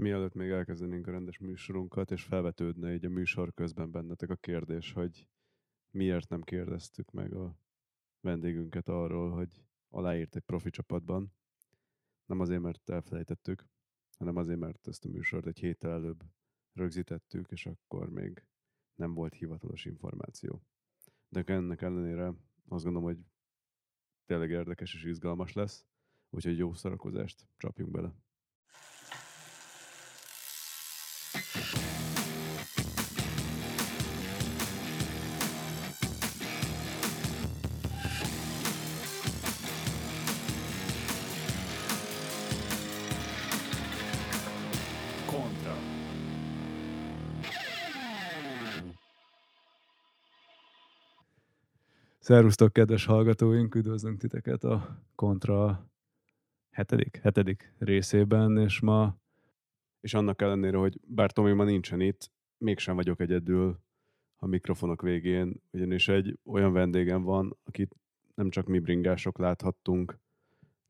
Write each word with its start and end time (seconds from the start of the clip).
Mielőtt 0.00 0.34
még 0.34 0.50
elkezdenénk 0.50 1.06
a 1.06 1.10
rendes 1.10 1.38
műsorunkat, 1.38 2.10
és 2.10 2.22
felvetődne 2.22 2.92
így 2.94 3.04
a 3.04 3.08
műsor 3.08 3.54
közben 3.54 3.90
bennetek 3.90 4.30
a 4.30 4.36
kérdés, 4.36 4.92
hogy 4.92 5.28
miért 5.90 6.28
nem 6.28 6.42
kérdeztük 6.42 7.10
meg 7.10 7.34
a 7.34 7.58
vendégünket 8.20 8.88
arról, 8.88 9.30
hogy 9.30 9.64
aláírt 9.88 10.36
egy 10.36 10.42
profi 10.42 10.70
csapatban. 10.70 11.32
Nem 12.24 12.40
azért, 12.40 12.60
mert 12.60 12.90
elfelejtettük, 12.90 13.64
hanem 14.18 14.36
azért, 14.36 14.58
mert 14.58 14.86
ezt 14.86 15.04
a 15.04 15.08
műsort 15.08 15.46
egy 15.46 15.58
héttel 15.58 15.90
előbb 15.90 16.22
rögzítettük, 16.72 17.50
és 17.50 17.66
akkor 17.66 18.10
még 18.10 18.44
nem 18.94 19.14
volt 19.14 19.34
hivatalos 19.34 19.84
információ. 19.84 20.62
De 21.28 21.42
ennek 21.46 21.82
ellenére 21.82 22.26
azt 22.68 22.84
gondolom, 22.84 23.02
hogy 23.02 23.18
tényleg 24.24 24.50
érdekes 24.50 24.94
és 24.94 25.04
izgalmas 25.04 25.52
lesz, 25.52 25.86
úgyhogy 26.30 26.58
jó 26.58 26.72
szarakozást 26.72 27.46
csapjunk 27.56 27.90
bele. 27.90 28.14
Szervusztok, 52.30 52.72
kedves 52.72 53.04
hallgatóink! 53.04 53.74
Üdvözlünk 53.74 54.18
titeket 54.18 54.64
a 54.64 55.02
Kontra 55.14 55.90
hetedik, 56.70 57.16
hetedik 57.22 57.74
részében, 57.78 58.58
és 58.58 58.80
ma, 58.80 59.16
és 60.00 60.14
annak 60.14 60.42
ellenére, 60.42 60.76
hogy 60.76 61.00
bár 61.06 61.32
Tomi 61.32 61.52
ma 61.52 61.64
nincsen 61.64 62.00
itt, 62.00 62.30
mégsem 62.58 62.96
vagyok 62.96 63.20
egyedül 63.20 63.78
a 64.36 64.46
mikrofonok 64.46 65.02
végén, 65.02 65.62
ugyanis 65.70 66.08
egy 66.08 66.38
olyan 66.44 66.72
vendégem 66.72 67.22
van, 67.22 67.56
akit 67.64 67.96
nem 68.34 68.50
csak 68.50 68.66
mi 68.66 68.78
bringások 68.78 69.38
láthattunk 69.38 70.18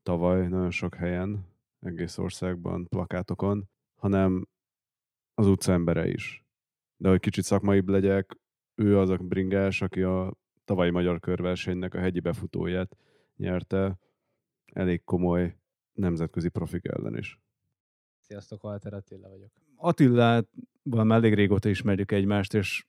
tavaly 0.02 0.48
nagyon 0.48 0.70
sok 0.70 0.94
helyen, 0.94 1.46
egész 1.78 2.18
országban, 2.18 2.86
plakátokon, 2.88 3.68
hanem 3.94 4.46
az 5.34 5.46
utca 5.46 6.06
is. 6.06 6.44
De 6.96 7.08
hogy 7.08 7.20
kicsit 7.20 7.44
szakmaibb 7.44 7.88
legyek, 7.88 8.36
ő 8.74 8.98
az 8.98 9.10
a 9.10 9.16
bringás, 9.16 9.82
aki 9.82 10.02
a 10.02 10.38
tavalyi 10.64 10.90
magyar 10.90 11.20
körversenynek 11.20 11.94
a 11.94 11.98
hegyi 11.98 12.20
befutóját 12.20 12.96
nyerte 13.36 13.98
elég 14.72 15.04
komoly 15.04 15.56
nemzetközi 15.92 16.48
profik 16.48 16.84
ellen 16.84 17.16
is. 17.16 17.40
Sziasztok, 18.18 18.64
Walter 18.64 18.94
Attila 18.94 19.28
vagyok. 19.28 19.50
Attillával 19.76 21.12
elég 21.12 21.34
régóta 21.34 21.68
ismerjük 21.68 22.12
egymást, 22.12 22.54
és 22.54 22.84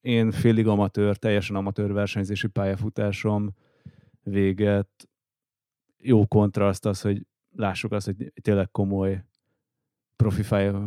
én 0.00 0.30
félig 0.30 0.66
amatőr, 0.66 1.16
teljesen 1.16 1.56
amatőr 1.56 1.92
versenyzési 1.92 2.48
pályafutásom 2.48 3.54
véget. 4.22 5.08
Jó 5.98 6.26
kontraszt 6.26 6.86
az, 6.86 7.00
hogy 7.00 7.26
lássuk 7.56 7.92
azt, 7.92 8.06
hogy 8.06 8.32
tényleg 8.42 8.70
komoly 8.70 9.24
profi 10.16 10.42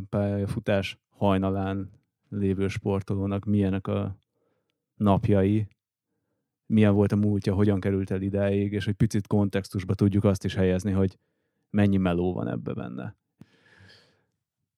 pályafutás 0.10 1.00
hajnalán 1.10 1.92
lévő 2.30 2.68
sportolónak 2.68 3.46
milyenek 3.46 3.88
a 3.88 4.18
napjai, 4.98 5.68
milyen 6.66 6.94
volt 6.94 7.12
a 7.12 7.16
múltja, 7.16 7.54
hogyan 7.54 7.80
került 7.80 8.12
el 8.12 8.22
idáig, 8.22 8.72
és 8.72 8.86
hogy 8.86 8.94
picit 8.94 9.28
kontextusba 9.28 9.94
tudjuk 9.94 10.24
azt 10.24 10.46
is 10.46 10.56
helyezni, 10.56 10.92
hogy 10.92 11.18
mennyi 11.70 11.98
meló 11.98 12.34
van 12.34 12.48
ebbe 12.48 12.74
benne. 12.74 13.16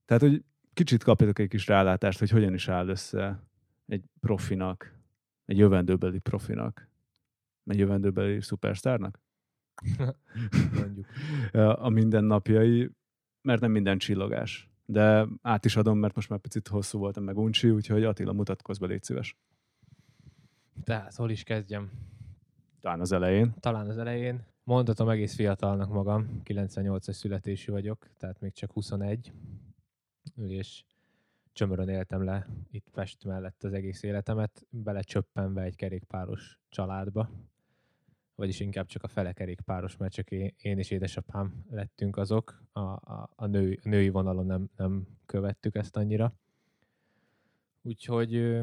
Tehát, 0.05 0.23
hogy 0.23 0.43
kicsit 0.73 1.03
kapjatok 1.03 1.39
egy 1.39 1.47
kis 1.47 1.67
rálátást, 1.67 2.19
hogy 2.19 2.29
hogyan 2.29 2.53
is 2.53 2.67
áll 2.67 2.87
össze 2.87 3.43
egy 3.85 4.03
profinak, 4.19 4.99
egy 5.45 5.57
jövendőbeli 5.57 6.19
profinak, 6.19 6.89
egy 7.65 7.77
jövendőbeli 7.77 8.41
szupersztárnak 8.41 9.19
Mondjuk. 10.79 11.07
a 11.85 11.89
mindennapjai, 11.89 12.89
mert 13.41 13.61
nem 13.61 13.71
minden 13.71 13.97
csillogás. 13.97 14.69
De 14.85 15.27
át 15.41 15.65
is 15.65 15.75
adom, 15.75 15.97
mert 15.97 16.15
most 16.15 16.29
már 16.29 16.39
picit 16.39 16.67
hosszú 16.67 16.99
voltam 16.99 17.23
meg 17.23 17.37
uncsi, 17.37 17.69
úgyhogy 17.69 18.03
Attila, 18.03 18.33
mutatkozz 18.33 18.79
be, 18.79 18.87
légy 18.87 19.03
szíves. 19.03 19.37
Tehát 20.83 21.15
hol 21.15 21.29
is 21.29 21.43
kezdjem? 21.43 21.91
Talán 22.81 22.99
az 22.99 23.11
elején. 23.11 23.53
Talán 23.59 23.89
az 23.89 23.97
elején. 23.97 24.45
Mondhatom 24.63 25.09
egész 25.09 25.35
fiatalnak 25.35 25.89
magam, 25.89 26.41
98-as 26.45 27.11
születésű 27.11 27.71
vagyok, 27.71 28.09
tehát 28.17 28.39
még 28.39 28.53
csak 28.53 28.71
21, 28.71 29.33
és 30.35 30.83
csömörön 31.53 31.89
éltem 31.89 32.23
le 32.23 32.47
itt 32.71 32.89
Pest 32.89 33.25
mellett 33.25 33.63
az 33.63 33.73
egész 33.73 34.03
életemet, 34.03 34.65
belecsöppenve 34.69 35.61
egy 35.61 35.75
kerékpáros 35.75 36.59
családba, 36.69 37.29
vagyis 38.35 38.59
inkább 38.59 38.85
csak 38.85 39.03
a 39.03 39.07
fele 39.07 39.33
kerékpáros, 39.33 39.97
mert 39.97 40.13
csak 40.13 40.31
én, 40.31 40.53
én 40.57 40.77
és 40.77 40.91
édesapám 40.91 41.65
lettünk 41.69 42.17
azok, 42.17 42.63
a, 42.71 42.79
a, 42.79 43.29
a, 43.35 43.45
nő, 43.45 43.79
a 43.83 43.89
női 43.89 44.09
vonalon 44.09 44.45
nem, 44.45 44.69
nem 44.75 45.07
követtük 45.25 45.75
ezt 45.75 45.97
annyira. 45.97 46.33
Úgyhogy 47.81 48.61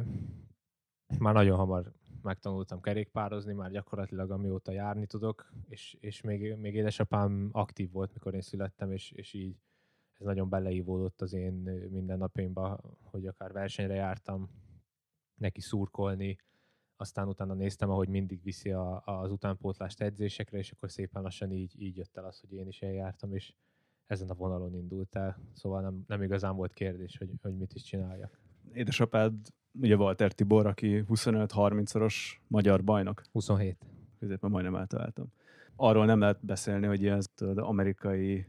már 1.18 1.34
nagyon 1.34 1.56
hamar 1.56 1.92
megtanultam 2.26 2.80
kerékpározni, 2.80 3.52
már 3.52 3.70
gyakorlatilag 3.70 4.30
amióta 4.30 4.72
járni 4.72 5.06
tudok, 5.06 5.52
és, 5.68 5.96
és 6.00 6.20
még, 6.20 6.56
még 6.56 6.74
édesapám 6.74 7.48
aktív 7.52 7.90
volt, 7.90 8.12
mikor 8.12 8.34
én 8.34 8.40
születtem, 8.40 8.92
és, 8.92 9.10
és 9.10 9.32
így 9.32 9.56
ez 10.18 10.26
nagyon 10.26 10.48
beleívódott 10.48 11.20
az 11.20 11.32
én 11.32 11.52
mindennapjaimba, 11.90 12.80
hogy 13.02 13.26
akár 13.26 13.52
versenyre 13.52 13.94
jártam, 13.94 14.50
neki 15.34 15.60
szurkolni, 15.60 16.36
aztán 16.96 17.28
utána 17.28 17.54
néztem, 17.54 17.90
ahogy 17.90 18.08
mindig 18.08 18.42
viszi 18.42 18.70
a, 18.70 19.02
az 19.04 19.30
utánpótlást 19.30 20.00
edzésekre, 20.00 20.58
és 20.58 20.70
akkor 20.70 20.90
szépen 20.90 21.22
lassan 21.22 21.52
így, 21.52 21.82
így 21.82 21.96
jött 21.96 22.16
el 22.16 22.24
az, 22.24 22.40
hogy 22.40 22.52
én 22.52 22.66
is 22.66 22.82
eljártam, 22.82 23.34
és 23.34 23.54
ezen 24.06 24.28
a 24.28 24.34
vonalon 24.34 24.74
indult 24.74 25.16
el. 25.16 25.38
Szóval 25.52 25.80
nem, 25.80 26.04
nem 26.06 26.22
igazán 26.22 26.56
volt 26.56 26.72
kérdés, 26.72 27.16
hogy, 27.16 27.30
hogy 27.42 27.56
mit 27.56 27.74
is 27.74 27.82
csináljak. 27.82 28.40
Édesapád, 28.72 29.34
ugye 29.80 29.96
Walter 29.96 30.32
Tibor, 30.32 30.66
aki 30.66 31.04
25-30-szoros 31.08 32.40
magyar 32.46 32.84
bajnok. 32.84 33.22
27. 33.32 33.76
Középen 34.18 34.50
majdnem 34.50 34.74
eltaláltam. 34.74 35.32
Arról 35.76 36.04
nem 36.04 36.20
lehet 36.20 36.44
beszélni, 36.44 36.86
hogy 36.86 37.02
ilyen 37.02 37.22
tudod, 37.34 37.58
amerikai 37.58 38.46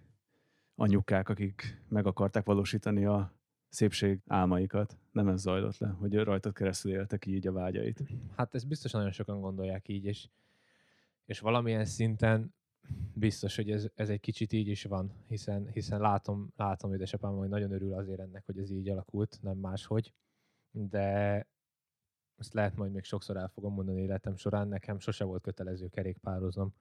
anyukák, 0.76 1.30
akik 1.30 1.84
meg 1.88 2.06
akarták 2.06 2.46
valósítani 2.46 3.06
a 3.06 3.34
szépség 3.70 4.20
álmaikat. 4.28 4.98
Nem 5.12 5.28
ez 5.28 5.42
zajlott 5.42 5.78
le, 5.78 5.88
hogy 5.88 6.14
rajtad 6.16 6.54
keresztül 6.54 6.92
éltek 6.92 7.26
így 7.26 7.48
a 7.48 7.52
vágyait. 7.52 8.04
Hát 8.36 8.56
ezt 8.56 8.68
biztos 8.68 8.92
nagyon 8.92 9.12
sokan 9.12 9.42
gondolják 9.42 9.88
így, 9.88 10.06
és, 10.06 10.28
és 11.26 11.40
valamilyen 11.40 11.86
szinten 11.86 12.54
biztos, 13.14 13.56
hogy 13.56 13.72
ez, 13.72 13.88
ez 13.96 14.10
egy 14.10 14.20
kicsit 14.20 14.54
így 14.54 14.68
is 14.68 14.84
van, 14.84 15.12
hiszen, 15.28 15.68
hiszen 15.74 16.00
látom, 16.00 16.54
látom 16.56 16.94
édesapám, 16.94 17.36
hogy 17.36 17.50
nagyon 17.50 17.72
örül 17.72 17.94
azért 17.94 18.20
ennek, 18.20 18.46
hogy 18.46 18.58
ez 18.58 18.72
így 18.72 18.90
alakult, 18.90 19.40
nem 19.42 19.58
máshogy, 19.58 20.14
de 20.72 21.46
ezt 22.38 22.54
lehet 22.54 22.76
majd 22.76 22.92
még 22.92 23.04
sokszor 23.04 23.38
el 23.38 23.48
fogom 23.48 23.74
mondani 23.74 24.02
életem 24.02 24.36
során, 24.36 24.68
nekem 24.68 25.00
sose 25.00 25.24
volt 25.24 25.42
kötelező 25.42 25.88
kerékpároznom, 25.88 26.74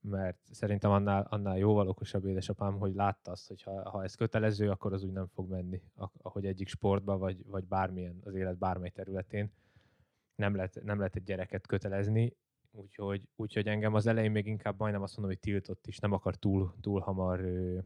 mert 0.00 0.38
szerintem 0.50 0.90
annál, 0.90 1.26
annál 1.30 1.58
jóval 1.58 1.88
okosabb 1.88 2.24
édesapám, 2.24 2.78
hogy 2.78 2.94
látta 2.94 3.30
azt, 3.30 3.48
hogy 3.48 3.62
ha, 3.62 3.90
ha 3.90 4.02
ez 4.02 4.14
kötelező, 4.14 4.70
akkor 4.70 4.92
az 4.92 5.02
úgy 5.02 5.12
nem 5.12 5.26
fog 5.26 5.50
menni, 5.50 5.82
ahogy 6.22 6.46
egyik 6.46 6.68
sportba, 6.68 7.18
vagy, 7.18 7.46
vagy 7.46 7.64
bármilyen, 7.64 8.20
az 8.24 8.34
élet 8.34 8.58
bármely 8.58 8.90
területén 8.90 9.52
nem 10.38 10.54
lehet, 10.54 10.80
nem 10.82 10.98
lehet 10.98 11.16
egy 11.16 11.22
gyereket 11.22 11.66
kötelezni, 11.66 12.36
úgyhogy, 12.70 13.28
úgyhogy 13.36 13.66
engem 13.66 13.94
az 13.94 14.06
elején 14.06 14.30
még 14.30 14.46
inkább 14.46 14.78
majdnem 14.78 15.02
azt 15.02 15.16
mondom, 15.16 15.34
hogy 15.34 15.50
tiltott 15.50 15.86
is, 15.86 15.98
nem 15.98 16.12
akar 16.12 16.36
túl, 16.36 16.74
túl 16.80 17.00
hamar 17.00 17.40
ö, 17.40 17.78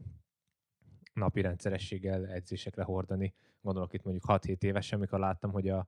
napi 1.13 1.41
rendszerességgel 1.41 2.27
edzésekre 2.27 2.83
hordani. 2.83 3.33
Gondolok 3.63 3.93
itt 3.93 4.03
mondjuk 4.03 4.25
6-7 4.27 4.63
évesen, 4.63 4.97
amikor 4.97 5.19
láttam, 5.19 5.51
hogy 5.51 5.69
a, 5.69 5.87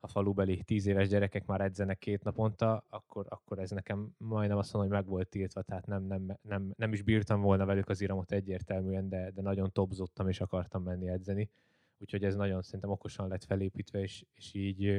a 0.00 0.08
falubeli 0.08 0.62
10 0.62 0.86
éves 0.86 1.08
gyerekek 1.08 1.46
már 1.46 1.60
edzenek 1.60 1.98
két 1.98 2.22
naponta, 2.22 2.84
akkor, 2.88 3.26
akkor 3.28 3.58
ez 3.58 3.70
nekem 3.70 4.14
majdnem 4.18 4.58
azt 4.58 4.72
mondom, 4.72 4.92
hogy 4.92 5.00
meg 5.00 5.10
volt 5.10 5.28
tiltva, 5.28 5.62
tehát 5.62 5.86
nem, 5.86 6.02
nem, 6.02 6.38
nem, 6.42 6.72
nem 6.76 6.92
is 6.92 7.02
bírtam 7.02 7.40
volna 7.40 7.64
velük 7.64 7.88
az 7.88 8.00
iramot 8.00 8.32
egyértelműen, 8.32 9.08
de, 9.08 9.30
de 9.30 9.42
nagyon 9.42 9.72
topzottam 9.72 10.28
és 10.28 10.40
akartam 10.40 10.82
menni 10.82 11.08
edzeni. 11.08 11.50
Úgyhogy 11.98 12.24
ez 12.24 12.34
nagyon 12.34 12.62
szerintem 12.62 12.90
okosan 12.90 13.28
lett 13.28 13.44
felépítve, 13.44 14.00
és, 14.00 14.24
és 14.34 14.54
így 14.54 14.90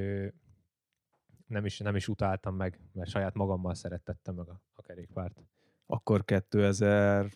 nem 1.47 1.65
is, 1.65 1.79
nem 1.79 1.95
is 1.95 2.07
utáltam 2.07 2.55
meg, 2.55 2.79
mert 2.91 3.09
saját 3.09 3.33
magammal 3.33 3.73
szerettettem 3.73 4.35
meg 4.35 4.49
a, 4.49 4.61
a 4.73 4.81
kerékpárt. 4.81 5.41
Akkor 5.85 6.23
2004-6 6.25 7.33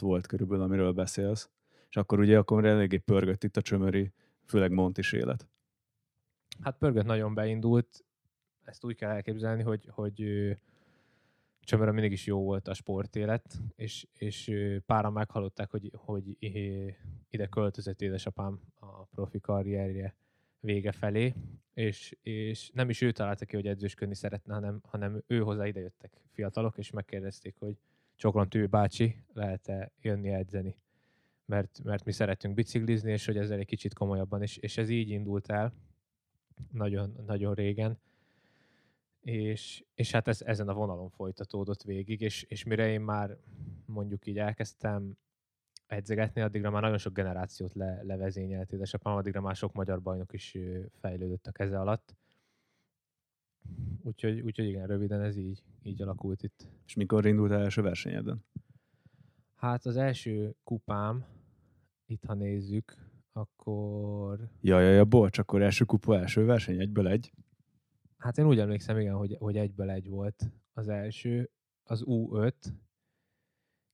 volt 0.00 0.26
körülbelül, 0.26 0.64
amiről 0.64 0.92
beszélsz. 0.92 1.50
És 1.88 1.96
akkor 1.96 2.18
ugye 2.18 2.38
akkor 2.38 2.64
eléggé 2.64 2.96
pörgött 2.96 3.44
itt 3.44 3.56
a 3.56 3.62
csömöri, 3.62 4.12
főleg 4.44 4.70
Montis 4.70 5.12
élet. 5.12 5.48
Hát 6.60 6.78
pörgött 6.78 7.04
nagyon 7.04 7.34
beindult, 7.34 8.04
ezt 8.64 8.84
úgy 8.84 8.96
kell 8.96 9.10
elképzelni, 9.10 9.62
hogy, 9.62 9.88
hogy 9.90 10.24
Csömörön 11.66 11.94
mindig 11.94 12.12
is 12.12 12.26
jó 12.26 12.42
volt 12.42 12.68
a 12.68 12.74
sportélet, 12.74 13.58
és, 13.76 14.06
és 14.12 14.52
páran 14.86 15.12
meghallották, 15.12 15.70
hogy, 15.70 15.90
hogy 15.94 16.36
ide 17.30 17.46
költözött 17.46 18.00
édesapám 18.00 18.60
a 18.74 19.04
profi 19.04 19.40
karrierje 19.40 20.14
vége 20.60 20.92
felé, 20.92 21.34
és, 21.74 22.16
és 22.22 22.70
nem 22.72 22.88
is 22.88 23.00
ő 23.00 23.12
találta 23.12 23.44
ki, 23.44 23.56
hogy 23.56 23.66
edzősködni 23.66 24.14
szeretne, 24.14 24.54
hanem, 24.54 24.80
hanem 24.84 25.22
ő 25.26 25.38
hozzá 25.38 25.66
ide 25.66 25.80
jöttek 25.80 26.20
fiatalok, 26.30 26.78
és 26.78 26.90
megkérdezték, 26.90 27.54
hogy 27.58 27.76
Csokron 28.14 28.48
Tű 28.48 28.66
bácsi, 28.66 29.16
lehet-e 29.32 29.92
jönni 30.00 30.28
edzeni? 30.28 30.76
Mert, 31.46 31.80
mert 31.82 32.04
mi 32.04 32.12
szeretünk 32.12 32.54
biciklizni, 32.54 33.12
és 33.12 33.26
hogy 33.26 33.36
ezzel 33.36 33.58
egy 33.58 33.66
kicsit 33.66 33.94
komolyabban, 33.94 34.42
és, 34.42 34.56
és 34.56 34.76
ez 34.76 34.88
így 34.88 35.10
indult 35.10 35.50
el 35.50 35.72
nagyon, 36.70 37.16
nagyon 37.26 37.54
régen, 37.54 37.98
és, 39.20 39.84
és 39.94 40.10
hát 40.10 40.28
ez, 40.28 40.42
ezen 40.42 40.68
a 40.68 40.74
vonalon 40.74 41.10
folytatódott 41.10 41.82
végig, 41.82 42.20
és, 42.20 42.42
és 42.42 42.64
mire 42.64 42.88
én 42.88 43.00
már 43.00 43.36
mondjuk 43.84 44.26
így 44.26 44.38
elkezdtem 44.38 45.16
edzegetni, 45.86 46.40
addigra 46.40 46.70
már 46.70 46.82
nagyon 46.82 46.98
sok 46.98 47.12
generációt 47.12 47.74
le, 47.74 48.02
levezényelt 48.02 48.72
édesapám, 48.72 49.16
addigra 49.16 49.40
már 49.40 49.56
sok 49.56 49.72
magyar 49.72 50.02
bajnok 50.02 50.32
is 50.32 50.56
fejlődött 51.00 51.46
a 51.46 51.52
keze 51.52 51.80
alatt. 51.80 52.14
Úgyhogy, 54.02 54.40
úgyhogy 54.40 54.66
igen, 54.66 54.86
röviden 54.86 55.20
ez 55.20 55.36
így, 55.36 55.62
így 55.82 56.02
alakult 56.02 56.42
itt. 56.42 56.66
És 56.86 56.94
mikor 56.94 57.26
indult 57.26 57.50
el 57.50 57.62
első 57.62 57.82
versenyeden? 57.82 58.44
Hát 59.54 59.86
az 59.86 59.96
első 59.96 60.54
kupám, 60.64 61.24
itt 62.06 62.24
ha 62.24 62.34
nézzük, 62.34 62.96
akkor 63.32 64.48
Ja, 64.60 64.80
ja, 64.80 64.90
ja, 64.90 65.04
bocs, 65.04 65.38
akkor 65.38 65.62
első 65.62 65.84
kupa, 65.84 66.18
első 66.18 66.44
verseny, 66.44 66.80
egyből 66.80 67.08
egy. 67.08 67.32
Hát 68.16 68.38
én 68.38 68.46
úgy 68.46 68.58
emlékszem, 68.58 68.98
igen, 68.98 69.14
hogy, 69.14 69.36
hogy 69.38 69.56
egyből 69.56 69.90
egy 69.90 70.08
volt 70.08 70.50
az 70.72 70.88
első, 70.88 71.50
az 71.82 72.02
U5 72.06 72.52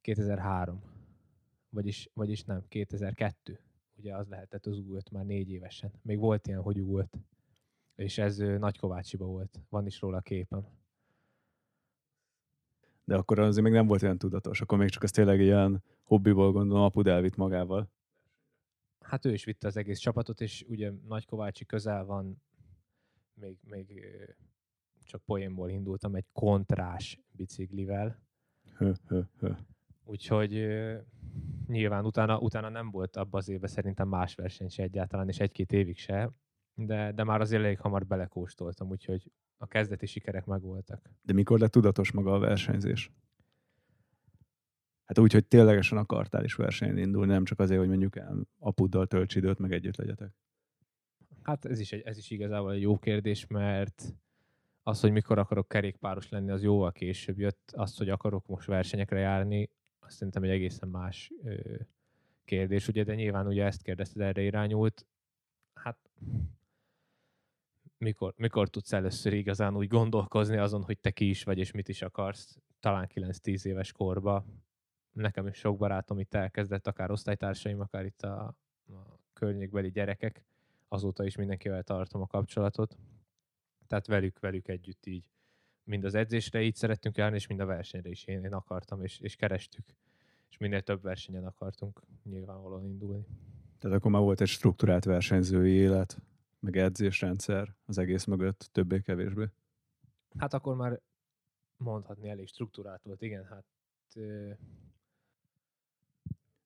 2003. 0.00 0.82
Vagyis, 1.68 2.10
vagyis 2.14 2.44
nem, 2.44 2.64
2002. 2.68 3.60
Ugye 3.96 4.16
az 4.16 4.28
lehetett 4.28 4.66
az 4.66 4.82
U5 4.88 5.12
már 5.12 5.24
négy 5.24 5.50
évesen. 5.50 5.92
Még 6.02 6.18
volt 6.18 6.46
ilyen, 6.46 6.60
hogy 6.60 6.76
U5. 6.80 7.06
És 7.94 8.18
ez 8.18 8.36
Nagykovácsiba 8.36 9.24
volt. 9.26 9.60
Van 9.68 9.86
is 9.86 10.00
róla 10.00 10.16
a 10.16 10.20
képem. 10.20 10.66
De 13.04 13.16
akkor 13.16 13.38
azért 13.38 13.64
még 13.64 13.72
nem 13.72 13.86
volt 13.86 14.02
olyan 14.02 14.18
tudatos. 14.18 14.60
Akkor 14.60 14.78
még 14.78 14.88
csak 14.88 15.02
ez 15.02 15.10
tényleg 15.10 15.40
ilyen 15.40 15.82
hobbiból 16.02 16.52
gondolom, 16.52 16.82
apud 16.82 17.06
elvitt 17.06 17.36
magával. 17.36 17.90
Hát 19.12 19.24
ő 19.24 19.32
is 19.32 19.44
vitte 19.44 19.66
az 19.66 19.76
egész 19.76 19.98
csapatot, 19.98 20.40
és 20.40 20.64
ugye 20.68 20.92
Nagykovácsi 21.08 21.66
közel 21.66 22.04
van, 22.04 22.42
még, 23.34 23.58
még 23.62 24.06
csak 25.04 25.22
poénból 25.24 25.70
indultam 25.70 26.14
egy 26.14 26.26
kontrás 26.32 27.20
biciklivel, 27.30 28.20
Hö, 28.76 28.92
hö, 29.06 29.20
hö. 29.38 29.50
Úgyhogy 30.04 30.66
nyilván 31.66 32.04
utána, 32.04 32.38
utána 32.38 32.68
nem 32.68 32.90
volt 32.90 33.16
abban 33.16 33.40
az 33.40 33.48
évben 33.48 33.70
szerintem 33.70 34.08
más 34.08 34.34
verseny 34.34 34.68
se 34.68 34.82
egyáltalán, 34.82 35.28
és 35.28 35.38
egy-két 35.40 35.72
évig 35.72 35.98
se, 35.98 36.32
de, 36.74 37.12
de 37.12 37.24
már 37.24 37.40
azért 37.40 37.62
elég 37.62 37.78
hamar 37.78 38.06
belekóstoltam, 38.06 38.88
úgyhogy 38.88 39.32
a 39.56 39.66
kezdeti 39.66 40.06
sikerek 40.06 40.44
megvoltak. 40.44 41.10
De 41.22 41.32
mikor 41.32 41.58
lett 41.58 41.70
tudatos 41.70 42.12
maga 42.12 42.34
a 42.34 42.38
versenyzés? 42.38 43.10
Hát 45.12 45.24
úgy, 45.24 45.32
hogy 45.32 45.46
ténylegesen 45.46 45.98
akartál 45.98 46.44
is 46.44 46.54
versenyen 46.54 46.98
indulni, 46.98 47.32
nem 47.32 47.44
csak 47.44 47.58
azért, 47.58 47.78
hogy 47.78 47.88
mondjuk 47.88 48.20
apuddal 48.58 49.06
tölts 49.06 49.34
időt, 49.34 49.58
meg 49.58 49.72
együtt 49.72 49.96
legyetek. 49.96 50.32
Hát 51.42 51.64
ez 51.64 51.78
is, 51.78 51.92
egy, 51.92 52.00
ez 52.00 52.18
is 52.18 52.30
igazából 52.30 52.72
egy 52.72 52.80
jó 52.80 52.98
kérdés, 52.98 53.46
mert 53.46 54.14
az, 54.82 55.00
hogy 55.00 55.12
mikor 55.12 55.38
akarok 55.38 55.68
kerékpáros 55.68 56.28
lenni, 56.28 56.50
az 56.50 56.62
jóval 56.62 56.92
később 56.92 57.38
jött. 57.38 57.72
Az, 57.76 57.96
hogy 57.96 58.08
akarok 58.08 58.46
most 58.46 58.66
versenyekre 58.66 59.18
járni, 59.18 59.70
azt 60.00 60.16
szerintem 60.16 60.42
egy 60.42 60.50
egészen 60.50 60.88
más 60.88 61.32
ö, 61.42 61.54
kérdés, 62.44 62.88
ugye, 62.88 63.04
de 63.04 63.14
nyilván 63.14 63.46
ugye 63.46 63.64
ezt 63.64 63.82
kérdezted, 63.82 64.22
erre 64.22 64.42
irányult. 64.42 65.06
Hát 65.74 66.10
mikor, 67.98 68.34
mikor 68.36 68.68
tudsz 68.68 68.92
először 68.92 69.32
igazán 69.32 69.76
úgy 69.76 69.88
gondolkozni 69.88 70.56
azon, 70.56 70.82
hogy 70.82 70.98
te 70.98 71.10
ki 71.10 71.28
is 71.28 71.42
vagy, 71.42 71.58
és 71.58 71.70
mit 71.70 71.88
is 71.88 72.02
akarsz, 72.02 72.58
talán 72.80 73.10
9-10 73.14 73.64
éves 73.64 73.92
korba. 73.92 74.44
Nekem 75.12 75.46
is 75.46 75.56
sok 75.56 75.76
barátom 75.76 76.18
itt 76.18 76.34
elkezdett, 76.34 76.86
akár 76.86 77.10
osztálytársaim, 77.10 77.80
akár 77.80 78.04
itt 78.04 78.22
a, 78.22 78.44
a 78.88 79.18
környékbeli 79.32 79.90
gyerekek, 79.90 80.44
azóta 80.88 81.24
is 81.24 81.36
mindenkivel 81.36 81.82
tartom 81.82 82.20
a 82.20 82.26
kapcsolatot. 82.26 82.98
Tehát 83.86 84.06
velük, 84.06 84.38
velük 84.38 84.68
együtt 84.68 85.06
így 85.06 85.32
mind 85.84 86.04
az 86.04 86.14
edzésre 86.14 86.62
így 86.62 86.74
szerettünk 86.74 87.16
járni, 87.16 87.36
és 87.36 87.46
mind 87.46 87.60
a 87.60 87.66
versenyre 87.66 88.08
is 88.08 88.24
én, 88.24 88.44
én 88.44 88.52
akartam, 88.52 89.02
és, 89.02 89.20
és 89.20 89.36
kerestük. 89.36 89.94
És 90.48 90.58
minél 90.58 90.82
több 90.82 91.02
versenyen 91.02 91.44
akartunk 91.44 92.02
nyilvánvalóan 92.24 92.84
indulni. 92.84 93.26
Tehát 93.78 93.96
akkor 93.96 94.10
már 94.10 94.22
volt 94.22 94.40
egy 94.40 94.48
struktúrált 94.48 95.04
versenyzői 95.04 95.72
élet, 95.72 96.18
meg 96.60 96.76
edzésrendszer 96.76 97.74
az 97.86 97.98
egész 97.98 98.24
mögött, 98.24 98.68
többé-kevésbé. 98.72 99.48
Hát 100.38 100.54
akkor 100.54 100.76
már 100.76 101.00
mondhatni 101.76 102.28
elég 102.28 102.48
struktúrált 102.48 103.02
volt, 103.02 103.22
igen, 103.22 103.44
hát 103.44 103.64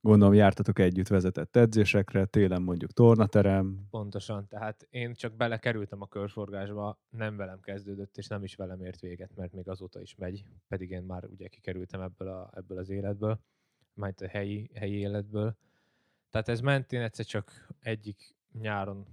Gondolom 0.07 0.35
jártatok 0.35 0.79
együtt 0.79 1.09
vezetett 1.09 1.57
edzésekre, 1.57 2.25
télen 2.25 2.63
mondjuk 2.63 2.93
tornaterem, 2.93 3.87
pontosan. 3.91 4.49
Tehát 4.49 4.87
én 4.91 5.15
csak 5.15 5.37
belekerültem 5.37 6.01
a 6.01 6.07
körforgásba, 6.07 7.01
nem 7.11 7.37
velem 7.37 7.61
kezdődött, 7.61 8.17
és 8.17 8.27
nem 8.27 8.43
is 8.43 8.55
velem 8.55 8.81
ért 8.81 9.01
véget, 9.01 9.35
mert 9.35 9.53
még 9.53 9.69
azóta 9.69 10.01
is 10.01 10.15
megy, 10.15 10.45
pedig 10.69 10.91
én 10.91 11.03
már 11.03 11.25
ugye 11.25 11.49
kikerültem 11.49 12.01
ebből, 12.01 12.29
a, 12.29 12.51
ebből 12.55 12.79
az 12.79 12.91
életből, 12.91 13.41
majd 13.95 14.15
a 14.21 14.29
helyi, 14.29 14.71
helyi 14.75 14.99
életből. 14.99 15.57
Tehát 16.31 16.49
ez 16.49 16.61
ment, 16.61 16.93
én 16.93 17.03
egyszer 17.03 17.25
csak 17.25 17.67
egyik 17.81 18.37
nyáron 18.53 19.07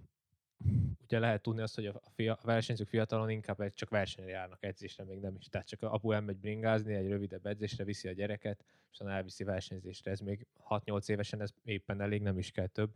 ugye 1.01 1.19
lehet 1.19 1.41
tudni 1.41 1.61
azt, 1.61 1.75
hogy 1.75 1.85
a, 1.85 2.01
fia, 2.13 2.33
a 2.33 2.45
versenyzők 2.45 2.87
fiatalon 2.87 3.29
inkább 3.29 3.59
egy- 3.59 3.73
csak 3.73 3.89
versenyre 3.89 4.31
járnak, 4.31 4.63
edzésre 4.63 5.03
még 5.03 5.19
nem 5.19 5.35
is. 5.35 5.47
Tehát 5.47 5.67
csak 5.67 5.81
a 5.81 5.93
apu 5.93 6.11
elmegy 6.11 6.37
bringázni, 6.37 6.93
egy 6.93 7.07
rövidebb 7.07 7.45
edzésre 7.45 7.83
viszi 7.83 8.07
a 8.07 8.11
gyereket, 8.11 8.63
és 8.91 8.97
elviszi 8.99 9.43
versenyzésre. 9.43 10.11
Ez 10.11 10.19
még 10.19 10.47
6-8 10.69 11.09
évesen 11.09 11.41
ez 11.41 11.53
éppen 11.63 12.01
elég, 12.01 12.21
nem 12.21 12.37
is 12.37 12.51
kell 12.51 12.67
több. 12.67 12.93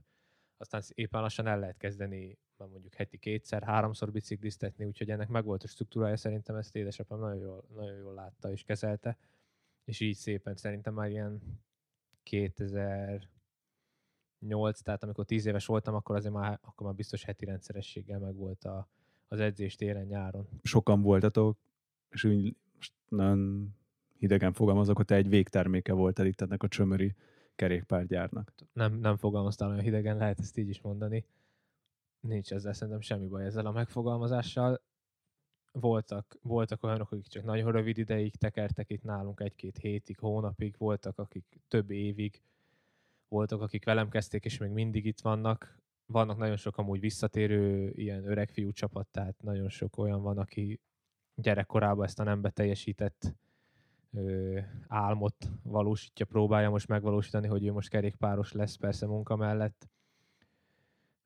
Aztán 0.57 0.81
éppen 0.93 1.21
lassan 1.21 1.47
el 1.47 1.59
lehet 1.59 1.77
kezdeni 1.77 2.37
már 2.57 2.69
mondjuk 2.69 2.93
heti 2.93 3.17
kétszer, 3.17 3.63
háromszor 3.63 4.11
bicikliztetni, 4.11 4.85
úgyhogy 4.85 5.09
ennek 5.09 5.27
megvolt 5.27 5.63
a 5.63 5.67
struktúrája, 5.67 6.17
szerintem 6.17 6.55
ezt 6.55 6.75
édesapám 6.75 7.19
nagyon 7.19 7.41
jól, 7.41 7.63
nagyon 7.75 7.97
jól 7.97 8.13
látta 8.13 8.51
és 8.51 8.63
kezelte, 8.63 9.17
és 9.83 9.99
így 9.99 10.15
szépen 10.15 10.55
szerintem 10.55 10.93
már 10.93 11.09
ilyen 11.09 11.41
2008, 14.39 14.81
tehát 14.81 15.03
amikor 15.03 15.25
10 15.25 15.45
éves 15.45 15.65
voltam, 15.65 15.95
akkor 15.95 16.15
azért 16.15 16.33
már, 16.33 16.59
akkor 16.61 16.85
már 16.85 16.95
biztos 16.95 17.23
heti 17.23 17.45
rendszerességgel 17.45 18.19
megvolt 18.19 18.63
a, 18.63 18.87
az 19.27 19.39
edzés 19.39 19.75
télen, 19.75 20.05
nyáron. 20.05 20.47
sokan 20.63 21.01
voltatok, 21.01 21.57
és 22.09 22.23
úgy 22.23 22.55
most 22.75 22.93
nagyon 23.09 23.69
hidegen 24.17 24.53
fogalmazok, 24.53 24.95
hogy 24.95 25.05
te 25.05 25.15
egy 25.15 25.29
végterméke 25.29 25.93
voltál 25.93 26.25
itt 26.25 26.41
ennek 26.41 26.63
a 26.63 26.67
csömöri 26.67 27.15
kerékpárgyárnak. 27.55 28.53
Nem, 28.73 28.93
nem 28.93 29.17
fogalmaztál 29.17 29.69
olyan 29.69 29.81
hidegen, 29.81 30.17
lehet 30.17 30.39
ezt 30.39 30.57
így 30.57 30.69
is 30.69 30.81
mondani. 30.81 31.25
Nincs 32.19 32.51
ezzel 32.53 32.73
szerintem 32.73 33.01
semmi 33.01 33.27
baj 33.27 33.45
ezzel 33.45 33.65
a 33.65 33.71
megfogalmazással. 33.71 34.81
Voltak, 35.71 36.37
voltak 36.41 36.83
olyanok, 36.83 37.11
akik 37.11 37.27
csak 37.27 37.43
nagyon 37.43 37.71
rövid 37.71 37.97
ideig 37.97 38.35
tekertek 38.35 38.89
itt 38.89 39.03
nálunk, 39.03 39.39
egy-két 39.39 39.77
hétig, 39.77 40.17
hónapig, 40.19 40.75
voltak, 40.77 41.19
akik 41.19 41.59
több 41.67 41.91
évig, 41.91 42.41
voltak, 43.29 43.61
akik 43.61 43.85
velem 43.85 44.09
kezdték, 44.09 44.45
és 44.45 44.57
még 44.57 44.69
mindig 44.69 45.05
itt 45.05 45.19
vannak. 45.19 45.79
Vannak 46.05 46.37
nagyon 46.37 46.55
sok 46.55 46.77
amúgy 46.77 46.99
visszatérő 46.99 47.91
ilyen 47.95 48.27
öreg 48.29 48.49
fiú 48.49 48.71
csapat, 48.71 49.07
tehát 49.07 49.41
nagyon 49.41 49.69
sok 49.69 49.97
olyan 49.97 50.21
van, 50.21 50.37
aki 50.37 50.79
gyerekkorában 51.35 52.05
ezt 52.05 52.19
a 52.19 52.23
nem 52.23 52.41
beteljesített 52.41 53.35
ö, 54.13 54.59
álmot 54.87 55.49
valósítja, 55.63 56.25
próbálja 56.25 56.69
most 56.69 56.87
megvalósítani, 56.87 57.47
hogy 57.47 57.65
ő 57.65 57.71
most 57.71 57.89
kerékpáros 57.89 58.51
lesz 58.51 58.75
persze 58.75 59.05
munka 59.05 59.35
mellett. 59.35 59.89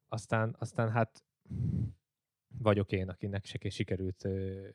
Aztán, 0.08 0.55
aztán 0.60 0.89
hát 0.89 1.24
vagyok 2.58 2.91
én, 2.91 3.10
akinek 3.10 3.46
se 3.46 3.70
sikerült 3.70 4.25
ö, 4.25 4.67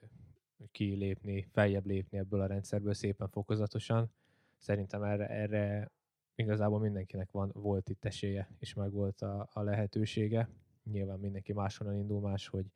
kilépni, 0.71 1.49
feljebb 1.52 1.87
lépni 1.87 2.18
ebből 2.18 2.40
a 2.40 2.47
rendszerből 2.47 2.95
szépen 2.95 3.28
fokozatosan. 3.28 4.12
Szerintem 4.59 5.02
erre, 5.02 5.28
erre 5.28 5.90
igazából 6.36 6.78
mindenkinek 6.78 7.30
van, 7.30 7.50
volt 7.54 7.88
itt 7.88 8.04
esélye, 8.04 8.48
és 8.58 8.74
meg 8.74 8.92
volt 8.92 9.20
a, 9.20 9.48
a 9.52 9.62
lehetősége. 9.62 10.48
Nyilván 10.90 11.18
mindenki 11.18 11.52
máshonnan 11.52 11.94
indul, 11.94 12.20
máshogy 12.20 12.66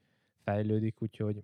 fejlődik, 0.43 1.03
úgyhogy 1.03 1.43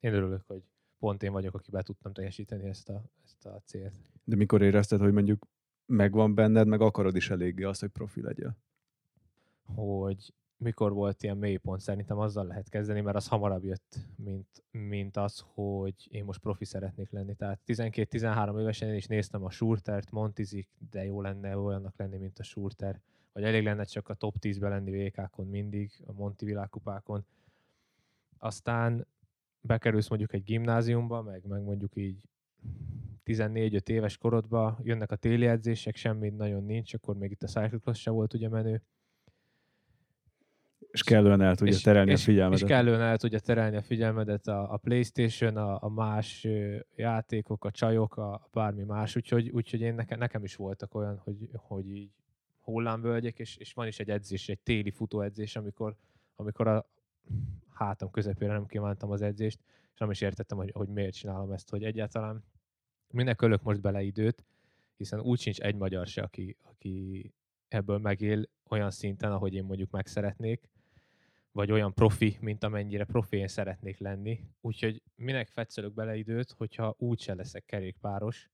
én 0.00 0.12
örülök, 0.12 0.42
hogy 0.46 0.62
pont 0.98 1.22
én 1.22 1.32
vagyok, 1.32 1.54
aki 1.54 1.70
be 1.70 1.82
tudtam 1.82 2.12
teljesíteni 2.12 2.68
ezt 2.68 2.88
a, 2.88 3.02
ezt 3.24 3.46
a 3.46 3.62
célt. 3.64 3.94
De 4.24 4.36
mikor 4.36 4.62
érezted, 4.62 5.00
hogy 5.00 5.12
mondjuk 5.12 5.46
megvan 5.86 6.34
benned, 6.34 6.66
meg 6.66 6.80
akarod 6.80 7.16
is 7.16 7.30
eléggé 7.30 7.62
azt, 7.62 7.80
hogy 7.80 7.90
profi 7.90 8.20
legyél? 8.20 8.56
Hogy 9.64 10.34
mikor 10.58 10.92
volt 10.92 11.22
ilyen 11.22 11.36
mélypont, 11.36 11.80
szerintem 11.80 12.18
azzal 12.18 12.46
lehet 12.46 12.68
kezdeni, 12.68 13.00
mert 13.00 13.16
az 13.16 13.28
hamarabb 13.28 13.64
jött, 13.64 13.98
mint, 14.16 14.64
mint 14.70 15.16
az, 15.16 15.44
hogy 15.54 15.94
én 16.10 16.24
most 16.24 16.40
profi 16.40 16.64
szeretnék 16.64 17.10
lenni. 17.10 17.34
Tehát 17.34 17.60
12-13 17.66 18.60
évesen 18.60 18.88
én 18.88 18.94
is 18.94 19.06
néztem 19.06 19.44
a 19.44 19.50
Surtert, 19.50 20.10
Montizik, 20.10 20.68
de 20.90 21.04
jó 21.04 21.20
lenne 21.20 21.58
olyannak 21.58 21.94
lenni, 21.96 22.16
mint 22.16 22.38
a 22.38 22.42
Surter. 22.42 23.00
Vagy 23.32 23.44
elég 23.44 23.64
lenne 23.64 23.84
csak 23.84 24.08
a 24.08 24.14
top 24.14 24.34
10-ben 24.40 24.70
lenni 24.70 25.08
VK-kon 25.08 25.46
mindig, 25.46 25.92
a 26.06 26.12
Monti 26.12 26.44
világkupákon. 26.44 27.26
Aztán 28.38 29.06
bekerülsz 29.60 30.08
mondjuk 30.08 30.32
egy 30.32 30.42
gimnáziumba, 30.42 31.22
meg, 31.22 31.46
meg 31.46 31.62
mondjuk 31.62 31.96
így 31.96 32.28
14-5 33.24 33.88
éves 33.88 34.16
korodba, 34.16 34.78
jönnek 34.82 35.10
a 35.10 35.16
téli 35.16 35.46
edzések, 35.46 35.96
semmi 35.96 36.30
nagyon 36.30 36.64
nincs, 36.64 36.94
akkor 36.94 37.16
még 37.16 37.30
itt 37.30 37.42
a 37.42 37.46
cyclocross 37.46 38.00
se 38.00 38.10
volt 38.10 38.34
ugye 38.34 38.48
menő, 38.48 38.82
És 40.96 41.02
kellően 41.02 41.40
el 41.40 41.54
tudja 41.54 41.74
és, 41.74 41.82
terelni 41.82 42.10
és, 42.10 42.20
a 42.20 42.24
figyelmedet. 42.24 42.60
És 42.60 42.68
kellően 42.68 43.00
el 43.00 43.16
tudja 43.16 43.38
terelni 43.38 43.76
a 43.76 43.82
figyelmedet 43.82 44.46
a, 44.46 44.72
a 44.72 44.76
Playstation, 44.76 45.56
a, 45.56 45.82
a 45.82 45.88
más 45.88 46.46
játékok, 46.94 47.64
a 47.64 47.70
csajok, 47.70 48.16
a, 48.16 48.32
a 48.32 48.48
bármi 48.52 48.82
más, 48.82 49.16
úgyhogy, 49.16 49.48
úgyhogy 49.48 49.80
én 49.80 49.94
nekem, 49.94 50.18
nekem 50.18 50.44
is 50.44 50.56
voltak 50.56 50.94
olyan, 50.94 51.20
hogy, 51.24 51.48
hogy 51.52 51.90
így 51.90 52.10
hullámvölgyek, 52.60 53.38
és, 53.38 53.56
és 53.56 53.72
van 53.72 53.86
is 53.86 53.98
egy 53.98 54.10
edzés, 54.10 54.48
egy 54.48 54.58
téli 54.58 54.90
futóedzés, 54.90 55.56
amikor, 55.56 55.96
amikor 56.36 56.68
a 56.68 56.90
hátam 57.72 58.10
közepére 58.10 58.52
nem 58.52 58.66
kívántam 58.66 59.10
az 59.10 59.22
edzést, 59.22 59.60
és 59.92 59.98
nem 59.98 60.10
is 60.10 60.20
értettem, 60.20 60.58
hogy, 60.58 60.70
hogy 60.74 60.88
miért 60.88 61.14
csinálom 61.14 61.52
ezt, 61.52 61.70
hogy 61.70 61.84
egyáltalán 61.84 62.44
minek 63.10 63.42
ölök 63.42 63.62
most 63.62 63.80
bele 63.80 64.02
időt, 64.02 64.44
hiszen 64.96 65.20
úgy 65.20 65.40
sincs 65.40 65.60
egy 65.60 65.74
magyar 65.74 66.06
se, 66.06 66.22
aki, 66.22 66.56
aki 66.62 67.32
ebből 67.68 67.98
megél 67.98 68.48
olyan 68.68 68.90
szinten, 68.90 69.32
ahogy 69.32 69.54
én 69.54 69.64
mondjuk 69.64 69.90
meg 69.90 70.06
szeretnék, 70.06 70.68
vagy 71.56 71.72
olyan 71.72 71.94
profi, 71.94 72.36
mint 72.40 72.64
amennyire 72.64 73.04
profi 73.04 73.36
én 73.36 73.48
szeretnék 73.48 73.98
lenni. 73.98 74.40
Úgyhogy 74.60 75.02
minek 75.14 75.48
fetszelök 75.48 75.94
bele 75.94 76.16
időt, 76.16 76.50
hogyha 76.50 76.94
úgyse 76.98 77.34
leszek 77.34 77.64
kerékpáros, 77.64 78.50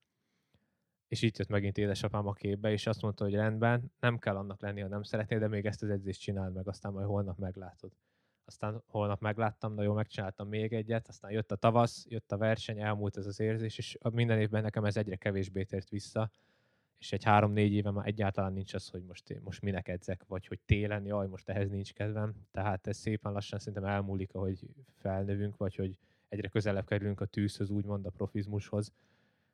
és 1.08 1.22
itt 1.22 1.38
jött 1.38 1.48
megint 1.48 1.78
édesapám 1.78 2.26
a 2.26 2.32
képbe, 2.32 2.70
és 2.70 2.86
azt 2.86 3.02
mondta, 3.02 3.24
hogy 3.24 3.34
rendben, 3.34 3.92
nem 4.00 4.18
kell 4.18 4.36
annak 4.36 4.60
lenni, 4.60 4.80
ha 4.80 4.88
nem 4.88 5.02
szeretnél, 5.02 5.38
de 5.38 5.48
még 5.48 5.66
ezt 5.66 5.82
az 5.82 5.88
edzést 5.88 6.20
csináld 6.20 6.54
meg, 6.54 6.68
aztán 6.68 6.92
majd 6.92 7.06
holnap 7.06 7.38
meglátod. 7.38 7.92
Aztán 8.44 8.82
holnap 8.86 9.20
megláttam, 9.20 9.74
na 9.74 9.82
jó, 9.82 9.92
megcsináltam 9.92 10.48
még 10.48 10.72
egyet, 10.72 11.08
aztán 11.08 11.30
jött 11.30 11.52
a 11.52 11.56
tavasz, 11.56 12.06
jött 12.08 12.32
a 12.32 12.36
verseny, 12.36 12.80
elmúlt 12.80 13.16
ez 13.16 13.26
az 13.26 13.40
érzés, 13.40 13.78
és 13.78 13.98
minden 14.12 14.40
évben 14.40 14.62
nekem 14.62 14.84
ez 14.84 14.96
egyre 14.96 15.16
kevésbé 15.16 15.62
tért 15.62 15.88
vissza, 15.88 16.30
és 17.02 17.12
egy 17.12 17.24
három-négy 17.24 17.72
éve 17.72 17.90
már 17.90 18.06
egyáltalán 18.06 18.52
nincs 18.52 18.74
az, 18.74 18.88
hogy 18.88 19.02
most, 19.04 19.30
én- 19.30 19.40
most 19.44 19.62
minek 19.62 19.88
edzek, 19.88 20.24
vagy 20.26 20.46
hogy 20.46 20.60
télen, 20.60 21.04
jaj, 21.04 21.26
most 21.26 21.48
ehhez 21.48 21.70
nincs 21.70 21.92
kedvem. 21.92 22.34
Tehát 22.50 22.86
ez 22.86 22.96
szépen 22.96 23.32
lassan 23.32 23.58
szerintem 23.58 23.84
elmúlik, 23.84 24.34
ahogy 24.34 24.66
felnövünk, 24.96 25.56
vagy 25.56 25.74
hogy 25.74 25.96
egyre 26.28 26.48
közelebb 26.48 26.86
kerülünk 26.86 27.20
a 27.20 27.24
tűzhöz, 27.24 27.70
úgymond 27.70 28.06
a 28.06 28.10
profizmushoz. 28.10 28.92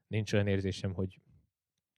Nincs 0.06 0.32
olyan 0.32 0.46
érzésem, 0.46 0.94
hogy 0.94 1.20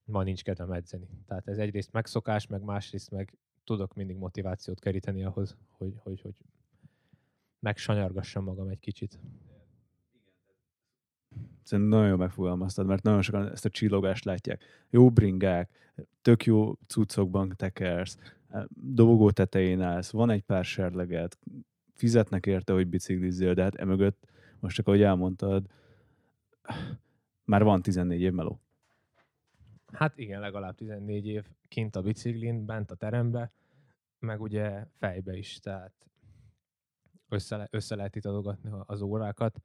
ma 0.05 0.23
nincs 0.23 0.43
kedvem 0.43 0.73
edzeni. 0.73 1.09
Tehát 1.27 1.49
ez 1.49 1.59
egyrészt 1.59 1.93
megszokás, 1.93 2.47
meg 2.47 2.63
másrészt 2.63 3.11
meg 3.11 3.39
tudok 3.65 3.95
mindig 3.95 4.17
motivációt 4.17 4.81
keríteni 4.81 5.25
ahhoz, 5.25 5.57
hogy, 5.69 5.95
hogy, 5.97 6.21
hogy 6.21 6.35
megsanyargassam 7.59 8.45
magam 8.45 8.69
egy 8.69 8.81
kicsit. 8.81 9.19
Szerintem 11.63 11.99
nagyon 11.99 12.09
jól 12.09 12.17
megfogalmaztad, 12.17 12.87
mert 12.87 13.03
nagyon 13.03 13.23
sokan 13.23 13.51
ezt 13.51 13.65
a 13.65 13.69
csillogást 13.69 14.25
látják. 14.25 14.65
Jó 14.91 15.11
bringák, 15.11 15.95
tök 16.23 16.45
jó 16.45 16.75
cuccokban 16.87 17.53
tekersz, 17.57 18.19
dobogó 18.71 19.31
tetején 19.31 19.81
állsz, 19.81 20.11
van 20.11 20.31
egy 20.31 20.43
pár 20.43 20.65
serleget, 20.65 21.39
fizetnek 21.95 22.47
érte, 22.47 22.73
hogy 22.73 22.87
biciklizzél, 22.87 23.55
de 23.55 23.63
hát 23.63 23.75
emögött, 23.75 24.27
most 24.61 24.77
csak 24.77 24.87
ahogy 24.87 25.03
elmondtad, 25.03 25.67
már 27.45 27.63
van 27.63 27.83
14 27.83 28.21
év 28.21 28.33
meló. 28.33 28.61
Hát 29.93 30.19
igen, 30.19 30.41
legalább 30.41 30.75
14 30.75 31.27
év 31.27 31.47
kint 31.69 31.97
a 31.97 32.03
biciklin, 32.03 32.67
bent 32.67 32.91
a 32.91 32.95
terembe, 32.95 33.53
meg 34.19 34.41
ugye 34.41 34.87
fejbe 34.99 35.37
is, 35.37 35.59
tehát 35.59 36.11
össze, 37.29 37.69
össze 37.71 37.95
lehet 37.95 38.17
itt 38.17 38.25
adogatni 38.25 38.71
az 38.87 39.03
órákat, 39.03 39.61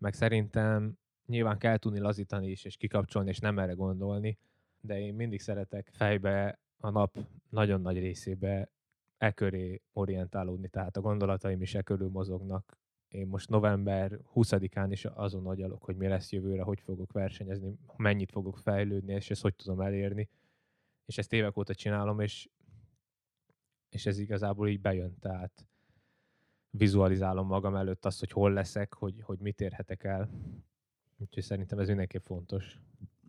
meg 0.00 0.14
szerintem 0.14 0.98
nyilván 1.26 1.58
kell 1.58 1.76
tudni 1.76 1.98
lazítani 1.98 2.50
is, 2.50 2.64
és 2.64 2.76
kikapcsolni, 2.76 3.28
és 3.28 3.38
nem 3.38 3.58
erre 3.58 3.72
gondolni, 3.72 4.38
de 4.80 5.00
én 5.00 5.14
mindig 5.14 5.40
szeretek 5.40 5.90
fejbe 5.92 6.60
a 6.76 6.90
nap 6.90 7.18
nagyon 7.48 7.80
nagy 7.80 7.98
részébe 7.98 8.70
e 9.18 9.32
köré 9.32 9.82
orientálódni, 9.92 10.68
tehát 10.68 10.96
a 10.96 11.00
gondolataim 11.00 11.62
is 11.62 11.74
e 11.74 11.82
körül 11.82 12.08
mozognak. 12.08 12.78
Én 13.08 13.26
most 13.26 13.48
november 13.48 14.18
20-án 14.34 14.86
is 14.90 15.04
azon 15.04 15.46
agyalok, 15.46 15.82
hogy 15.82 15.96
mi 15.96 16.06
lesz 16.06 16.32
jövőre, 16.32 16.62
hogy 16.62 16.80
fogok 16.80 17.12
versenyezni, 17.12 17.78
mennyit 17.96 18.30
fogok 18.30 18.58
fejlődni, 18.58 19.12
és 19.12 19.30
ezt 19.30 19.42
hogy 19.42 19.54
tudom 19.54 19.80
elérni. 19.80 20.28
És 21.06 21.18
ezt 21.18 21.32
évek 21.32 21.56
óta 21.56 21.74
csinálom, 21.74 22.20
és, 22.20 22.48
és 23.88 24.06
ez 24.06 24.18
igazából 24.18 24.68
így 24.68 24.80
bejön, 24.80 25.18
tehát 25.18 25.69
vizualizálom 26.70 27.46
magam 27.46 27.74
előtt 27.74 28.04
azt, 28.04 28.18
hogy 28.20 28.30
hol 28.30 28.52
leszek, 28.52 28.94
hogy, 28.94 29.14
hogy 29.22 29.38
mit 29.38 29.60
érhetek 29.60 30.04
el. 30.04 30.28
Úgyhogy 31.18 31.42
szerintem 31.42 31.78
ez 31.78 31.86
mindenképp 31.88 32.24
fontos. 32.24 32.78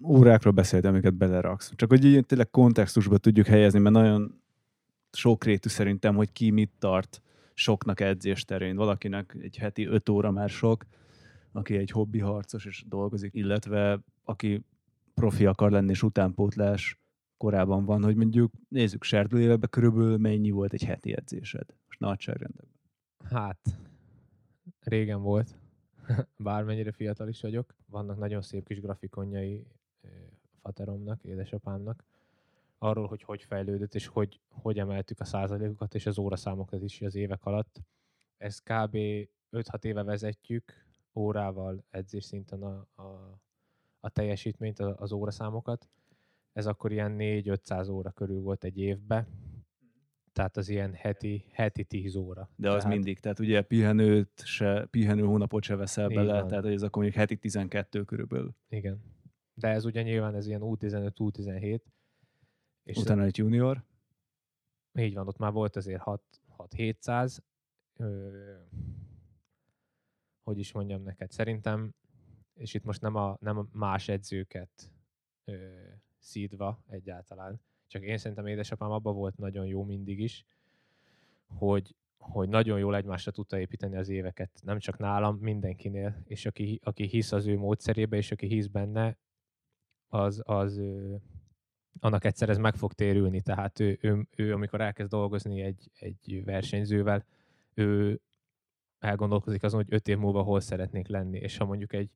Órákról 0.03 0.53
beszéltem, 0.53 0.91
amiket 0.91 1.13
beleraksz. 1.13 1.71
Csak 1.75 1.89
hogy 1.89 2.05
így 2.05 2.25
tényleg 2.25 2.49
kontextusba 2.49 3.17
tudjuk 3.17 3.45
helyezni, 3.45 3.79
mert 3.79 3.95
nagyon 3.95 4.41
sokrétű 5.11 5.69
szerintem, 5.69 6.15
hogy 6.15 6.31
ki 6.31 6.49
mit 6.51 6.71
tart 6.79 7.21
soknak 7.53 7.99
edzés 7.99 8.45
terén. 8.45 8.75
Valakinek 8.75 9.35
egy 9.39 9.57
heti 9.57 9.85
öt 9.85 10.09
óra 10.09 10.31
már 10.31 10.49
sok, 10.49 10.85
aki 11.51 11.77
egy 11.77 11.91
hobbi 11.91 12.19
harcos 12.19 12.65
és 12.65 12.83
dolgozik, 12.87 13.33
illetve 13.33 13.99
aki 14.23 14.65
profi 15.13 15.45
akar 15.45 15.71
lenni 15.71 15.89
és 15.89 16.03
utánpótlás 16.03 16.99
korában 17.37 17.85
van, 17.85 18.03
hogy 18.03 18.15
mondjuk 18.15 18.51
nézzük 18.67 19.03
serdül 19.03 19.39
években 19.39 19.69
körülbelül 19.69 20.17
mennyi 20.17 20.51
volt 20.51 20.73
egy 20.73 20.83
heti 20.83 21.13
edzésed. 21.15 21.65
Most 21.87 21.99
nagyságrendekben. 21.99 22.70
Hát, 23.23 23.59
régen 24.83 25.21
volt, 25.21 25.55
bármennyire 26.37 26.91
fiatal 26.91 27.27
is 27.27 27.41
vagyok. 27.41 27.75
Vannak 27.85 28.17
nagyon 28.17 28.41
szép 28.41 28.67
kis 28.67 28.79
grafikonjai 28.79 29.67
Fateromnak, 30.61 31.23
édesapámnak, 31.23 32.03
arról, 32.77 33.07
hogy 33.07 33.23
hogy 33.23 33.43
fejlődött, 33.43 33.95
és 33.95 34.07
hogy, 34.07 34.39
hogy 34.49 34.79
emeltük 34.79 35.19
a 35.19 35.25
százalékokat 35.25 35.95
és 35.95 36.05
az 36.05 36.17
óraszámokat 36.17 36.81
is 36.81 37.01
az 37.01 37.15
évek 37.15 37.45
alatt. 37.45 37.81
Ezt 38.37 38.63
kb. 38.63 38.97
5-6 39.51 39.83
éve 39.83 40.03
vezetjük, 40.03 40.73
órával 41.13 41.83
edzés 41.89 42.23
szinten 42.23 42.63
a, 42.63 42.87
a, 42.95 43.39
a 43.99 44.09
teljesítményt, 44.09 44.79
az 44.79 45.11
óraszámokat. 45.11 45.89
Ez 46.53 46.65
akkor 46.65 46.91
ilyen 46.91 47.15
4-500 47.19 47.91
óra 47.91 48.11
körül 48.11 48.41
volt 48.41 48.63
egy 48.63 48.77
évbe, 48.77 49.27
tehát 50.33 50.57
az 50.57 50.69
ilyen 50.69 50.93
heti, 50.93 51.45
heti 51.51 51.83
10 51.83 52.15
óra. 52.15 52.49
De 52.55 52.69
az 52.69 52.77
tehát, 52.77 52.93
mindig, 52.93 53.19
tehát 53.19 53.39
ugye 53.39 53.61
pihenőt 53.61 54.41
se, 54.45 54.85
pihenő 54.85 55.23
hónapot 55.23 55.63
se 55.63 55.75
veszel 55.75 56.09
Így 56.09 56.15
bele, 56.15 56.33
van. 56.33 56.47
tehát 56.47 56.65
ez 56.65 56.83
akkor 56.83 57.01
mondjuk 57.03 57.21
heti 57.21 57.37
12 57.37 58.03
körülbelül. 58.03 58.55
Igen. 58.69 59.01
De 59.53 59.67
ez 59.67 59.85
ugye 59.85 60.01
nyilván 60.01 60.35
ez 60.35 60.47
ilyen 60.47 60.61
U15, 60.63 61.11
U17. 61.17 61.79
És 62.83 62.97
Utána 62.97 63.23
egy 63.23 63.37
junior. 63.37 63.83
így 64.93 65.13
van, 65.13 65.27
ott 65.27 65.37
már 65.37 65.51
volt 65.51 65.75
azért 65.75 66.01
6-700. 66.57 67.37
Hogy 70.43 70.57
is 70.59 70.71
mondjam 70.71 71.01
neked, 71.03 71.31
szerintem, 71.31 71.93
és 72.53 72.73
itt 72.73 72.83
most 72.83 73.01
nem 73.01 73.15
a, 73.15 73.37
nem 73.39 73.57
a 73.57 73.67
más 73.71 74.07
edzőket 74.07 74.91
ö, 75.45 75.55
szídva 76.17 76.83
egyáltalán, 76.87 77.61
csak 77.91 78.03
én 78.03 78.17
szerintem 78.17 78.45
édesapám 78.45 78.91
abban 78.91 79.15
volt 79.15 79.37
nagyon 79.37 79.65
jó 79.65 79.83
mindig 79.83 80.19
is, 80.19 80.45
hogy, 81.47 81.95
hogy 82.17 82.49
nagyon 82.49 82.79
jól 82.79 82.95
egymásra 82.95 83.31
tudta 83.31 83.59
építeni 83.59 83.97
az 83.97 84.09
éveket, 84.09 84.51
nem 84.63 84.79
csak 84.79 84.97
nálam, 84.97 85.37
mindenkinél, 85.37 86.21
és 86.25 86.45
aki, 86.45 86.79
aki 86.83 87.05
hisz 87.05 87.31
az 87.31 87.47
ő 87.47 87.57
módszerébe, 87.57 88.17
és 88.17 88.31
aki 88.31 88.47
hisz 88.47 88.67
benne, 88.67 89.17
az, 90.07 90.41
az 90.45 90.81
annak 91.99 92.25
egyszer 92.25 92.49
ez 92.49 92.57
meg 92.57 92.75
fog 92.75 92.93
térülni, 92.93 93.41
tehát 93.41 93.79
ő, 93.79 93.97
ő, 94.01 94.27
ő 94.35 94.53
amikor 94.53 94.81
elkezd 94.81 95.09
dolgozni 95.09 95.61
egy, 95.61 95.91
egy 95.99 96.41
versenyzővel, 96.45 97.25
ő 97.73 98.21
elgondolkozik 98.99 99.63
azon, 99.63 99.83
hogy 99.83 99.93
öt 99.93 100.07
év 100.07 100.17
múlva 100.17 100.41
hol 100.41 100.59
szeretnék 100.59 101.07
lenni, 101.07 101.37
és 101.37 101.57
ha 101.57 101.65
mondjuk 101.65 101.93
egy 101.93 102.09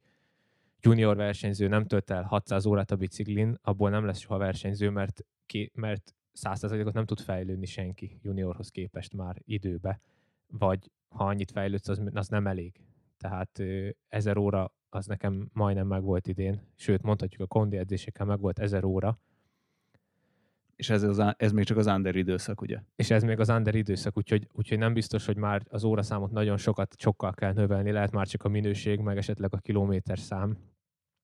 junior 0.85 1.15
versenyző 1.15 1.67
nem 1.67 1.85
tölt 1.85 2.09
el 2.09 2.23
600 2.23 2.65
órát 2.65 2.91
a 2.91 2.95
biciklin, 2.95 3.57
abból 3.61 3.89
nem 3.89 4.05
lesz 4.05 4.19
soha 4.19 4.37
versenyző, 4.37 4.89
mert, 4.89 5.25
ki, 5.45 5.71
mert 5.73 6.15
100%-ot 6.41 6.93
nem 6.93 7.05
tud 7.05 7.19
fejlődni 7.19 7.65
senki 7.65 8.19
juniorhoz 8.21 8.69
képest 8.69 9.13
már 9.13 9.41
időbe, 9.45 9.99
vagy 10.47 10.91
ha 11.09 11.25
annyit 11.25 11.51
fejlődsz, 11.51 11.87
az, 11.87 12.01
az 12.13 12.27
nem 12.27 12.47
elég. 12.47 12.81
Tehát 13.17 13.61
1000 14.07 14.37
óra 14.37 14.73
az 14.89 15.05
nekem 15.05 15.49
majdnem 15.53 15.87
meg 15.87 16.01
volt 16.03 16.27
idén, 16.27 16.61
sőt 16.75 17.01
mondhatjuk 17.01 17.41
a 17.41 17.47
kondi 17.47 17.77
edzésekkel 17.77 18.25
meg 18.25 18.39
volt 18.39 18.59
1000 18.59 18.83
óra, 18.83 19.19
És 20.75 20.89
ez, 20.89 21.03
az, 21.03 21.21
ez 21.37 21.51
még 21.51 21.65
csak 21.65 21.77
az 21.77 21.87
under 21.87 22.15
időszak, 22.15 22.61
ugye? 22.61 22.79
És 22.95 23.11
ez 23.11 23.23
még 23.23 23.39
az 23.39 23.49
under 23.49 23.75
időszak, 23.75 24.17
úgyhogy, 24.17 24.47
úgyhogy 24.53 24.77
nem 24.77 24.93
biztos, 24.93 25.25
hogy 25.25 25.37
már 25.37 25.61
az 25.69 25.83
óraszámot 25.83 26.31
nagyon 26.31 26.57
sokat, 26.57 26.95
sokkal 26.97 27.33
kell 27.33 27.53
növelni, 27.53 27.91
lehet 27.91 28.11
már 28.11 28.27
csak 28.27 28.43
a 28.43 28.49
minőség, 28.49 28.99
meg 28.99 29.17
esetleg 29.17 29.53
a 29.53 29.57
kilométer 29.57 30.17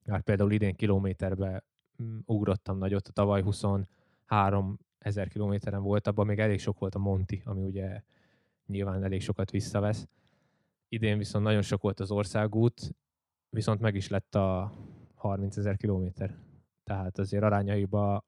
Már 0.06 0.22
például 0.22 0.52
idén 0.52 0.76
kilométerbe 0.76 1.64
mm, 2.04 2.18
ugrottam 2.26 2.78
nagyot, 2.78 3.08
a 3.08 3.12
tavaly 3.12 3.42
23 3.42 4.80
ezer 4.98 5.28
kilométeren 5.28 5.82
volt, 5.82 6.08
abban 6.08 6.26
még 6.26 6.40
elég 6.40 6.60
sok 6.60 6.80
volt 6.80 6.96
a 6.96 7.00
Monti, 7.00 7.42
ami 7.46 7.64
ugye 7.64 8.02
nyilván 8.66 9.04
elég 9.04 9.22
sokat 9.22 9.52
visszavesz. 9.52 10.08
Idén 10.90 11.18
viszont 11.18 11.46
nagyon 11.46 11.62
sok 11.62 11.82
volt 11.82 12.00
az 12.00 12.12
országút, 12.12 12.96
viszont 13.50 13.80
meg 13.80 13.96
is 13.96 14.08
lett 14.08 14.36
a 14.36 14.74
30 15.16 15.58
ezer 15.58 15.78
kilométer. 15.78 16.38
Tehát 16.84 17.18
azért 17.18 17.44
arányaiba 17.44 18.24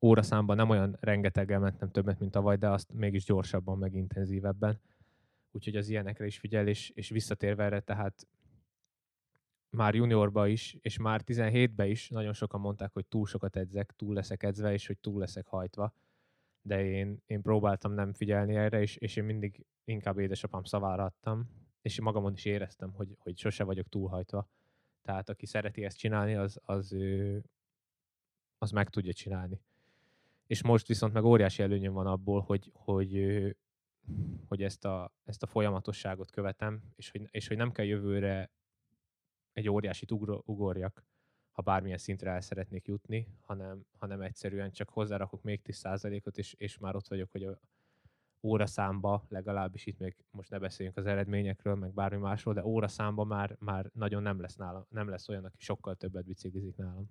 óraszámban 0.00 0.56
nem 0.56 0.70
olyan 0.70 0.96
rengeteggel 1.00 1.58
mentem 1.58 1.90
többet, 1.90 2.18
mint 2.18 2.30
tavaly, 2.30 2.56
de 2.56 2.68
azt 2.68 2.92
mégis 2.92 3.24
gyorsabban, 3.24 3.78
meg 3.78 3.94
intenzívebben. 3.94 4.80
Úgyhogy 5.50 5.76
az 5.76 5.88
ilyenekre 5.88 6.26
is 6.26 6.38
figyel, 6.38 6.66
és, 6.66 6.90
és 6.90 7.08
visszatérve 7.08 7.64
erre, 7.64 7.80
tehát 7.80 8.26
már 9.74 9.94
juniorba 9.94 10.46
is, 10.46 10.76
és 10.80 10.98
már 10.98 11.22
17-be 11.26 11.86
is 11.86 12.08
nagyon 12.08 12.32
sokan 12.32 12.60
mondták, 12.60 12.92
hogy 12.92 13.06
túl 13.06 13.26
sokat 13.26 13.56
edzek, 13.56 13.92
túl 13.96 14.14
leszek 14.14 14.42
edzve, 14.42 14.72
és 14.72 14.86
hogy 14.86 14.98
túl 14.98 15.18
leszek 15.18 15.46
hajtva. 15.46 15.94
De 16.62 16.84
én, 16.84 17.22
én 17.26 17.42
próbáltam 17.42 17.92
nem 17.92 18.12
figyelni 18.12 18.54
erre, 18.54 18.80
és, 18.80 18.96
és 18.96 19.16
én 19.16 19.24
mindig 19.24 19.66
inkább 19.84 20.18
édesapám 20.18 20.64
szavára 20.64 21.04
adtam, 21.04 21.48
és 21.82 22.00
magamon 22.00 22.32
is 22.32 22.44
éreztem, 22.44 22.92
hogy, 22.92 23.16
hogy 23.18 23.38
sose 23.38 23.64
vagyok 23.64 23.88
túlhajtva. 23.88 24.48
Tehát 25.02 25.28
aki 25.28 25.46
szereti 25.46 25.84
ezt 25.84 25.98
csinálni, 25.98 26.34
az, 26.34 26.60
az, 26.62 26.96
az 28.58 28.70
meg 28.70 28.90
tudja 28.90 29.12
csinálni. 29.12 29.60
És 30.46 30.62
most 30.62 30.86
viszont 30.86 31.12
meg 31.12 31.24
óriási 31.24 31.62
előnyöm 31.62 31.92
van 31.92 32.06
abból, 32.06 32.40
hogy, 32.40 32.70
hogy, 32.74 33.12
hogy 34.46 34.62
ezt, 34.62 34.84
a, 34.84 35.12
ezt 35.24 35.42
a 35.42 35.46
folyamatosságot 35.46 36.30
követem, 36.30 36.82
és 36.96 37.10
hogy, 37.10 37.28
és 37.30 37.48
hogy 37.48 37.56
nem 37.56 37.72
kell 37.72 37.84
jövőre 37.84 38.50
egy 39.54 39.68
óriásit 39.68 40.10
ugorjak, 40.44 41.04
ha 41.52 41.62
bármilyen 41.62 41.98
szintre 41.98 42.30
el 42.30 42.40
szeretnék 42.40 42.86
jutni, 42.86 43.28
hanem, 43.40 43.84
hanem 43.98 44.20
egyszerűen 44.20 44.70
csak 44.70 44.88
hozzárakok 44.88 45.42
még 45.42 45.60
10%-ot, 45.64 46.38
és, 46.38 46.54
és 46.58 46.78
már 46.78 46.96
ott 46.96 47.08
vagyok, 47.08 47.30
hogy 47.30 47.44
a 47.44 47.60
óraszámba, 48.44 49.24
legalábbis 49.28 49.86
itt 49.86 49.98
még 49.98 50.16
most 50.30 50.50
ne 50.50 50.58
beszéljünk 50.58 50.98
az 50.98 51.06
eredményekről, 51.06 51.74
meg 51.74 51.94
bármi 51.94 52.16
másról, 52.16 52.54
de 52.54 52.64
óraszámba 52.64 53.24
már, 53.24 53.56
már 53.58 53.90
nagyon 53.92 54.22
nem 54.22 54.40
lesz, 54.40 54.56
nálam, 54.56 54.86
nem 54.88 55.08
lesz 55.08 55.28
olyan, 55.28 55.44
aki 55.44 55.56
sokkal 55.58 55.94
többet 55.94 56.24
biciklizik 56.24 56.76
nálam. 56.76 57.10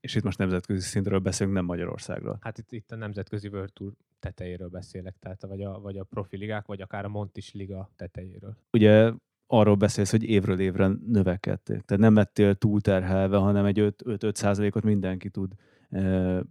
És 0.00 0.14
itt 0.14 0.22
most 0.22 0.38
nemzetközi 0.38 0.80
szintről 0.80 1.18
beszélünk, 1.18 1.56
nem 1.56 1.64
Magyarországról. 1.64 2.38
Hát 2.40 2.58
itt, 2.58 2.72
itt 2.72 2.92
a 2.92 2.96
nemzetközi 2.96 3.48
World 3.48 3.72
Tour 3.72 3.92
tetejéről 4.18 4.68
beszélek, 4.68 5.16
tehát 5.18 5.42
vagy 5.42 5.62
a, 5.62 5.80
vagy 5.80 5.98
a 5.98 6.04
profi 6.04 6.36
ligák, 6.36 6.66
vagy 6.66 6.80
akár 6.80 7.04
a 7.04 7.08
Montis 7.08 7.52
liga 7.52 7.90
tetejéről. 7.96 8.56
Ugye 8.70 9.12
arról 9.52 9.74
beszélsz, 9.74 10.10
hogy 10.10 10.22
évről 10.22 10.60
évre 10.60 10.90
növekedtél. 11.06 11.80
Tehát 11.80 12.02
nem 12.02 12.14
lettél 12.14 12.54
túlterhelve, 12.54 13.36
hanem 13.36 13.64
egy 13.64 13.78
5-5%-ot 13.78 14.82
mindenki 14.82 15.30
tud 15.30 15.52
e, 15.90 16.42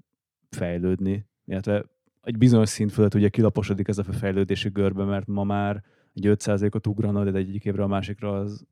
fejlődni. 0.50 1.26
Illetve 1.46 1.86
egy 2.22 2.38
bizonyos 2.38 2.70
szint 2.70 2.92
fölött 2.92 3.14
ugye 3.14 3.30
kilaposodik 3.30 3.88
ez 3.88 3.98
a 3.98 4.04
fejlődési 4.04 4.70
görbe, 4.70 5.04
mert 5.04 5.28
ma 5.28 5.44
már 5.44 5.84
egy 6.14 6.26
5%-ot 6.28 6.88
ugranod, 6.88 7.30
de 7.30 7.38
egyik 7.38 7.66
évre 7.66 7.84
a 7.84 7.88
másikra 7.88 8.40
az... 8.40 8.66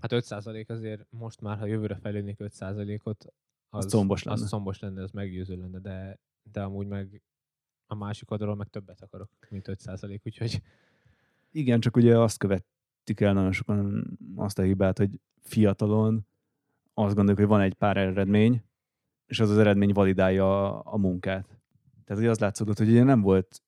Hát 0.00 0.10
5% 0.14 0.66
azért 0.66 1.06
most 1.10 1.40
már, 1.40 1.58
ha 1.58 1.66
jövőre 1.66 1.96
fejlődnék 1.96 2.36
5%-ot, 2.38 3.26
az, 3.68 3.84
az 3.84 3.90
szombos 3.90 4.22
lenne. 4.22 4.40
Az 4.40 4.48
szombos 4.48 4.78
lenne, 4.78 5.02
az 5.02 5.10
meggyőző 5.10 5.56
lenne, 5.56 5.78
de, 5.78 6.18
de 6.52 6.62
amúgy 6.62 6.86
meg 6.86 7.22
a 7.86 7.94
másik 7.94 8.30
oldalról 8.30 8.56
meg 8.56 8.68
többet 8.68 9.00
akarok, 9.00 9.30
mint 9.48 9.66
5%, 9.68 10.20
úgyhogy... 10.24 10.62
Igen, 11.50 11.80
csak 11.80 11.96
ugye 11.96 12.18
azt 12.18 12.38
követik 13.04 13.26
el 13.26 13.32
nagyon 13.32 13.52
sokan 13.52 14.04
azt 14.36 14.58
a 14.58 14.62
hibát, 14.62 14.98
hogy 14.98 15.20
fiatalon 15.40 16.26
azt 16.94 17.14
gondoljuk, 17.14 17.38
hogy 17.38 17.48
van 17.48 17.60
egy 17.60 17.74
pár 17.74 17.96
eredmény, 17.96 18.62
és 19.26 19.40
az 19.40 19.50
az 19.50 19.58
eredmény 19.58 19.92
validálja 19.92 20.80
a, 20.80 20.82
a 20.92 20.98
munkát. 20.98 21.46
Tehát, 22.04 22.22
hogy 22.22 22.30
az 22.30 22.38
látszott, 22.38 22.78
hogy 22.78 22.88
ugye 22.88 23.02
nem 23.02 23.20
volt 23.20 23.62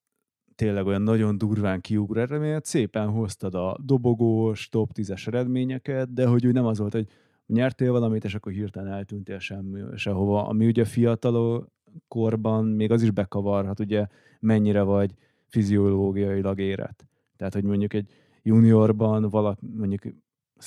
tényleg 0.55 0.87
olyan 0.87 1.03
nagyon 1.03 1.39
durván 1.39 1.81
kiugró 1.81 2.21
eredményet, 2.21 2.65
szépen 2.65 3.09
hoztad 3.09 3.55
a 3.55 3.77
dobogós, 3.83 4.69
top 4.69 4.91
10-es 4.95 5.27
eredményeket, 5.27 6.13
de 6.13 6.27
hogy 6.27 6.47
úgy 6.47 6.53
nem 6.53 6.65
az 6.65 6.79
volt, 6.79 6.93
hogy 6.93 7.09
nyertél 7.47 7.93
valamit, 7.93 8.25
és 8.25 8.35
akkor 8.35 8.53
hirtelen 8.53 8.93
eltűntél 8.93 9.39
semmi, 9.39 9.81
sehova. 9.95 10.47
Ami 10.47 10.67
ugye 10.67 10.85
fiatal 10.85 11.69
korban 12.09 12.65
még 12.65 12.91
az 12.91 13.03
is 13.03 13.11
bekavarhat, 13.11 13.81
ugye 13.81 14.07
mennyire 14.41 14.83
vagy 14.83 15.15
fiziológiailag 15.47 16.61
érett. 16.61 17.07
Tehát, 17.37 17.55
hogy 17.55 17.65
mondjuk 17.65 17.93
egy 17.93 18.11
juniorban 18.47 19.29
valak, 19.29 19.59
mondjuk 19.77 20.03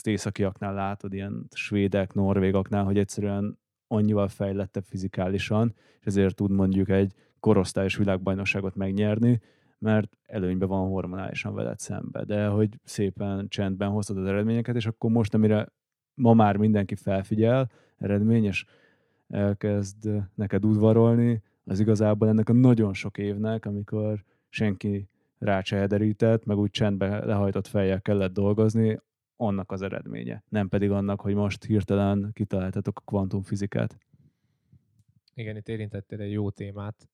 északiaknál 0.03 0.73
látod, 0.73 1.13
ilyen 1.13 1.47
svédek, 1.51 2.13
norvégoknál, 2.13 2.83
hogy 2.83 2.97
egyszerűen 2.97 3.59
annyival 3.87 4.27
fejlettebb 4.27 4.83
fizikálisan, 4.83 5.73
és 5.99 6.05
ezért 6.05 6.35
tud 6.35 6.51
mondjuk 6.51 6.89
egy 6.89 7.13
korosztályos 7.39 7.95
világbajnokságot 7.95 8.75
megnyerni, 8.75 9.41
mert 9.77 10.17
előnyben 10.25 10.67
van 10.67 10.87
hormonálisan 10.87 11.53
veled 11.53 11.79
szembe. 11.79 12.23
De 12.23 12.47
hogy 12.47 12.79
szépen 12.83 13.47
csendben 13.47 13.89
hoztad 13.89 14.17
az 14.17 14.25
eredményeket, 14.25 14.75
és 14.75 14.85
akkor 14.85 15.11
most, 15.11 15.33
amire 15.33 15.67
ma 16.13 16.33
már 16.33 16.57
mindenki 16.57 16.95
felfigyel, 16.95 17.71
eredményes, 17.97 18.65
elkezd 19.27 20.09
neked 20.35 20.65
udvarolni, 20.65 21.41
az 21.65 21.79
igazából 21.79 22.27
ennek 22.27 22.49
a 22.49 22.53
nagyon 22.53 22.93
sok 22.93 23.17
évnek, 23.17 23.65
amikor 23.65 24.23
senki 24.49 25.09
rácsehederített, 25.39 26.45
meg 26.45 26.57
úgy 26.57 26.71
csendbe 26.71 27.25
lehajtott 27.25 27.67
fejjel 27.67 28.01
kellett 28.01 28.33
dolgozni, 28.33 28.99
annak 29.35 29.71
az 29.71 29.81
eredménye. 29.81 30.43
Nem 30.49 30.69
pedig 30.69 30.91
annak, 30.91 31.21
hogy 31.21 31.35
most 31.35 31.63
hirtelen 31.63 32.31
kitaláltatok 32.33 32.99
a 32.99 33.01
kvantumfizikát. 33.05 33.97
Igen, 35.33 35.55
itt 35.55 35.67
érintettél 35.67 36.21
egy 36.21 36.31
jó 36.31 36.49
témát, 36.49 37.09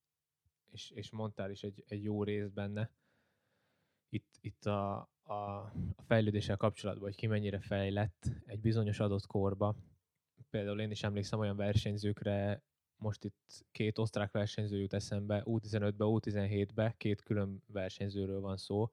és, 0.71 0.91
és 0.91 1.11
mondtál 1.11 1.51
is 1.51 1.63
egy, 1.63 1.83
egy 1.87 2.03
jó 2.03 2.23
részt 2.23 2.53
benne. 2.53 2.91
Itt, 4.09 4.37
itt 4.41 4.65
a, 4.65 5.09
a, 5.23 5.33
a 5.33 5.71
fejlődéssel 6.05 6.57
kapcsolatban, 6.57 7.03
hogy 7.03 7.15
ki 7.15 7.27
mennyire 7.27 7.59
fejlett 7.59 8.31
egy 8.45 8.59
bizonyos 8.59 8.99
adott 8.99 9.25
korba. 9.25 9.75
Például 10.49 10.81
én 10.81 10.91
is 10.91 11.03
emlékszem 11.03 11.39
olyan 11.39 11.55
versenyzőkre, 11.55 12.63
most 12.97 13.23
itt 13.23 13.65
két 13.71 13.97
osztrák 13.97 14.31
versenyző 14.31 14.79
jut 14.79 14.93
eszembe, 14.93 15.43
U15-be, 15.45 16.05
U17-be, 16.07 16.93
két 16.97 17.21
külön 17.21 17.63
versenyzőről 17.67 18.41
van 18.41 18.57
szó, 18.57 18.91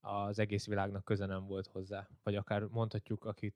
az 0.00 0.38
egész 0.38 0.66
világnak 0.66 1.04
köze 1.04 1.26
nem 1.26 1.46
volt 1.46 1.66
hozzá. 1.66 2.08
Vagy 2.22 2.34
akár 2.34 2.62
mondhatjuk, 2.62 3.24
akit 3.24 3.54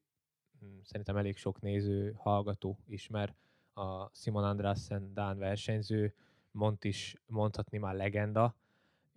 hm, 0.61 0.67
szerintem 0.83 1.17
elég 1.17 1.37
sok 1.37 1.61
néző, 1.61 2.15
hallgató 2.17 2.79
ismer, 2.87 3.35
a 3.75 4.11
Simon 4.13 4.45
Andrásen 4.45 5.15
Dán 5.15 5.39
versenyző, 5.39 6.15
mond 6.51 6.77
is 6.81 7.17
mondhatni 7.27 7.79
már 7.79 7.95
legenda. 7.95 8.55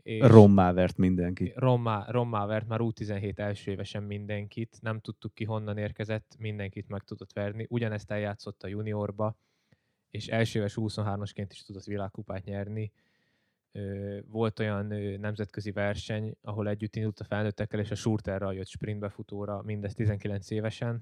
És 0.01 0.27
rommá 0.27 0.73
vert 0.73 0.97
mindenki. 0.97 1.53
Rommá, 1.55 2.05
rommá 2.09 2.45
vert 2.45 2.67
már 2.67 2.79
U17 2.83 3.37
első 3.37 3.71
évesen 3.71 4.03
mindenkit, 4.03 4.77
nem 4.81 4.99
tudtuk 4.99 5.33
ki 5.33 5.43
honnan 5.43 5.77
érkezett, 5.77 6.35
mindenkit 6.39 6.87
meg 6.87 7.03
tudott 7.03 7.33
verni. 7.33 7.65
Ugyanezt 7.69 8.11
eljátszott 8.11 8.63
a 8.63 8.67
juniorba, 8.67 9.35
és 10.11 10.27
első 10.27 10.59
éves 10.59 10.73
23-asként 10.77 11.47
is 11.49 11.63
tudott 11.63 11.83
világkupát 11.83 12.43
nyerni. 12.43 12.91
Volt 14.25 14.59
olyan 14.59 14.85
nemzetközi 15.19 15.71
verseny, 15.71 16.35
ahol 16.41 16.67
együtt 16.67 16.95
indult 16.95 17.19
a 17.19 17.23
felnőttekkel, 17.23 17.79
és 17.79 17.91
a 17.91 17.95
Schurterra 17.95 18.51
jött 18.51 18.67
sprintbefutóra, 18.67 19.61
mindez 19.61 19.93
19 19.93 20.49
évesen. 20.49 21.01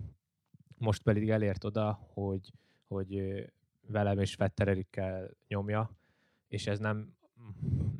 Most 0.77 1.03
pedig 1.03 1.29
elért 1.29 1.63
oda, 1.63 1.91
hogy, 2.13 2.51
hogy 2.87 3.43
velem 3.87 4.19
és 4.19 4.35
Vettererikkel 4.35 5.29
nyomja, 5.47 5.97
és 6.47 6.67
ez 6.67 6.79
nem 6.79 7.17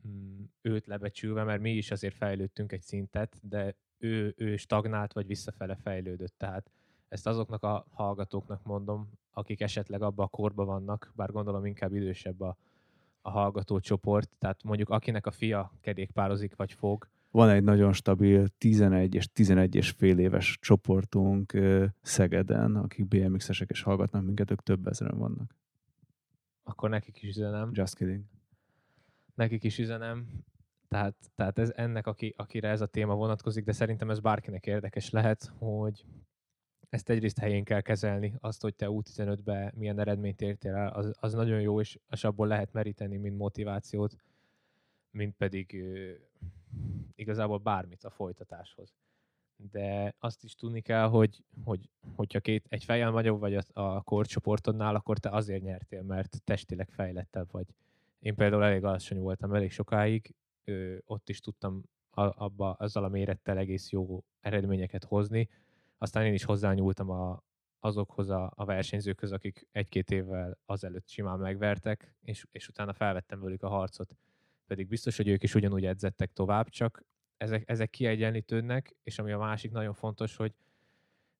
mm, 0.08 0.44
őt 0.62 0.86
lebecsülve, 0.86 1.44
mert 1.44 1.62
mi 1.62 1.72
is 1.72 1.92
azért 1.92 2.16
fejlődtünk 2.16 2.72
egy 2.72 2.82
szintet, 2.82 3.40
de 3.42 3.76
ő, 3.98 4.34
ő 4.38 4.56
stagnált, 4.56 5.14
vagy 5.14 5.28
visszafele 5.28 5.76
fejlődött. 5.76 6.34
Tehát 6.38 6.72
ezt 7.10 7.28
azoknak 7.28 7.64
a 7.64 7.86
hallgatóknak 7.92 8.64
mondom, 8.64 9.10
akik 9.32 9.62
esetleg 9.62 10.02
abba 10.02 10.24
a 10.24 10.28
korba 10.28 10.66
vannak, 10.66 11.12
bár 11.16 11.32
gondolom 11.32 11.66
inkább 11.66 11.94
idősebb 11.94 12.42
a, 12.42 12.58
a 13.22 13.30
hallgató 13.30 13.80
csoport, 13.80 14.30
tehát 14.38 14.64
mondjuk 14.64 14.90
akinek 14.90 15.26
a 15.26 15.32
fia 15.32 15.74
kerékpározik 15.82 16.56
vagy 16.56 16.74
fog. 16.74 17.08
Van 17.32 17.50
egy 17.50 17.64
nagyon 17.64 17.94
stabil 17.94 18.48
11 18.48 19.16
és 19.16 19.32
11 19.34 19.76
és 19.76 19.90
fél 19.90 20.20
éves 20.20 20.58
csoportunk 20.62 21.54
Szegeden, 22.02 22.76
akik 22.76 23.08
BMX-esek 23.08 23.70
és 23.70 23.82
hallgatnak 23.82 24.24
minket, 24.24 24.52
ők 24.52 24.64
több 24.64 24.88
ezeren 24.88 25.18
vannak. 25.18 25.56
Akkor 26.64 26.90
nekik 26.90 27.22
is 27.22 27.30
üzenem. 27.30 27.70
Just 27.74 27.96
kidding 27.96 28.24
nekik 29.40 29.64
is 29.64 29.80
üzenem, 29.80 30.28
tehát, 30.88 31.16
tehát 31.36 31.60
ez 31.60 31.72
ennek, 31.76 32.08
aki, 32.08 32.34
akire 32.38 32.70
ez 32.70 32.82
a 32.82 32.86
téma 32.86 33.16
vonatkozik, 33.16 33.66
de 33.66 33.72
szerintem 33.72 34.10
ez 34.10 34.20
bárkinek 34.20 34.66
érdekes 34.66 35.10
lehet, 35.10 35.52
hogy 35.58 36.06
ezt 36.90 37.10
egyrészt 37.10 37.40
helyén 37.40 37.64
kell 37.64 37.82
kezelni, 37.82 38.36
azt, 38.40 38.62
hogy 38.62 38.76
te 38.76 38.86
U15-be 38.90 39.72
milyen 39.76 40.00
eredményt 40.00 40.42
értél 40.42 40.74
el, 40.76 40.88
az, 40.88 41.16
az 41.20 41.34
nagyon 41.34 41.62
jó, 41.62 41.80
és, 41.80 42.00
és 42.10 42.24
abból 42.24 42.48
lehet 42.48 42.74
meríteni, 42.74 43.18
mint 43.18 43.38
motivációt, 43.38 44.16
mint 45.12 45.36
pedig 45.36 45.84
igazából 47.16 47.58
bármit 47.58 48.04
a 48.04 48.10
folytatáshoz. 48.10 48.94
De 49.72 50.16
azt 50.20 50.44
is 50.44 50.56
tudni 50.56 50.82
kell, 50.82 51.08
hogy, 51.08 51.44
hogy 51.64 51.90
hogyha 52.16 52.40
két, 52.40 52.66
egy 52.70 52.84
fejjel 52.84 53.12
nagyobb 53.12 53.40
vagy 53.40 53.56
a, 53.56 53.62
a 53.74 54.02
korcsoportodnál, 54.02 54.96
akkor 54.96 55.18
te 55.18 55.30
azért 55.30 55.64
nyertél, 55.64 56.02
mert 56.02 56.42
testileg 56.44 56.90
fejlettebb 56.90 57.52
vagy. 57.52 57.68
Én 58.20 58.36
például 58.36 58.64
elég 58.64 58.84
alacsony 58.84 59.20
voltam 59.20 59.54
elég 59.54 59.72
sokáig, 59.72 60.34
ott 61.06 61.30
is 61.30 61.40
tudtam 61.40 61.84
abba, 62.12 62.72
azzal 62.72 63.04
a 63.04 63.10
mérettel 63.10 63.58
egész 63.58 63.90
jó 63.90 64.24
eredményeket 64.42 65.04
hozni, 65.04 65.50
aztán 66.02 66.26
én 66.26 66.34
is 66.34 66.44
hozzányúltam 66.44 67.10
a, 67.10 67.44
azokhoz 67.80 68.30
a, 68.30 68.52
a 68.56 68.66
versenyzőkhöz, 68.66 69.32
akik 69.32 69.68
egy-két 69.72 70.12
évvel 70.12 70.58
azelőtt 70.66 71.08
simán 71.08 71.40
megvertek, 71.40 72.16
és, 72.22 72.46
és 72.52 72.68
utána 72.68 72.94
felvettem 72.94 73.42
velük 73.42 73.64
a 73.64 73.70
harcot. 73.70 74.16
Pedig 74.68 74.88
biztos, 74.88 75.18
hogy 75.18 75.28
ők 75.28 75.44
is 75.44 75.56
ugyanúgy 75.56 75.86
edzettek 75.86 76.34
tovább, 76.34 76.70
csak 76.70 77.04
ezek, 77.38 77.70
ezek 77.70 77.90
kiegyenlítődnek, 77.90 78.96
és 79.04 79.20
ami 79.20 79.32
a 79.32 79.38
másik 79.38 79.72
nagyon 79.72 79.94
fontos, 79.94 80.36
hogy 80.36 80.54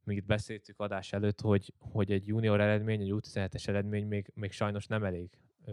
még 0.04 0.18
itt 0.18 0.26
beszéltük 0.26 0.80
adás 0.80 1.14
előtt, 1.14 1.42
hogy, 1.42 1.74
hogy 1.80 2.12
egy 2.12 2.28
junior 2.28 2.62
eredmény, 2.62 3.02
egy 3.02 3.14
U17-es 3.14 3.68
eredmény 3.68 4.08
még, 4.08 4.32
még 4.34 4.52
sajnos 4.52 4.88
nem 4.88 5.04
elég 5.04 5.30
ö, 5.66 5.72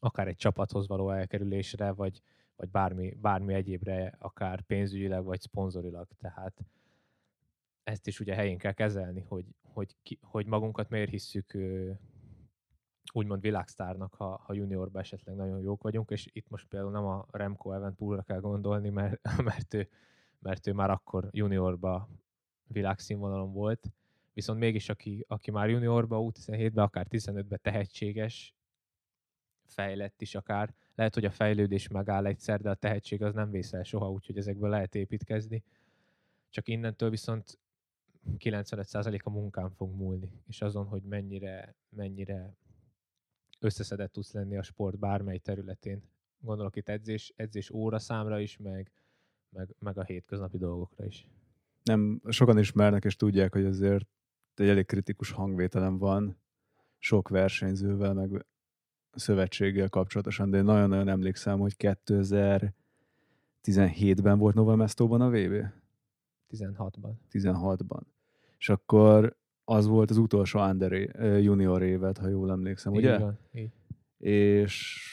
akár 0.00 0.28
egy 0.28 0.36
csapathoz 0.36 0.88
való 0.88 1.10
elkerülésre, 1.10 1.92
vagy, 1.92 2.22
vagy 2.56 2.68
bármi, 2.68 3.16
bármi 3.20 3.54
egyébre, 3.54 4.14
akár 4.18 4.60
pénzügyileg, 4.60 5.24
vagy 5.24 5.40
szponzorilag. 5.40 6.08
Tehát 6.18 6.64
ezt 7.90 8.06
is 8.06 8.20
ugye 8.20 8.34
helyén 8.34 8.58
kell 8.58 8.72
kezelni, 8.72 9.24
hogy, 9.28 9.44
hogy, 9.62 9.96
ki, 10.02 10.18
hogy 10.22 10.46
magunkat 10.46 10.88
miért 10.88 11.10
hisszük 11.10 11.58
úgymond 13.12 13.40
világsztárnak, 13.40 14.14
ha, 14.14 14.40
ha 14.44 14.52
juniorban 14.52 15.02
esetleg 15.02 15.36
nagyon 15.36 15.60
jók 15.60 15.82
vagyunk, 15.82 16.10
és 16.10 16.28
itt 16.32 16.48
most 16.48 16.66
például 16.66 16.92
nem 16.92 17.04
a 17.04 17.26
Remco 17.30 17.72
Evenpoolra 17.72 18.22
kell 18.22 18.40
gondolni, 18.40 18.88
mert, 18.88 19.20
mert, 19.42 19.74
ő, 19.74 19.88
mert 20.38 20.66
ő 20.66 20.72
már 20.72 20.90
akkor 20.90 21.28
juniorba 21.30 22.08
világszínvonalon 22.66 23.52
volt, 23.52 23.90
viszont 24.32 24.58
mégis 24.58 24.88
aki, 24.88 25.24
aki 25.28 25.50
már 25.50 25.68
juniorba, 25.68 26.18
U17-ben, 26.20 26.84
akár 26.84 27.06
15-ben 27.10 27.58
tehetséges, 27.62 28.54
fejlett 29.64 30.22
is 30.22 30.34
akár, 30.34 30.74
lehet, 30.94 31.14
hogy 31.14 31.24
a 31.24 31.30
fejlődés 31.30 31.88
megáll 31.88 32.26
egyszer, 32.26 32.60
de 32.60 32.70
a 32.70 32.74
tehetség 32.74 33.22
az 33.22 33.34
nem 33.34 33.50
vészel 33.50 33.82
soha, 33.82 34.10
úgyhogy 34.10 34.36
ezekből 34.36 34.70
lehet 34.70 34.94
építkezni. 34.94 35.62
Csak 36.48 36.68
innentől 36.68 37.10
viszont 37.10 37.58
95% 38.38 39.22
a 39.22 39.30
munkán 39.30 39.70
fog 39.70 39.94
múlni, 39.94 40.42
és 40.46 40.60
azon, 40.60 40.86
hogy 40.86 41.02
mennyire, 41.02 41.76
mennyire 41.88 42.56
összeszedett 43.60 44.12
tudsz 44.12 44.32
lenni 44.32 44.56
a 44.56 44.62
sport 44.62 44.98
bármely 44.98 45.38
területén. 45.38 46.02
Gondolok 46.38 46.76
itt 46.76 46.88
edzés, 46.88 47.32
edzés 47.36 47.70
óra 47.70 47.98
számra 47.98 48.40
is, 48.40 48.56
meg, 48.56 48.92
meg, 49.48 49.74
meg 49.78 49.98
a 49.98 50.04
hétköznapi 50.04 50.58
dolgokra 50.58 51.04
is. 51.04 51.28
Nem, 51.82 52.22
sokan 52.28 52.58
ismernek 52.58 53.04
és 53.04 53.16
tudják, 53.16 53.52
hogy 53.52 53.64
azért 53.64 54.06
egy 54.54 54.68
elég 54.68 54.86
kritikus 54.86 55.30
hangvételem 55.30 55.98
van 55.98 56.38
sok 56.98 57.28
versenyzővel, 57.28 58.12
meg 58.12 58.46
szövetséggel 59.12 59.88
kapcsolatosan, 59.88 60.50
de 60.50 60.56
én 60.56 60.64
nagyon-nagyon 60.64 61.08
emlékszem, 61.08 61.58
hogy 61.58 61.74
2017-ben 61.78 64.38
volt 64.38 64.54
Novamestóban 64.54 65.20
a 65.20 65.30
VB. 65.30 65.64
16-ban. 66.50 67.12
16-ban. 67.32 68.00
És 68.58 68.68
akkor 68.68 69.36
az 69.64 69.86
volt 69.86 70.10
az 70.10 70.16
utolsó 70.16 70.60
under 70.60 70.92
junior 71.42 71.82
évet, 71.82 72.18
ha 72.18 72.28
jól 72.28 72.50
emlékszem, 72.50 72.92
ugye? 72.92 73.14
Így 73.14 73.20
van, 73.20 73.38
így. 73.52 73.70
És 74.18 75.06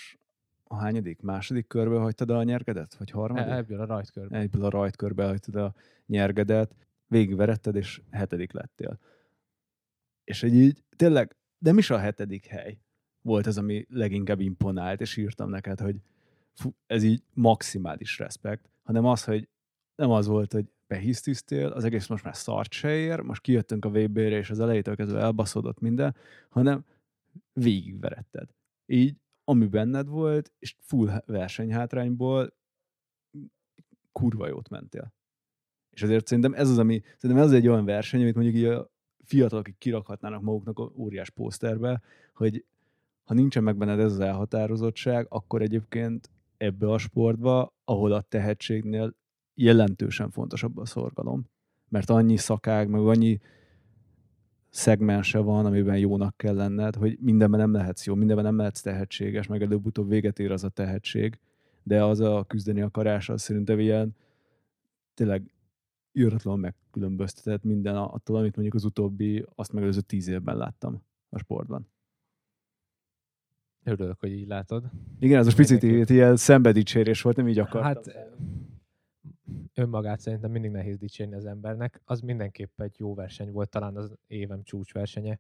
a 0.63 0.75
hányadik? 0.75 1.21
Második 1.21 1.67
körbe 1.67 1.97
hagytad 1.97 2.29
a 2.29 2.43
nyergedet? 2.43 2.95
Vagy 2.95 3.11
harmadik? 3.11 3.51
Ebből 3.51 3.81
a 3.81 3.85
rajtkörben. 3.85 4.39
Egyből 4.39 4.65
a 4.65 4.69
rajtkörbe 4.69 5.25
hagytad 5.25 5.55
a 5.55 5.73
nyergedet, 6.05 6.75
végigveretted, 7.07 7.75
és 7.75 8.01
hetedik 8.11 8.51
lettél. 8.51 8.99
És 10.23 10.43
egy 10.43 10.53
így, 10.53 10.83
tényleg, 10.95 11.35
nem 11.57 11.77
is 11.77 11.89
a 11.89 11.97
hetedik 11.97 12.45
hely 12.45 12.79
volt 13.21 13.45
az, 13.45 13.57
ami 13.57 13.85
leginkább 13.89 14.39
imponált, 14.39 15.01
és 15.01 15.17
írtam 15.17 15.49
neked, 15.49 15.79
hogy 15.79 16.01
fú, 16.53 16.73
ez 16.85 17.03
így 17.03 17.23
maximális 17.33 18.17
respekt, 18.17 18.69
hanem 18.83 19.05
az, 19.05 19.23
hogy 19.23 19.49
nem 19.95 20.09
az 20.09 20.27
volt, 20.27 20.53
hogy 20.53 20.71
behisztisztél, 20.87 21.67
az 21.67 21.83
egész 21.83 22.07
most 22.07 22.23
már 22.23 22.35
szart 22.35 22.71
se 22.71 22.95
ér, 22.95 23.19
most 23.19 23.41
kijöttünk 23.41 23.85
a 23.85 23.89
VB-re, 23.89 24.37
és 24.37 24.49
az 24.49 24.59
elejétől 24.59 24.95
kezdve 24.95 25.19
elbaszódott 25.19 25.79
minden, 25.79 26.15
hanem 26.49 26.85
végigveretted. 27.53 28.49
Így, 28.85 29.15
ami 29.43 29.67
benned 29.67 30.07
volt, 30.07 30.51
és 30.59 30.75
full 30.79 31.23
versenyhátrányból 31.25 32.53
kurva 34.11 34.47
jót 34.47 34.69
mentél. 34.69 35.13
És 35.89 36.03
azért 36.03 36.27
szerintem 36.27 36.53
ez 36.53 36.69
az, 36.69 36.77
ami, 36.77 37.01
szerintem 37.17 37.45
ez 37.45 37.51
egy 37.51 37.67
olyan 37.67 37.85
verseny, 37.85 38.21
amit 38.21 38.35
mondjuk 38.35 38.55
így 38.55 38.65
a 38.65 38.89
fiatalok, 39.23 39.65
akik 39.65 39.77
kirakhatnának 39.77 40.41
maguknak 40.41 40.79
a 40.79 40.91
óriás 40.95 41.29
pószterbe, 41.29 42.01
hogy 42.33 42.65
ha 43.23 43.33
nincsen 43.33 43.63
meg 43.63 43.77
benned 43.77 43.99
ez 43.99 44.11
az 44.11 44.19
elhatározottság, 44.19 45.25
akkor 45.29 45.61
egyébként 45.61 46.29
ebbe 46.57 46.91
a 46.91 46.97
sportba, 46.97 47.73
ahol 47.83 48.11
a 48.11 48.21
tehetségnél 48.21 49.15
jelentősen 49.57 50.29
fontosabb 50.29 50.77
a 50.77 50.85
szorgalom. 50.85 51.49
Mert 51.89 52.09
annyi 52.09 52.37
szakág, 52.37 52.89
meg 52.89 53.01
annyi 53.01 53.39
szegmense 54.69 55.39
van, 55.39 55.65
amiben 55.65 55.97
jónak 55.97 56.37
kell 56.37 56.55
lenned, 56.55 56.95
hogy 56.95 57.17
mindenben 57.21 57.59
nem 57.59 57.71
lehetsz 57.71 58.05
jó, 58.05 58.15
mindenben 58.15 58.45
nem 58.45 58.57
lehetsz 58.57 58.81
tehetséges, 58.81 59.47
meg 59.47 59.61
előbb-utóbb 59.61 60.09
véget 60.09 60.39
ér 60.39 60.51
az 60.51 60.63
a 60.63 60.69
tehetség, 60.69 61.39
de 61.83 62.03
az 62.03 62.19
a 62.19 62.45
küzdeni 62.47 62.81
akarás, 62.81 63.29
az 63.29 63.41
szerintem 63.41 63.79
ilyen 63.79 64.15
tényleg 65.13 65.51
írtatlan 66.11 66.59
megkülönböztetett 66.59 67.63
minden 67.63 67.95
attól, 67.95 68.37
amit 68.37 68.53
mondjuk 68.55 68.75
az 68.75 68.83
utóbbi, 68.83 69.45
azt 69.55 69.73
megelőző 69.73 70.01
tíz 70.01 70.27
évben 70.27 70.57
láttam 70.57 71.03
a 71.29 71.37
sportban. 71.37 71.87
Örülök, 73.83 74.19
hogy 74.19 74.31
így 74.31 74.47
látod. 74.47 74.83
Igen, 75.19 75.39
ez 75.39 75.45
most 75.45 75.57
picit 75.57 76.09
ilyen 76.09 76.35
szembedicsérés 76.35 77.21
volt, 77.21 77.35
nem 77.35 77.47
így 77.47 77.59
akartam. 77.59 77.83
Hát 77.83 78.29
önmagát 79.73 80.19
szerintem 80.19 80.51
mindig 80.51 80.71
nehéz 80.71 80.97
dicsérni 80.97 81.35
az 81.35 81.45
embernek. 81.45 82.01
Az 82.05 82.19
mindenképp 82.19 82.81
egy 82.81 82.95
jó 82.97 83.13
verseny 83.13 83.51
volt, 83.51 83.69
talán 83.69 83.95
az 83.95 84.13
évem 84.27 84.63
csúcsversenye. 84.63 85.39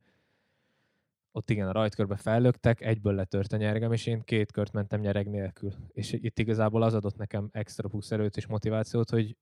Ott 1.31 1.49
igen, 1.49 1.67
a 1.67 1.71
rajtkörbe 1.71 2.15
fellöktek, 2.15 2.81
egyből 2.81 3.13
letört 3.13 3.53
a 3.53 3.57
nyergem, 3.57 3.91
és 3.91 4.05
én 4.05 4.21
két 4.23 4.51
kört 4.51 4.73
mentem 4.73 4.99
nyereg 4.99 5.29
nélkül. 5.29 5.73
És 5.93 6.13
itt 6.13 6.39
igazából 6.39 6.81
az 6.81 6.93
adott 6.93 7.17
nekem 7.17 7.49
extra 7.51 7.87
plusz 7.87 8.11
erőt 8.11 8.37
és 8.37 8.47
motivációt, 8.47 9.09
hogy 9.09 9.37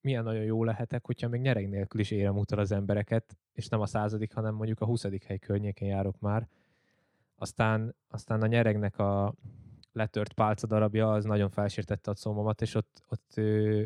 milyen 0.00 0.24
nagyon 0.24 0.42
jó 0.42 0.64
lehetek, 0.64 1.06
hogyha 1.06 1.28
még 1.28 1.40
nyereg 1.40 1.68
nélkül 1.68 2.00
is 2.00 2.10
érem 2.10 2.38
utal 2.38 2.58
az 2.58 2.72
embereket, 2.72 3.36
és 3.52 3.68
nem 3.68 3.80
a 3.80 3.86
századik, 3.86 4.32
hanem 4.32 4.54
mondjuk 4.54 4.80
a 4.80 4.84
huszadik 4.86 5.24
hely 5.24 5.38
környékén 5.38 5.88
járok 5.88 6.20
már. 6.20 6.48
Aztán, 7.36 7.94
aztán 8.08 8.42
a 8.42 8.46
nyeregnek 8.46 8.98
a 8.98 9.34
letört 9.96 10.32
pálca 10.32 10.66
darabja, 10.66 11.12
az 11.12 11.24
nagyon 11.24 11.50
felsértette 11.50 12.10
a 12.10 12.14
comomat, 12.22 12.62
és 12.62 12.74
ott, 12.74 13.02
ott 13.08 13.32
ö, 13.34 13.82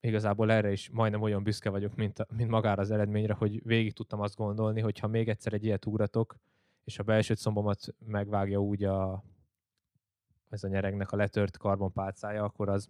igazából 0.00 0.52
erre 0.52 0.72
is 0.72 0.90
majdnem 0.90 1.22
olyan 1.22 1.42
büszke 1.42 1.70
vagyok, 1.70 1.94
mint, 1.94 2.18
a, 2.18 2.26
mint 2.36 2.50
magára 2.50 2.80
az 2.80 2.90
eredményre, 2.90 3.34
hogy 3.34 3.66
végig 3.66 3.92
tudtam 3.92 4.20
azt 4.20 4.36
gondolni, 4.36 4.80
hogy 4.80 4.98
ha 4.98 5.06
még 5.06 5.28
egyszer 5.28 5.52
egy 5.52 5.64
ilyet 5.64 5.86
ugratok, 5.86 6.36
és 6.84 6.98
a 6.98 7.02
belső 7.02 7.34
combomat 7.34 7.94
megvágja 8.06 8.58
úgy 8.58 8.84
a, 8.84 9.24
ez 10.48 10.64
a 10.64 10.68
nyeregnek 10.68 11.12
a 11.12 11.16
letört 11.16 11.56
karbonpálcája, 11.56 12.44
akkor 12.44 12.68
az, 12.68 12.88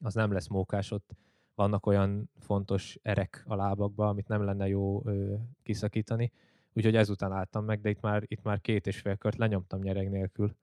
az 0.00 0.14
nem 0.14 0.32
lesz 0.32 0.48
mókás, 0.48 0.90
ott 0.90 1.16
vannak 1.54 1.86
olyan 1.86 2.30
fontos 2.38 2.98
erek 3.02 3.44
a 3.46 3.54
lábakba, 3.54 4.08
amit 4.08 4.28
nem 4.28 4.44
lenne 4.44 4.68
jó 4.68 5.02
ö, 5.04 5.34
kiszakítani. 5.62 6.32
Úgyhogy 6.72 6.96
ezután 6.96 7.32
álltam 7.32 7.64
meg, 7.64 7.80
de 7.80 7.88
itt 7.88 8.00
már, 8.00 8.22
itt 8.26 8.42
már 8.42 8.60
két 8.60 8.86
és 8.86 9.00
fél 9.00 9.16
kört 9.16 9.36
lenyomtam 9.36 9.80
nyereg 9.80 10.10
nélkül 10.10 10.56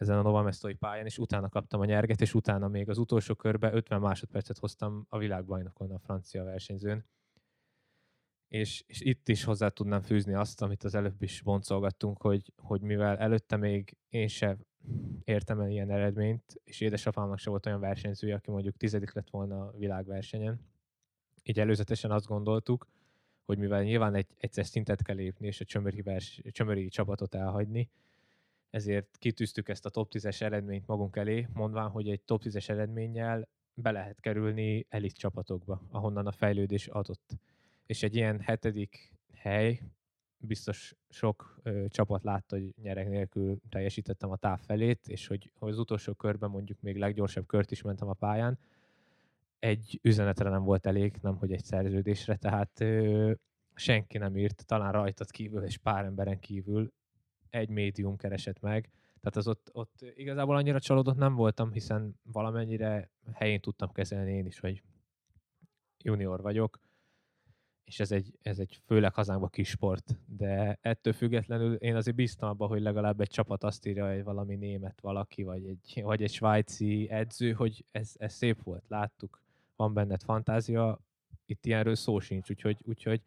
ezen 0.00 0.18
a 0.18 0.22
Novamestói 0.22 0.74
pályán, 0.74 1.04
és 1.04 1.18
utána 1.18 1.48
kaptam 1.48 1.80
a 1.80 1.84
nyerget, 1.84 2.20
és 2.20 2.34
utána 2.34 2.68
még 2.68 2.88
az 2.88 2.98
utolsó 2.98 3.34
körbe 3.34 3.72
50 3.72 4.00
másodpercet 4.00 4.58
hoztam 4.58 5.06
a 5.08 5.18
világbajnokon 5.18 5.90
a 5.90 5.98
francia 5.98 6.44
versenyzőn. 6.44 7.04
És, 8.48 8.84
és 8.86 9.00
itt 9.00 9.28
is 9.28 9.44
hozzá 9.44 9.68
tudnám 9.68 10.02
fűzni 10.02 10.34
azt, 10.34 10.62
amit 10.62 10.84
az 10.84 10.94
előbb 10.94 11.22
is 11.22 11.42
boncolgattunk, 11.42 12.22
hogy, 12.22 12.52
hogy 12.56 12.80
mivel 12.80 13.18
előtte 13.18 13.56
még 13.56 13.96
én 14.08 14.28
se 14.28 14.58
értem 15.24 15.60
el 15.60 15.70
ilyen 15.70 15.90
eredményt, 15.90 16.60
és 16.64 16.80
édesapámnak 16.80 17.38
se 17.38 17.50
volt 17.50 17.66
olyan 17.66 17.80
versenyzője, 17.80 18.34
aki 18.34 18.50
mondjuk 18.50 18.76
tizedik 18.76 19.12
lett 19.12 19.30
volna 19.30 19.66
a 19.66 19.76
világversenyen. 19.76 20.60
Így 21.42 21.60
előzetesen 21.60 22.10
azt 22.10 22.26
gondoltuk, 22.26 22.86
hogy 23.44 23.58
mivel 23.58 23.82
nyilván 23.82 24.14
egy, 24.14 24.26
egyszer 24.36 24.66
szintet 24.66 25.02
kell 25.02 25.16
lépni, 25.16 25.46
és 25.46 25.60
a 25.60 25.64
csömöri, 25.64 26.02
vers, 26.02 26.42
csömöri 26.50 26.88
csapatot 26.88 27.34
elhagyni, 27.34 27.90
ezért 28.70 29.16
kitűztük 29.18 29.68
ezt 29.68 29.86
a 29.86 29.90
top 29.90 30.12
10-es 30.14 30.40
eredményt 30.40 30.86
magunk 30.86 31.16
elé, 31.16 31.48
mondván, 31.52 31.90
hogy 31.90 32.08
egy 32.08 32.20
top 32.20 32.42
10-es 32.44 32.68
eredménnyel 32.68 33.48
be 33.74 33.90
lehet 33.90 34.20
kerülni 34.20 34.86
elit 34.88 35.16
csapatokba, 35.16 35.82
ahonnan 35.90 36.26
a 36.26 36.32
fejlődés 36.32 36.86
adott. 36.86 37.36
És 37.86 38.02
egy 38.02 38.14
ilyen 38.14 38.40
hetedik 38.40 39.12
hely, 39.32 39.80
biztos 40.38 40.94
sok 41.08 41.60
ö, 41.62 41.84
csapat 41.88 42.24
látta, 42.24 42.56
hogy 42.56 42.74
nyerek 42.82 43.08
nélkül 43.08 43.60
teljesítettem 43.68 44.30
a 44.30 44.36
táv 44.36 44.60
felét, 44.60 45.08
és 45.08 45.26
hogy, 45.26 45.50
hogy 45.58 45.70
az 45.70 45.78
utolsó 45.78 46.12
körben 46.12 46.50
mondjuk 46.50 46.80
még 46.80 46.96
leggyorsabb 46.96 47.46
kört 47.46 47.70
is 47.70 47.82
mentem 47.82 48.08
a 48.08 48.12
pályán, 48.12 48.58
egy 49.58 49.98
üzenetre 50.02 50.48
nem 50.48 50.62
volt 50.62 50.86
elég, 50.86 51.18
nem 51.22 51.36
hogy 51.36 51.52
egy 51.52 51.64
szerződésre, 51.64 52.36
tehát 52.36 52.80
ö, 52.80 53.32
senki 53.74 54.18
nem 54.18 54.36
írt, 54.36 54.66
talán 54.66 54.92
rajtad 54.92 55.30
kívül 55.30 55.62
és 55.62 55.78
pár 55.78 56.04
emberen 56.04 56.38
kívül 56.38 56.92
egy 57.50 57.68
médium 57.68 58.16
keresett 58.16 58.60
meg, 58.60 58.90
tehát 59.20 59.36
az 59.36 59.48
ott, 59.48 59.70
ott 59.72 60.04
igazából 60.14 60.56
annyira 60.56 60.80
csalódott 60.80 61.16
nem 61.16 61.34
voltam, 61.34 61.72
hiszen 61.72 62.20
valamennyire 62.22 63.10
helyén 63.32 63.60
tudtam 63.60 63.92
kezelni 63.92 64.32
én 64.32 64.46
is, 64.46 64.58
hogy 64.60 64.82
junior 66.02 66.40
vagyok, 66.40 66.80
és 67.84 68.00
ez 68.00 68.12
egy, 68.12 68.38
ez 68.42 68.58
egy 68.58 68.80
főleg 68.86 69.14
hazánkban 69.14 69.50
kis 69.50 69.68
sport, 69.68 70.18
de 70.26 70.78
ettől 70.80 71.12
függetlenül 71.12 71.74
én 71.74 71.96
azért 71.96 72.16
bíztam 72.16 72.48
abban, 72.48 72.68
hogy 72.68 72.80
legalább 72.80 73.20
egy 73.20 73.28
csapat 73.28 73.64
azt 73.64 73.86
írja, 73.86 74.12
hogy 74.14 74.24
valami 74.24 74.54
német 74.54 75.00
valaki, 75.00 75.42
vagy 75.42 75.66
egy, 75.66 76.00
vagy 76.02 76.22
egy 76.22 76.32
svájci 76.32 77.10
edző, 77.10 77.52
hogy 77.52 77.84
ez, 77.90 78.12
ez 78.18 78.32
szép 78.32 78.62
volt, 78.62 78.84
láttuk, 78.88 79.42
van 79.76 79.94
benned 79.94 80.22
fantázia, 80.22 81.00
itt 81.46 81.66
ilyenről 81.66 81.94
szó 81.94 82.20
sincs, 82.20 82.50
úgyhogy, 82.50 82.80
úgyhogy 82.84 83.22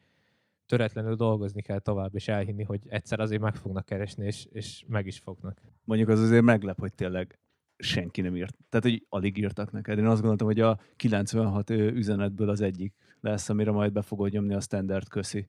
töretlenül 0.73 1.15
dolgozni 1.15 1.61
kell 1.61 1.79
tovább, 1.79 2.15
és 2.15 2.27
elhinni, 2.27 2.63
hogy 2.63 2.81
egyszer 2.87 3.19
azért 3.19 3.41
meg 3.41 3.55
fognak 3.55 3.85
keresni, 3.85 4.25
és, 4.25 4.45
és 4.51 4.83
meg 4.87 5.05
is 5.05 5.19
fognak. 5.19 5.61
Mondjuk 5.83 6.09
az 6.09 6.19
azért 6.19 6.43
meglep, 6.43 6.79
hogy 6.79 6.93
tényleg 6.93 7.39
senki 7.77 8.21
nem 8.21 8.35
írt. 8.35 8.57
Tehát, 8.69 8.85
hogy 8.85 9.05
alig 9.09 9.37
írtak 9.37 9.71
neked. 9.71 9.97
Én 9.97 10.05
azt 10.05 10.19
gondoltam, 10.19 10.47
hogy 10.47 10.59
a 10.59 10.79
96 10.95 11.69
ö, 11.69 11.87
üzenetből 11.87 12.49
az 12.49 12.61
egyik 12.61 12.93
lesz, 13.19 13.49
amire 13.49 13.71
majd 13.71 13.91
be 13.91 14.01
fogod 14.01 14.31
nyomni 14.31 14.53
a 14.53 14.59
standard 14.59 15.07
köszi. 15.07 15.47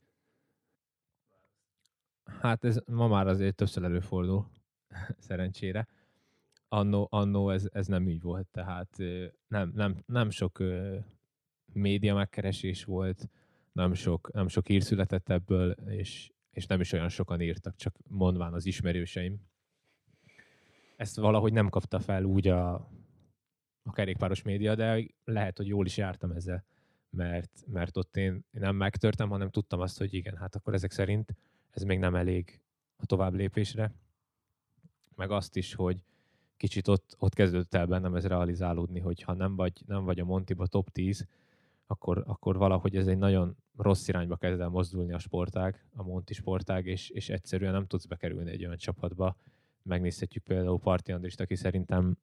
Hát 2.41 2.65
ez 2.65 2.79
ma 2.87 3.09
már 3.09 3.27
azért 3.27 3.57
többször 3.57 3.85
előfordul, 3.85 4.47
szerencsére. 5.29 5.89
Annó, 6.69 7.07
annó 7.11 7.51
ez, 7.51 7.69
ez 7.73 7.87
nem 7.87 8.09
így 8.09 8.23
volt, 8.23 8.47
tehát 8.47 8.97
nem, 9.49 9.73
nem, 9.75 10.03
nem 10.07 10.31
sok 10.31 10.63
média 11.73 12.15
megkeresés 12.15 12.85
volt, 12.85 13.29
nem 13.75 13.95
sok, 13.95 14.33
nem 14.33 14.49
sok 14.49 14.69
ír 14.69 14.83
született 14.83 15.29
ebből, 15.29 15.71
és, 15.71 16.33
és 16.51 16.67
nem 16.67 16.81
is 16.81 16.93
olyan 16.93 17.09
sokan 17.09 17.41
írtak, 17.41 17.77
csak 17.77 17.97
mondván 18.09 18.53
az 18.53 18.67
ismerőseim. 18.67 19.41
Ezt 20.97 21.17
valahogy 21.17 21.53
nem 21.53 21.69
kapta 21.69 21.99
fel 21.99 22.25
úgy 22.25 22.49
a, 22.49 22.75
a 23.83 23.93
kerékpáros 23.93 24.43
média, 24.43 24.75
de 24.75 25.05
lehet, 25.25 25.57
hogy 25.57 25.67
jól 25.67 25.87
is 25.87 25.97
jártam 25.97 26.31
ezzel, 26.31 26.65
mert, 27.11 27.65
mert 27.67 27.97
ott 27.97 28.17
én 28.17 28.45
nem 28.51 28.77
megtörtem, 28.77 29.29
hanem 29.29 29.51
tudtam 29.51 29.81
azt, 29.81 29.99
hogy 29.99 30.15
igen, 30.15 30.37
hát 30.37 30.55
akkor 30.55 30.75
ezek 30.75 30.91
szerint 30.91 31.35
ez 31.71 31.83
még 31.83 31.99
nem 31.99 32.15
elég 32.15 32.61
a 32.97 33.07
tovább 33.07 33.35
lépésre. 33.35 33.93
Meg 35.15 35.31
azt 35.31 35.57
is, 35.57 35.75
hogy 35.75 36.03
kicsit 36.57 36.89
ott, 36.89 37.17
ott 37.19 37.35
kezdődött 37.35 37.75
el 37.75 37.87
bennem 37.87 38.15
ez 38.15 38.27
realizálódni, 38.27 39.01
hogy 39.01 39.23
ha 39.23 39.35
nem 39.35 39.57
vagy, 39.57 39.83
nem 39.87 40.05
vagy 40.05 40.21
a 40.21 40.25
Montiba 40.25 40.67
top 40.67 40.91
10, 40.91 41.27
akkor, 41.87 42.23
akkor 42.27 42.57
valahogy 42.57 42.97
ez 42.97 43.07
egy 43.07 43.19
nagyon 43.19 43.57
rossz 43.77 44.09
irányba 44.09 44.37
kezd 44.37 44.61
el 44.61 44.69
mozdulni 44.69 45.13
a 45.13 45.19
sportág, 45.19 45.85
a 45.93 46.03
Monti 46.03 46.35
sportág, 46.35 46.87
és, 46.87 47.11
és 47.11 47.29
egyszerűen 47.29 47.73
nem 47.73 47.87
tudsz 47.87 48.07
bekerülni 48.07 48.51
egy 48.51 48.65
olyan 48.65 48.77
csapatba. 48.77 49.37
Megnézhetjük 49.83 50.45
például 50.45 50.79
Parti 50.79 51.13
Andrist, 51.13 51.41
aki 51.41 51.55
szerintem 51.55 52.17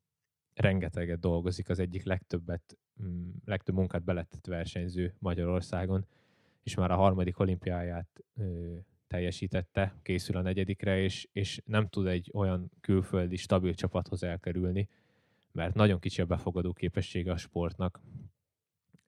rengeteget 0.54 1.20
dolgozik, 1.20 1.70
az 1.70 1.80
egyik 1.80 2.04
legtöbbet, 2.04 2.78
mm, 3.04 3.30
legtöbb 3.46 3.76
munkát 3.76 4.04
beletett 4.04 4.46
versenyző 4.46 5.16
Magyarországon, 5.20 6.06
és 6.64 6.76
már 6.76 6.92
a 6.92 6.96
harmadik 6.96 7.40
olimpiáját 7.40 8.24
teljesítette, 9.08 9.96
készül 10.02 10.38
a 10.38 10.42
negyedikre, 10.42 11.00
és, 11.00 11.28
és 11.32 11.62
nem 11.66 11.88
tud 11.88 12.08
egy 12.08 12.30
olyan 12.34 12.72
külföldi 12.82 13.36
stabil 13.36 13.74
csapathoz 13.74 14.24
elkerülni, 14.24 14.90
mert 15.52 15.74
nagyon 15.76 16.00
kicsi 16.00 16.22
a 16.22 16.26
befogadó 16.26 16.74
képessége 16.74 17.32
a 17.32 17.38
sportnak, 17.38 18.00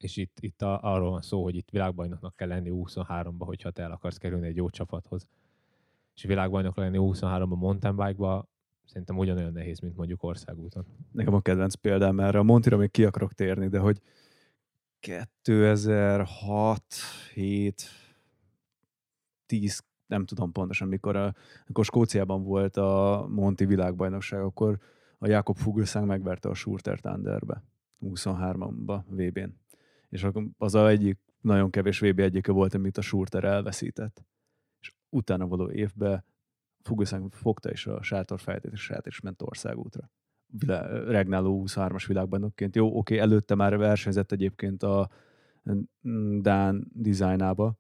és 0.04 0.18
itt, 0.18 0.38
itt 0.40 0.62
a, 0.62 0.80
arról 0.82 1.10
van 1.10 1.22
szó, 1.22 1.44
hogy 1.44 1.56
itt 1.56 1.70
világbajnoknak 1.70 2.36
kell 2.36 2.48
lenni 2.48 2.70
23-ba, 2.74 3.36
hogyha 3.38 3.72
te 3.72 3.84
el 3.84 3.92
akarsz 3.92 4.18
kerülni 4.18 4.48
egy 4.48 4.56
jó 4.56 4.70
csapathoz. 4.70 5.28
És 6.16 6.24
világbajnok 6.24 6.78
lenni 6.78 6.98
23-ba 7.02 7.58
mountain 7.58 7.96
bike-ba 7.96 8.48
szerintem 8.86 9.18
ugyanolyan 9.18 9.54
nehéz, 9.54 9.80
mint 9.80 9.96
mondjuk 9.96 10.24
országúton. 10.24 10.86
Nekem 11.12 11.34
a 11.34 11.42
kedvenc 11.42 11.76
példám 11.76 12.20
erre. 12.20 12.40
A 12.40 12.44
Montira 12.44 12.78
még 12.78 12.92
ki 12.92 13.06
akarok 13.06 13.34
térni, 13.34 13.68
de 13.68 13.80
hogy 13.80 14.02
2006, 15.00 16.84
7, 17.34 17.84
10, 19.46 19.84
nem 20.08 20.26
tudom 20.26 20.52
pontosan 20.52 20.88
mikor, 20.88 21.16
a, 21.16 21.36
amikor 21.66 21.86
Skóciában 21.86 22.44
volt 22.44 22.78
a 22.78 23.26
Monti 23.30 23.66
világbajnokság, 23.66 24.42
akkor 24.42 24.80
a 25.18 25.28
Jakob 25.28 25.58
Fuglsang 25.58 26.08
megverte 26.08 26.50
a 26.50 26.54
Schurter 26.54 27.00
Thunderbe 27.00 27.64
23-ba 28.02 29.04
VB-n. 29.10 29.63
És 30.14 30.24
akkor 30.24 30.48
az 30.58 30.76
a 30.76 30.88
egyik 30.88 31.20
nagyon 31.42 31.70
kevés 31.70 32.00
VB 32.00 32.20
egyike 32.20 32.52
volt, 32.52 32.74
amit 32.74 32.98
a 32.98 33.02
Schurter 33.02 33.44
elveszített. 33.44 34.26
És 34.80 34.94
utána 35.10 35.48
való 35.48 35.72
évben 35.72 36.26
Fuglsang 36.82 37.34
fogta 37.34 37.72
is 37.72 37.88
a 37.88 38.02
sátorfejtét, 38.02 38.72
és 38.72 38.82
sát 38.82 39.08
és 39.08 39.20
ment 39.20 39.42
országútra. 39.42 40.12
Regnáló 41.08 41.64
23-as 41.68 42.04
világbajnokként. 42.08 42.76
Jó, 42.76 42.98
oké, 42.98 43.18
előtte 43.18 43.56
már 43.56 43.78
versenyzett 43.78 44.32
egyébként 44.32 44.84
a 44.84 45.10
mm, 46.08 46.40
Dán 46.40 46.88
dizájnába, 46.94 47.80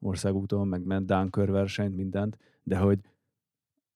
országúton, 0.00 0.68
meg 0.68 0.82
ment 0.84 1.06
Dán 1.06 1.30
körversenyt, 1.30 1.96
mindent, 1.96 2.38
de 2.62 2.76
hogy 2.76 3.00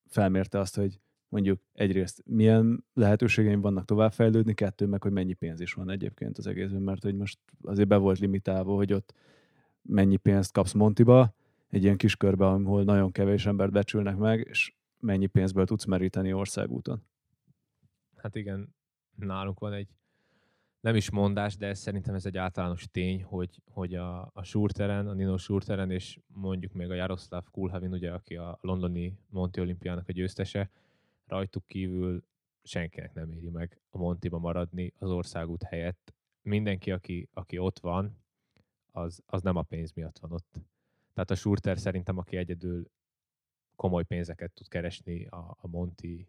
felmérte 0.07 0.59
azt, 0.59 0.77
hogy 0.77 1.01
mondjuk 1.28 1.60
egyrészt 1.72 2.22
milyen 2.26 2.84
lehetőségeim 2.94 3.60
vannak 3.60 3.84
továbbfejlődni, 3.84 4.54
kettő 4.54 4.86
meg, 4.86 5.02
hogy 5.02 5.12
mennyi 5.12 5.32
pénz 5.32 5.60
is 5.60 5.72
van 5.72 5.90
egyébként 5.90 6.38
az 6.38 6.46
egészben, 6.46 6.82
mert 6.82 7.02
hogy 7.02 7.14
most 7.14 7.38
azért 7.62 7.88
be 7.88 7.96
volt 7.96 8.18
limitálva, 8.18 8.74
hogy 8.74 8.92
ott 8.92 9.14
mennyi 9.82 10.16
pénzt 10.16 10.52
kapsz 10.52 10.72
Montiba, 10.72 11.34
egy 11.68 11.82
ilyen 11.82 11.96
kis 11.96 12.16
körbe, 12.16 12.46
ahol 12.46 12.84
nagyon 12.84 13.12
kevés 13.12 13.46
embert 13.46 13.72
becsülnek 13.72 14.16
meg, 14.16 14.46
és 14.50 14.74
mennyi 15.00 15.26
pénzből 15.26 15.66
tudsz 15.66 15.84
meríteni 15.84 16.32
országúton. 16.32 17.02
Hát 18.16 18.34
igen, 18.34 18.74
nálunk 19.16 19.58
van 19.58 19.72
egy 19.72 19.88
nem 20.80 20.96
is 20.96 21.10
mondás, 21.10 21.56
de 21.56 21.74
szerintem 21.74 22.14
ez 22.14 22.26
egy 22.26 22.36
általános 22.36 22.88
tény, 22.90 23.22
hogy, 23.22 23.62
hogy 23.70 23.94
a, 23.94 24.30
a 24.32 24.42
Surteren, 24.42 25.08
a 25.08 25.12
Nino 25.12 25.36
Surteren, 25.36 25.90
és 25.90 26.18
mondjuk 26.26 26.72
még 26.72 26.90
a 26.90 26.94
Jaroszláv 26.94 27.44
Kulhavin, 27.50 27.92
ugye, 27.92 28.12
aki 28.12 28.36
a 28.36 28.58
londoni 28.60 29.18
Monti 29.28 29.60
olimpiának 29.60 30.08
a 30.08 30.12
győztese, 30.12 30.70
rajtuk 31.28 31.66
kívül 31.66 32.24
senkinek 32.62 33.14
nem 33.14 33.32
éri 33.32 33.48
meg 33.48 33.80
a 33.90 33.98
Montiba 33.98 34.38
maradni 34.38 34.92
az 34.98 35.10
országút 35.10 35.62
helyett. 35.62 36.14
Mindenki, 36.42 36.90
aki, 36.90 37.28
aki 37.32 37.58
ott 37.58 37.78
van, 37.78 38.24
az, 38.90 39.22
az 39.26 39.42
nem 39.42 39.56
a 39.56 39.62
pénz 39.62 39.92
miatt 39.92 40.18
van 40.18 40.32
ott. 40.32 40.60
Tehát 41.12 41.30
a 41.30 41.34
Surter 41.34 41.78
szerintem, 41.78 42.18
aki 42.18 42.36
egyedül 42.36 42.90
komoly 43.76 44.04
pénzeket 44.04 44.52
tud 44.52 44.68
keresni 44.68 45.26
a, 45.26 45.56
a 45.60 45.68
Monti, 45.68 46.28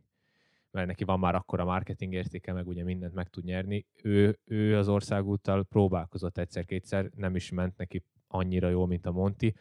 mert 0.71 0.87
neki 0.87 1.03
van 1.03 1.19
már 1.19 1.35
akkora 1.35 1.65
marketing 1.65 2.13
értéke, 2.13 2.53
meg 2.53 2.67
ugye 2.67 2.83
mindent 2.83 3.13
meg 3.13 3.29
tud 3.29 3.43
nyerni. 3.43 3.85
Ő, 4.03 4.39
ő 4.43 4.77
az 4.77 4.87
országúttal 4.87 5.63
próbálkozott 5.63 6.37
egyszer-kétszer, 6.37 7.09
nem 7.15 7.35
is 7.35 7.51
ment 7.51 7.77
neki 7.77 8.03
annyira 8.27 8.69
jó, 8.69 8.85
mint 8.85 9.05
a 9.05 9.11
Monti. 9.11 9.55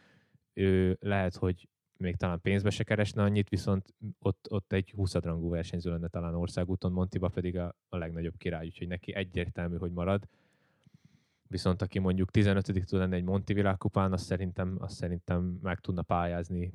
Ő 0.53 0.97
lehet, 1.01 1.35
hogy 1.35 1.69
még 1.99 2.15
talán 2.15 2.41
pénzbe 2.41 2.69
se 2.69 2.83
keresne 2.83 3.23
annyit, 3.23 3.49
viszont 3.49 3.93
ott, 4.19 4.47
ott 4.49 4.73
egy 4.73 4.91
20 4.91 5.13
rangú 5.13 5.49
versenyző 5.49 5.91
lenne 5.91 6.07
talán 6.07 6.35
országúton, 6.35 6.91
Montiba 6.91 7.27
pedig 7.27 7.57
a, 7.57 7.75
a 7.89 7.97
legnagyobb 7.97 8.37
király, 8.37 8.65
úgyhogy 8.65 8.87
neki 8.87 9.15
egyértelmű, 9.15 9.77
hogy 9.77 9.91
marad. 9.91 10.27
Viszont 11.47 11.81
aki 11.81 11.99
mondjuk 11.99 12.31
15 12.31 12.65
tud 12.65 12.99
lenni 12.99 13.15
egy 13.15 13.23
Monti 13.23 13.53
világkupán, 13.53 14.13
azt 14.13 14.25
szerintem, 14.25 14.75
azt 14.79 14.95
szerintem 14.95 15.59
meg 15.61 15.79
tudna 15.79 16.01
pályázni 16.01 16.73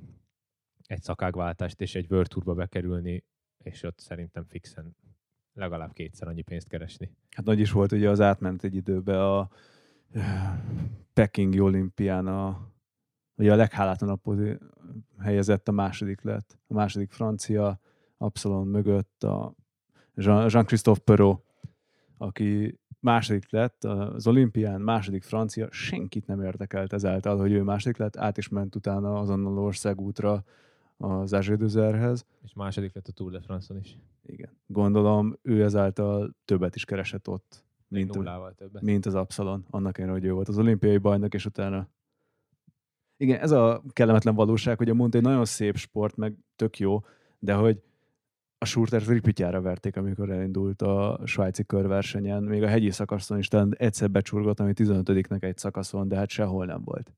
egy 0.86 1.02
szakágváltást 1.02 1.80
és 1.80 1.94
egy 1.94 2.06
World 2.10 2.28
Tourba 2.28 2.54
bekerülni, 2.54 3.24
és 3.58 3.82
ott 3.82 3.98
szerintem 3.98 4.44
fixen 4.44 4.96
legalább 5.52 5.92
kétszer 5.92 6.28
annyi 6.28 6.42
pénzt 6.42 6.68
keresni. 6.68 7.10
Hát 7.30 7.44
nagy 7.44 7.58
is 7.58 7.70
volt 7.70 7.92
ugye 7.92 8.10
az 8.10 8.20
átment 8.20 8.64
egy 8.64 8.74
időbe 8.74 9.32
a 9.32 9.50
eh, 10.12 10.60
Pekingi 11.12 11.60
olimpián 11.60 12.26
a, 12.26 12.73
ugye 13.36 13.52
a 13.52 13.56
leghálátlanabb 13.56 14.20
pozi- 14.20 14.58
helyezett 15.18 15.68
a 15.68 15.72
második 15.72 16.22
lett. 16.22 16.58
A 16.66 16.74
második 16.74 17.10
francia, 17.10 17.80
Absalon 18.16 18.66
mögött 18.66 19.22
a 19.22 19.54
Jean- 20.14 20.52
Jean-Christophe 20.52 21.00
Perrault, 21.04 21.42
aki 22.18 22.78
második 23.00 23.50
lett 23.50 23.84
az 23.84 24.26
olimpián, 24.26 24.80
második 24.80 25.22
francia, 25.22 25.68
senkit 25.70 26.26
nem 26.26 26.42
érdekelt 26.42 26.92
ezáltal, 26.92 27.38
hogy 27.38 27.52
ő 27.52 27.62
második 27.62 27.96
lett, 27.96 28.16
át 28.16 28.38
is 28.38 28.48
ment 28.48 28.74
utána 28.74 29.18
azonnal 29.18 29.58
országútra 29.58 30.44
az 30.96 31.32
Azsédözerhez. 31.32 32.26
És 32.42 32.52
második 32.52 32.94
lett 32.94 33.08
a 33.08 33.12
Tour 33.12 33.30
de 33.32 33.40
France-on 33.40 33.80
is. 33.80 33.98
Igen. 34.22 34.50
Gondolom, 34.66 35.38
ő 35.42 35.62
ezáltal 35.62 36.34
többet 36.44 36.74
is 36.74 36.84
keresett 36.84 37.28
ott, 37.28 37.64
mint, 37.88 38.14
nullával 38.14 38.54
többet. 38.54 38.82
mint 38.82 39.06
az 39.06 39.14
Absalon, 39.14 39.64
annak 39.70 39.98
ellenére, 39.98 40.18
hogy 40.18 40.28
ő 40.28 40.32
volt 40.32 40.48
az 40.48 40.58
olimpiai 40.58 40.98
bajnok, 40.98 41.34
és 41.34 41.46
utána 41.46 41.88
igen, 43.24 43.40
ez 43.40 43.50
a 43.50 43.82
kellemetlen 43.92 44.34
valóság, 44.34 44.76
hogy 44.76 44.88
a 44.88 44.94
Monte 44.94 45.18
egy 45.18 45.24
nagyon 45.24 45.44
szép 45.44 45.76
sport, 45.76 46.16
meg 46.16 46.34
tök 46.56 46.78
jó, 46.78 47.00
de 47.38 47.54
hogy 47.54 47.82
a 48.58 48.64
Schurtert 48.64 49.06
ripityára 49.06 49.60
verték, 49.60 49.96
amikor 49.96 50.30
elindult 50.30 50.82
a 50.82 51.20
svájci 51.24 51.64
körversenyen. 51.64 52.42
Még 52.42 52.62
a 52.62 52.68
hegyi 52.68 52.90
szakaszon 52.90 53.38
is 53.38 53.48
talán 53.48 53.74
egyszer 53.78 54.10
becsurgott, 54.10 54.60
ami 54.60 54.72
15-nek 54.74 55.42
egy 55.42 55.58
szakaszon, 55.58 56.08
de 56.08 56.16
hát 56.16 56.28
sehol 56.28 56.66
nem 56.66 56.82
volt. 56.84 57.12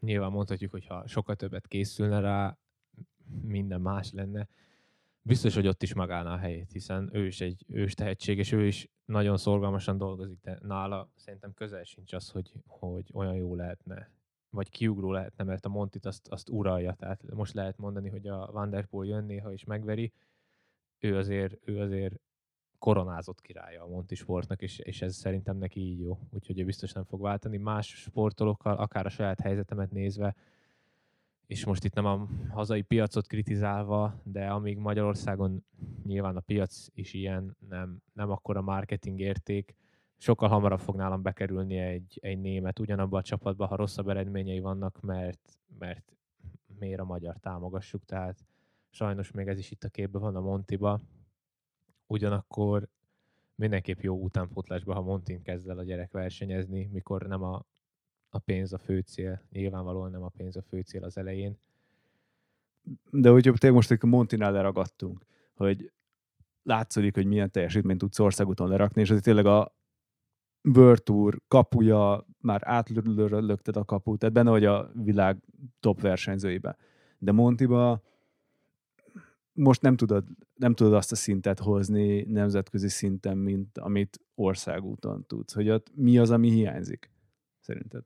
Nyilván 0.00 0.30
mondhatjuk, 0.30 0.70
hogy 0.70 0.86
ha 0.86 1.06
sokkal 1.06 1.34
többet 1.34 1.66
készülne 1.66 2.20
rá, 2.20 2.58
minden 3.42 3.80
más 3.80 4.12
lenne. 4.12 4.48
Biztos, 5.22 5.54
hogy 5.54 5.66
ott 5.66 5.82
is 5.82 5.92
megállná 5.92 6.34
a 6.34 6.38
helyét, 6.38 6.72
hiszen 6.72 7.10
ő 7.12 7.26
is 7.26 7.40
egy 7.40 7.64
ős 7.68 7.94
tehetség, 7.94 8.38
és 8.38 8.52
ő 8.52 8.66
is 8.66 8.88
nagyon 9.04 9.36
szorgalmasan 9.36 9.98
dolgozik, 9.98 10.38
de 10.42 10.58
nála 10.62 11.08
szerintem 11.14 11.54
közel 11.54 11.84
sincs 11.84 12.12
az, 12.12 12.28
hogy, 12.28 12.52
hogy 12.66 13.10
olyan 13.12 13.34
jó 13.34 13.54
lehetne 13.54 14.10
vagy 14.50 14.70
kiugró 14.70 15.12
lehetne, 15.12 15.44
mert 15.44 15.64
a 15.64 15.68
Montit 15.68 16.06
azt, 16.06 16.28
azt 16.28 16.48
uralja. 16.48 16.94
Tehát 16.94 17.34
most 17.34 17.54
lehet 17.54 17.78
mondani, 17.78 18.08
hogy 18.08 18.26
a 18.26 18.50
Van 18.52 18.70
der 18.70 18.86
Poel 18.86 19.08
jön 19.08 19.24
néha 19.24 19.52
is 19.52 19.64
megveri, 19.64 20.12
ő 20.98 21.16
azért, 21.16 21.68
ő 21.68 21.80
azért 21.80 22.20
koronázott 22.78 23.40
királya 23.40 23.82
a 23.82 23.88
Monti 23.88 24.14
sportnak, 24.14 24.62
és, 24.62 24.78
és 24.78 25.02
ez 25.02 25.14
szerintem 25.14 25.56
neki 25.56 25.80
így 25.80 26.00
jó. 26.00 26.18
Úgyhogy 26.30 26.60
ő 26.60 26.64
biztos 26.64 26.92
nem 26.92 27.04
fog 27.04 27.20
váltani. 27.20 27.56
Más 27.56 27.86
sportolókkal, 27.86 28.76
akár 28.76 29.06
a 29.06 29.08
saját 29.08 29.40
helyzetemet 29.40 29.90
nézve, 29.90 30.34
és 31.46 31.64
most 31.64 31.84
itt 31.84 31.94
nem 31.94 32.04
a 32.04 32.28
hazai 32.50 32.82
piacot 32.82 33.26
kritizálva, 33.26 34.20
de 34.22 34.46
amíg 34.46 34.78
Magyarországon 34.78 35.64
nyilván 36.04 36.36
a 36.36 36.40
piac 36.40 36.86
is 36.94 37.14
ilyen, 37.14 37.56
nem, 37.68 38.02
nem 38.12 38.30
akkora 38.30 38.60
marketing 38.60 39.20
érték, 39.20 39.74
sokkal 40.18 40.48
hamarabb 40.48 40.80
fog 40.80 40.96
nálam 40.96 41.22
bekerülni 41.22 41.78
egy, 41.78 42.18
egy 42.22 42.40
német 42.40 42.78
ugyanabban 42.78 43.20
a 43.20 43.22
csapatban, 43.22 43.68
ha 43.68 43.76
rosszabb 43.76 44.08
eredményei 44.08 44.60
vannak, 44.60 45.00
mert, 45.00 45.58
mert 45.78 46.12
miért 46.78 47.00
a 47.00 47.04
magyar 47.04 47.36
támogassuk, 47.38 48.04
tehát 48.04 48.44
sajnos 48.90 49.30
még 49.30 49.48
ez 49.48 49.58
is 49.58 49.70
itt 49.70 49.84
a 49.84 49.88
képben 49.88 50.22
van 50.22 50.36
a 50.36 50.40
Montiba. 50.40 51.00
Ugyanakkor 52.06 52.88
mindenképp 53.54 54.00
jó 54.00 54.22
utánpótlásban, 54.22 54.94
ha 54.94 55.02
Montin 55.02 55.42
kezd 55.42 55.68
el 55.68 55.78
a 55.78 55.82
gyerek 55.84 56.12
versenyezni, 56.12 56.88
mikor 56.92 57.22
nem 57.22 57.42
a, 57.42 57.64
a 58.28 58.38
pénz 58.38 58.72
a 58.72 58.78
fő 58.78 59.00
cél, 59.00 59.42
nyilvánvalóan 59.50 60.10
nem 60.10 60.22
a 60.22 60.32
pénz 60.36 60.56
a 60.56 60.62
fő 60.62 60.80
cél 60.80 61.04
az 61.04 61.18
elején. 61.18 61.58
De 63.10 63.30
hogyha 63.30 63.52
tényleg 63.52 63.78
most 63.78 64.02
a 64.02 64.06
Montinál 64.06 64.52
leragadtunk, 64.52 65.26
hogy 65.54 65.92
látszik, 66.62 67.14
hogy 67.14 67.26
milyen 67.26 67.50
teljesítményt 67.50 67.98
tudsz 67.98 68.18
országúton 68.18 68.68
lerakni, 68.68 69.00
és 69.00 69.10
ez 69.10 69.20
tényleg 69.20 69.46
a, 69.46 69.74
World 70.74 71.02
kapuja, 71.48 72.26
már 72.40 72.60
átlökted 72.64 73.76
a 73.76 73.84
kaput, 73.84 74.18
tehát 74.18 74.34
benne 74.34 74.50
vagy 74.50 74.64
a 74.64 74.90
világ 74.94 75.42
top 75.80 76.00
versenyzőibe. 76.00 76.76
De 77.18 77.32
Montiba 77.32 78.02
most 79.52 79.82
nem 79.82 79.96
tudod, 79.96 80.24
nem 80.54 80.74
tudod 80.74 80.92
azt 80.92 81.12
a 81.12 81.14
szintet 81.14 81.58
hozni 81.58 82.22
nemzetközi 82.22 82.88
szinten, 82.88 83.38
mint 83.38 83.78
amit 83.78 84.20
országúton 84.34 85.26
tudsz. 85.26 85.52
Hogy 85.52 85.70
ott 85.70 85.90
mi 85.94 86.18
az, 86.18 86.30
ami 86.30 86.50
hiányzik, 86.50 87.10
szerinted? 87.60 88.04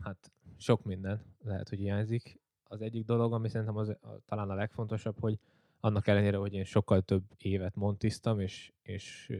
Hát 0.00 0.32
sok 0.56 0.84
minden 0.84 1.22
lehet, 1.42 1.68
hogy 1.68 1.78
hiányzik. 1.78 2.40
Az 2.64 2.80
egyik 2.80 3.04
dolog, 3.04 3.32
ami 3.32 3.48
szerintem 3.48 3.76
az, 3.76 3.96
talán 4.26 4.50
a 4.50 4.54
legfontosabb, 4.54 5.18
hogy 5.20 5.38
annak 5.80 6.06
ellenére, 6.06 6.36
hogy 6.36 6.52
én 6.52 6.64
sokkal 6.64 7.02
több 7.02 7.24
évet 7.38 7.74
montiztam, 7.74 8.40
és, 8.40 8.72
és 8.82 9.32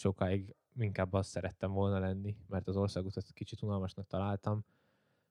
sokáig 0.00 0.54
inkább 0.76 1.12
azt 1.12 1.30
szerettem 1.30 1.72
volna 1.72 1.98
lenni, 1.98 2.36
mert 2.48 2.68
az 2.68 2.76
országutat 2.76 3.32
kicsit 3.32 3.62
unalmasnak 3.62 4.06
találtam. 4.06 4.64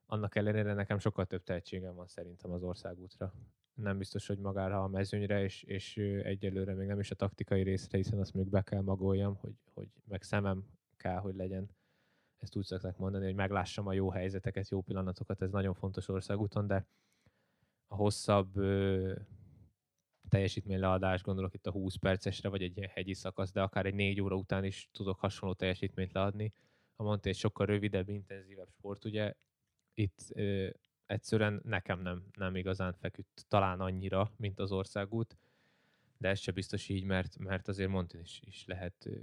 Annak 0.05 0.35
ellenére 0.35 0.73
nekem 0.73 0.99
sokkal 0.99 1.25
több 1.25 1.43
tehetségem 1.43 1.95
van 1.95 2.07
szerintem 2.07 2.51
az 2.51 2.63
országútra. 2.63 3.33
Nem 3.73 3.97
biztos, 3.97 4.27
hogy 4.27 4.37
magára 4.37 4.83
a 4.83 4.87
mezőnyre, 4.87 5.43
és, 5.43 5.63
és 5.63 5.97
egyelőre 6.23 6.73
még 6.73 6.87
nem 6.87 6.99
is 6.99 7.11
a 7.11 7.15
taktikai 7.15 7.63
részre, 7.63 7.97
hiszen 7.97 8.19
azt 8.19 8.33
még 8.33 8.49
be 8.49 8.61
kell 8.61 8.81
magoljam, 8.81 9.35
hogy, 9.35 9.53
hogy 9.73 9.87
meg 10.07 10.23
szemem 10.23 10.65
kell, 10.97 11.17
hogy 11.17 11.35
legyen. 11.35 11.69
Ezt 12.37 12.55
úgy 12.55 12.65
szokták 12.65 12.97
mondani, 12.97 13.25
hogy 13.25 13.35
meglássam 13.35 13.87
a 13.87 13.93
jó 13.93 14.09
helyzeteket, 14.09 14.69
jó 14.69 14.81
pillanatokat, 14.81 15.41
ez 15.41 15.51
nagyon 15.51 15.73
fontos 15.73 16.07
országúton, 16.07 16.67
de 16.67 16.85
a 17.87 17.95
hosszabb 17.95 18.55
teljesítményleadás, 20.29 21.21
gondolok 21.21 21.53
itt 21.53 21.67
a 21.67 21.71
20 21.71 21.95
percesre, 21.95 22.49
vagy 22.49 22.63
egy 22.63 22.77
ilyen 22.77 22.89
hegyi 22.93 23.13
szakasz, 23.13 23.51
de 23.51 23.61
akár 23.61 23.85
egy 23.85 23.93
4 23.93 24.21
óra 24.21 24.35
után 24.35 24.63
is 24.63 24.89
tudok 24.91 25.19
hasonló 25.19 25.53
teljesítményt 25.55 26.13
leadni. 26.13 26.53
A 26.95 27.03
Monté 27.03 27.29
egy 27.29 27.35
sokkal 27.35 27.65
rövidebb, 27.65 28.09
intenzívebb 28.09 28.69
sport, 28.69 29.05
ugye 29.05 29.33
itt 29.93 30.25
ö, 30.29 30.69
egyszerűen 31.05 31.61
nekem 31.63 32.01
nem, 32.01 32.25
nem 32.37 32.55
igazán 32.55 32.93
feküdt 32.93 33.45
talán 33.47 33.79
annyira, 33.79 34.31
mint 34.37 34.59
az 34.59 34.71
országút, 34.71 35.37
de 36.17 36.29
ez 36.29 36.39
se 36.39 36.51
biztos 36.51 36.89
így, 36.89 37.03
mert, 37.03 37.37
mert 37.37 37.67
azért 37.67 37.89
Montin 37.89 38.19
is, 38.19 38.41
is 38.45 38.65
lehet, 38.65 39.05
ö, 39.05 39.15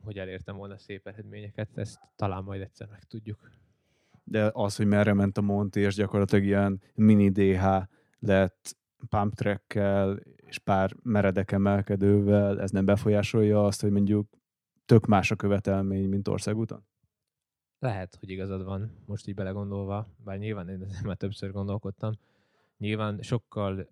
hogy 0.00 0.18
elértem 0.18 0.56
volna 0.56 0.78
szép 0.78 1.06
eredményeket, 1.06 1.68
ezt 1.74 2.00
talán 2.16 2.44
majd 2.44 2.60
egyszer 2.60 2.88
megtudjuk. 2.88 3.50
De 4.24 4.50
az, 4.52 4.76
hogy 4.76 4.86
merre 4.86 5.12
ment 5.12 5.38
a 5.38 5.40
Monti, 5.40 5.80
és 5.80 5.94
gyakorlatilag 5.94 6.44
ilyen 6.44 6.82
mini 6.94 7.30
DH 7.30 7.64
lett 8.18 8.76
pump 9.08 9.34
trackkel 9.34 10.20
és 10.36 10.58
pár 10.58 10.94
meredek 11.02 11.52
emelkedővel, 11.52 12.60
ez 12.60 12.70
nem 12.70 12.84
befolyásolja 12.84 13.64
azt, 13.64 13.80
hogy 13.80 13.90
mondjuk 13.90 14.28
tök 14.86 15.06
más 15.06 15.30
a 15.30 15.36
követelmény, 15.36 16.08
mint 16.08 16.28
országúton? 16.28 16.84
Lehet, 17.78 18.16
hogy 18.20 18.30
igazad 18.30 18.64
van, 18.64 18.90
most 19.06 19.28
így 19.28 19.34
belegondolva, 19.34 20.06
bár 20.24 20.38
nyilván 20.38 20.68
én 20.68 20.82
ezen 20.82 21.02
már 21.04 21.16
többször 21.16 21.52
gondolkodtam. 21.52 22.12
Nyilván 22.78 23.22
sokkal 23.22 23.88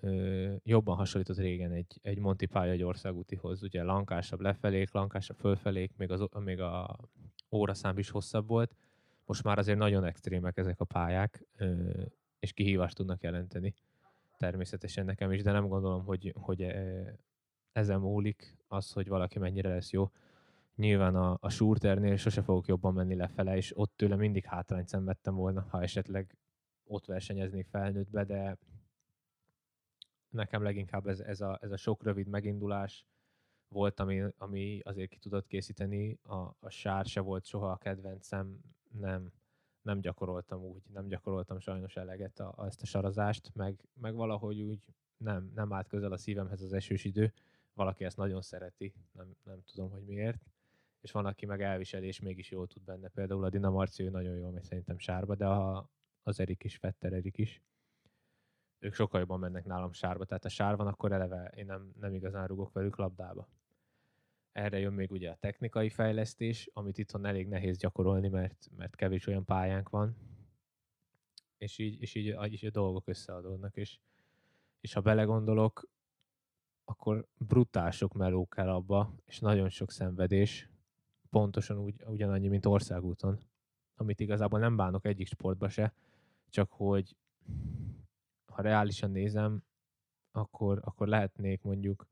ö, 0.00 0.54
jobban 0.64 0.96
hasonlított 0.96 1.36
régen 1.36 1.72
egy, 1.72 1.98
egy 2.02 2.18
Monti 2.18 2.46
pálya 2.46 2.72
egy 2.72 2.82
országútihoz. 2.82 3.62
Ugye 3.62 3.82
lankásabb 3.82 4.40
lefelé, 4.40 4.84
lankásabb 4.92 5.36
fölfelé, 5.36 5.90
még, 5.96 6.10
az, 6.10 6.24
még 6.38 6.60
a 6.60 6.98
óraszám 7.50 7.98
is 7.98 8.10
hosszabb 8.10 8.46
volt. 8.46 8.74
Most 9.24 9.42
már 9.42 9.58
azért 9.58 9.78
nagyon 9.78 10.04
extrémek 10.04 10.56
ezek 10.56 10.80
a 10.80 10.84
pályák, 10.84 11.46
ö, 11.56 11.90
és 12.38 12.52
kihívást 12.52 12.96
tudnak 12.96 13.22
jelenteni 13.22 13.74
természetesen 14.42 15.04
nekem 15.04 15.32
is, 15.32 15.42
de 15.42 15.52
nem 15.52 15.68
gondolom, 15.68 16.04
hogy, 16.04 16.32
hogy 16.36 16.62
e, 16.62 17.14
ezen 17.72 18.00
múlik 18.00 18.56
az, 18.66 18.92
hogy 18.92 19.08
valaki 19.08 19.38
mennyire 19.38 19.68
lesz 19.68 19.90
jó. 19.90 20.10
Nyilván 20.74 21.14
a, 21.16 21.36
a 21.40 21.48
shooternél 21.48 22.16
sose 22.16 22.42
fogok 22.42 22.66
jobban 22.66 22.94
menni 22.94 23.14
lefele, 23.14 23.56
és 23.56 23.78
ott 23.78 23.96
tőle 23.96 24.16
mindig 24.16 24.44
hátrányt 24.44 24.88
szenvedtem 24.88 25.34
volna, 25.34 25.66
ha 25.70 25.82
esetleg 25.82 26.36
ott 26.84 27.06
versenyeznék 27.06 27.66
felnőttbe, 27.66 28.24
de 28.24 28.58
nekem 30.28 30.62
leginkább 30.62 31.06
ez, 31.06 31.20
ez, 31.20 31.40
a, 31.40 31.58
ez 31.60 31.70
a 31.70 31.76
sok 31.76 32.02
rövid 32.02 32.26
megindulás 32.26 33.06
volt, 33.68 34.00
ami, 34.00 34.22
ami 34.36 34.80
azért 34.84 35.10
ki 35.10 35.18
tudott 35.18 35.46
készíteni. 35.46 36.18
A, 36.22 36.36
a 36.60 36.70
sár 36.70 37.04
se 37.04 37.20
volt 37.20 37.44
soha 37.44 37.70
a 37.70 37.76
kedvencem, 37.76 38.58
nem, 38.90 39.32
nem 39.82 40.00
gyakoroltam 40.00 40.64
úgy, 40.64 40.82
nem 40.92 41.06
gyakoroltam 41.08 41.58
sajnos 41.58 41.96
eleget 41.96 42.40
a, 42.40 42.52
a 42.56 42.66
ezt 42.66 42.82
a 42.82 42.86
sarazást, 42.86 43.50
meg, 43.54 43.88
meg 43.94 44.14
valahogy 44.14 44.60
úgy 44.60 44.84
nem, 45.16 45.50
nem 45.54 45.72
állt 45.72 45.88
közel 45.88 46.12
a 46.12 46.16
szívemhez 46.16 46.62
az 46.62 46.72
esős 46.72 47.04
idő. 47.04 47.32
Valaki 47.74 48.04
ezt 48.04 48.16
nagyon 48.16 48.42
szereti, 48.42 48.94
nem, 49.12 49.36
nem 49.44 49.62
tudom, 49.64 49.90
hogy 49.90 50.04
miért. 50.04 50.46
És 51.00 51.12
van, 51.12 51.26
aki 51.26 51.46
meg 51.46 51.62
elviseli, 51.62 52.06
és 52.06 52.20
mégis 52.20 52.50
jól 52.50 52.66
tud 52.66 52.82
benne. 52.82 53.08
Például 53.08 53.44
a 53.44 53.50
Dina 53.50 53.70
Marci, 53.70 54.08
nagyon 54.08 54.36
jól 54.36 54.50
megy 54.50 54.64
szerintem 54.64 54.98
sárba, 54.98 55.34
de 55.34 55.46
a, 55.46 55.88
az 56.22 56.40
Erik 56.40 56.64
is, 56.64 56.76
Fetter 56.76 57.12
Erik 57.12 57.38
is. 57.38 57.62
Ők 58.78 58.94
sokkal 58.94 59.20
jobban 59.20 59.38
mennek 59.38 59.64
nálam 59.64 59.92
sárba, 59.92 60.24
tehát 60.24 60.44
a 60.44 60.48
sár 60.48 60.76
van, 60.76 60.86
akkor 60.86 61.12
eleve 61.12 61.52
én 61.56 61.66
nem, 61.66 61.92
nem 62.00 62.14
igazán 62.14 62.46
rugok 62.46 62.72
velük 62.72 62.96
labdába. 62.96 63.48
Erre 64.52 64.78
jön 64.78 64.92
még 64.92 65.10
ugye 65.10 65.30
a 65.30 65.36
technikai 65.36 65.88
fejlesztés, 65.88 66.70
amit 66.72 66.98
itthon 66.98 67.26
elég 67.26 67.48
nehéz 67.48 67.78
gyakorolni, 67.78 68.28
mert, 68.28 68.68
mert 68.76 68.96
kevés 68.96 69.26
olyan 69.26 69.44
pályánk 69.44 69.88
van, 69.88 70.16
és 71.58 71.78
így, 71.78 72.02
és 72.02 72.14
így, 72.14 72.36
így 72.50 72.66
a 72.66 72.70
dolgok 72.70 73.08
összeadódnak, 73.08 73.76
és, 73.76 73.98
és 74.80 74.92
ha 74.92 75.00
belegondolok, 75.00 75.88
akkor 76.84 77.26
brutál 77.38 77.90
sok 77.90 78.12
meló 78.12 78.46
kell 78.48 78.68
abba, 78.68 79.14
és 79.24 79.38
nagyon 79.38 79.68
sok 79.68 79.90
szenvedés, 79.90 80.68
pontosan 81.30 81.78
úgy, 81.78 82.02
ugyanannyi, 82.06 82.48
mint 82.48 82.66
országúton, 82.66 83.40
amit 83.96 84.20
igazából 84.20 84.58
nem 84.58 84.76
bánok 84.76 85.04
egyik 85.04 85.26
sportba 85.26 85.68
se, 85.68 85.94
csak 86.48 86.72
hogy 86.72 87.16
ha 88.46 88.62
reálisan 88.62 89.10
nézem, 89.10 89.64
akkor, 90.30 90.80
akkor 90.84 91.08
lehetnék 91.08 91.62
mondjuk 91.62 92.06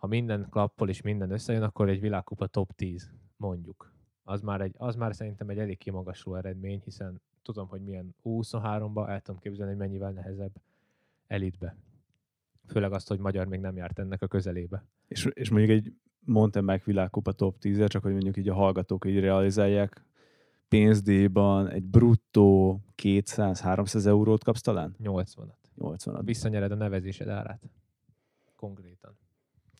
ha 0.00 0.06
minden 0.06 0.46
klappol 0.50 0.88
és 0.88 1.00
minden 1.00 1.30
összejön, 1.30 1.62
akkor 1.62 1.88
egy 1.88 2.00
világkupa 2.00 2.46
top 2.46 2.72
10, 2.72 3.10
mondjuk. 3.36 3.92
Az 4.24 4.40
már, 4.40 4.60
egy, 4.60 4.74
az 4.78 4.96
már 4.96 5.14
szerintem 5.14 5.48
egy 5.48 5.58
elég 5.58 5.78
kimagasló 5.78 6.34
eredmény, 6.34 6.80
hiszen 6.84 7.20
tudom, 7.42 7.68
hogy 7.68 7.80
milyen 7.80 8.14
23-ba 8.24 9.08
el 9.08 9.20
tudom 9.20 9.40
képzelni, 9.40 9.72
hogy 9.72 9.80
mennyivel 9.80 10.10
nehezebb 10.10 10.52
elitbe. 11.26 11.76
Főleg 12.66 12.92
azt, 12.92 13.08
hogy 13.08 13.18
magyar 13.18 13.46
még 13.46 13.60
nem 13.60 13.76
járt 13.76 13.98
ennek 13.98 14.22
a 14.22 14.26
közelébe. 14.26 14.84
És, 15.08 15.24
és 15.24 15.50
mondjuk 15.50 15.70
egy 15.70 15.94
meg 16.60 16.82
világkupa 16.84 17.32
top 17.32 17.58
10 17.58 17.86
csak 17.86 18.02
hogy 18.02 18.12
mondjuk 18.12 18.36
így 18.36 18.48
a 18.48 18.54
hallgatók 18.54 19.04
így 19.04 19.20
realizálják, 19.20 20.04
pénzdíjban 20.68 21.68
egy 21.68 21.84
bruttó 21.84 22.80
200-300 23.02 24.06
eurót 24.06 24.44
kapsz 24.44 24.60
talán? 24.60 24.96
80-at. 25.02 25.58
80 25.76 26.24
Visszanyered 26.24 26.72
a 26.72 26.74
nevezésed 26.74 27.28
árát. 27.28 27.70
Konkrétan. 28.56 29.19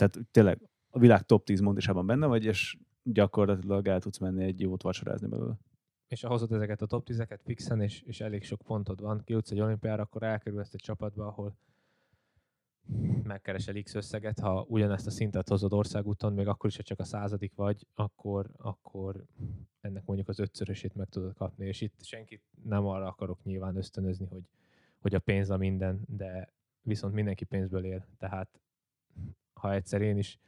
Tehát 0.00 0.30
tényleg 0.30 0.60
a 0.90 0.98
világ 0.98 1.22
top 1.22 1.44
10 1.44 1.60
mondásában 1.60 2.06
benne 2.06 2.26
vagy, 2.26 2.44
és 2.44 2.78
gyakorlatilag 3.02 3.88
el 3.88 4.00
tudsz 4.00 4.18
menni 4.18 4.44
egy 4.44 4.60
jót 4.60 4.82
vacsorázni 4.82 5.28
belőle. 5.28 5.58
És 6.06 6.22
ha 6.22 6.28
hozod 6.28 6.52
ezeket 6.52 6.82
a 6.82 6.86
top 6.86 7.06
10-eket 7.10 7.38
fixen, 7.44 7.80
és, 7.80 8.02
és 8.02 8.20
elég 8.20 8.44
sok 8.44 8.62
pontod 8.62 9.00
van, 9.00 9.22
kijutsz 9.24 9.50
egy 9.50 9.60
olimpiára, 9.60 10.02
akkor 10.02 10.22
elkerül 10.22 10.60
ezt 10.60 10.74
egy 10.74 10.80
csapatba, 10.80 11.26
ahol 11.26 11.56
megkeresel 13.22 13.82
X 13.82 13.94
összeget, 13.94 14.38
ha 14.38 14.64
ugyanezt 14.68 15.06
a 15.06 15.10
szintet 15.10 15.48
hozod 15.48 15.72
országúton, 15.72 16.32
még 16.32 16.46
akkor 16.46 16.70
is, 16.70 16.76
ha 16.76 16.82
csak 16.82 16.98
a 16.98 17.04
századik 17.04 17.54
vagy, 17.54 17.86
akkor, 17.94 18.50
akkor 18.56 19.24
ennek 19.80 20.04
mondjuk 20.04 20.28
az 20.28 20.38
ötszörösét 20.38 20.94
meg 20.94 21.08
tudod 21.08 21.34
kapni, 21.34 21.66
és 21.66 21.80
itt 21.80 22.04
senkit 22.04 22.42
nem 22.64 22.86
arra 22.86 23.06
akarok 23.06 23.44
nyilván 23.44 23.76
ösztönözni, 23.76 24.26
hogy, 24.26 24.42
hogy 24.98 25.14
a 25.14 25.18
pénz 25.18 25.50
a 25.50 25.56
minden, 25.56 26.04
de 26.06 26.52
viszont 26.82 27.14
mindenki 27.14 27.44
pénzből 27.44 27.84
él, 27.84 28.06
tehát 28.18 28.60
ha 29.60 29.72
egyszer 29.72 30.00
én 30.00 30.16
is 30.16 30.38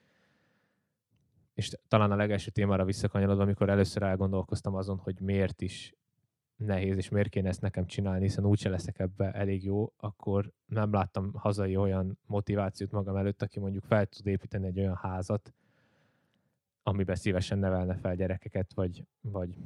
és 1.54 1.76
talán 1.88 2.10
a 2.10 2.16
legelső 2.16 2.50
témára 2.50 2.84
visszakanyarodva, 2.84 3.42
amikor 3.42 3.68
először 3.68 4.02
elgondolkoztam 4.02 4.74
azon, 4.74 4.98
hogy 4.98 5.20
miért 5.20 5.60
is 5.62 5.94
nehéz, 6.56 6.96
és 6.96 7.08
miért 7.08 7.28
kéne 7.28 7.48
ezt 7.48 7.60
nekem 7.60 7.86
csinálni, 7.86 8.22
hiszen 8.22 8.46
úgyse 8.46 8.68
leszek 8.68 8.98
ebbe 8.98 9.32
elég 9.32 9.64
jó, 9.64 9.92
akkor 9.96 10.52
nem 10.66 10.92
láttam 10.92 11.32
hazai 11.34 11.76
olyan 11.76 12.18
motivációt 12.26 12.90
magam 12.90 13.16
előtt, 13.16 13.42
aki 13.42 13.60
mondjuk 13.60 13.84
fel 13.84 14.06
tud 14.06 14.26
építeni 14.26 14.66
egy 14.66 14.78
olyan 14.78 14.96
házat, 14.96 15.54
amiben 16.82 17.14
szívesen 17.14 17.58
nevelne 17.58 17.94
fel 17.94 18.16
gyerekeket, 18.16 18.72
vagy, 18.74 19.04
vagy 19.20 19.58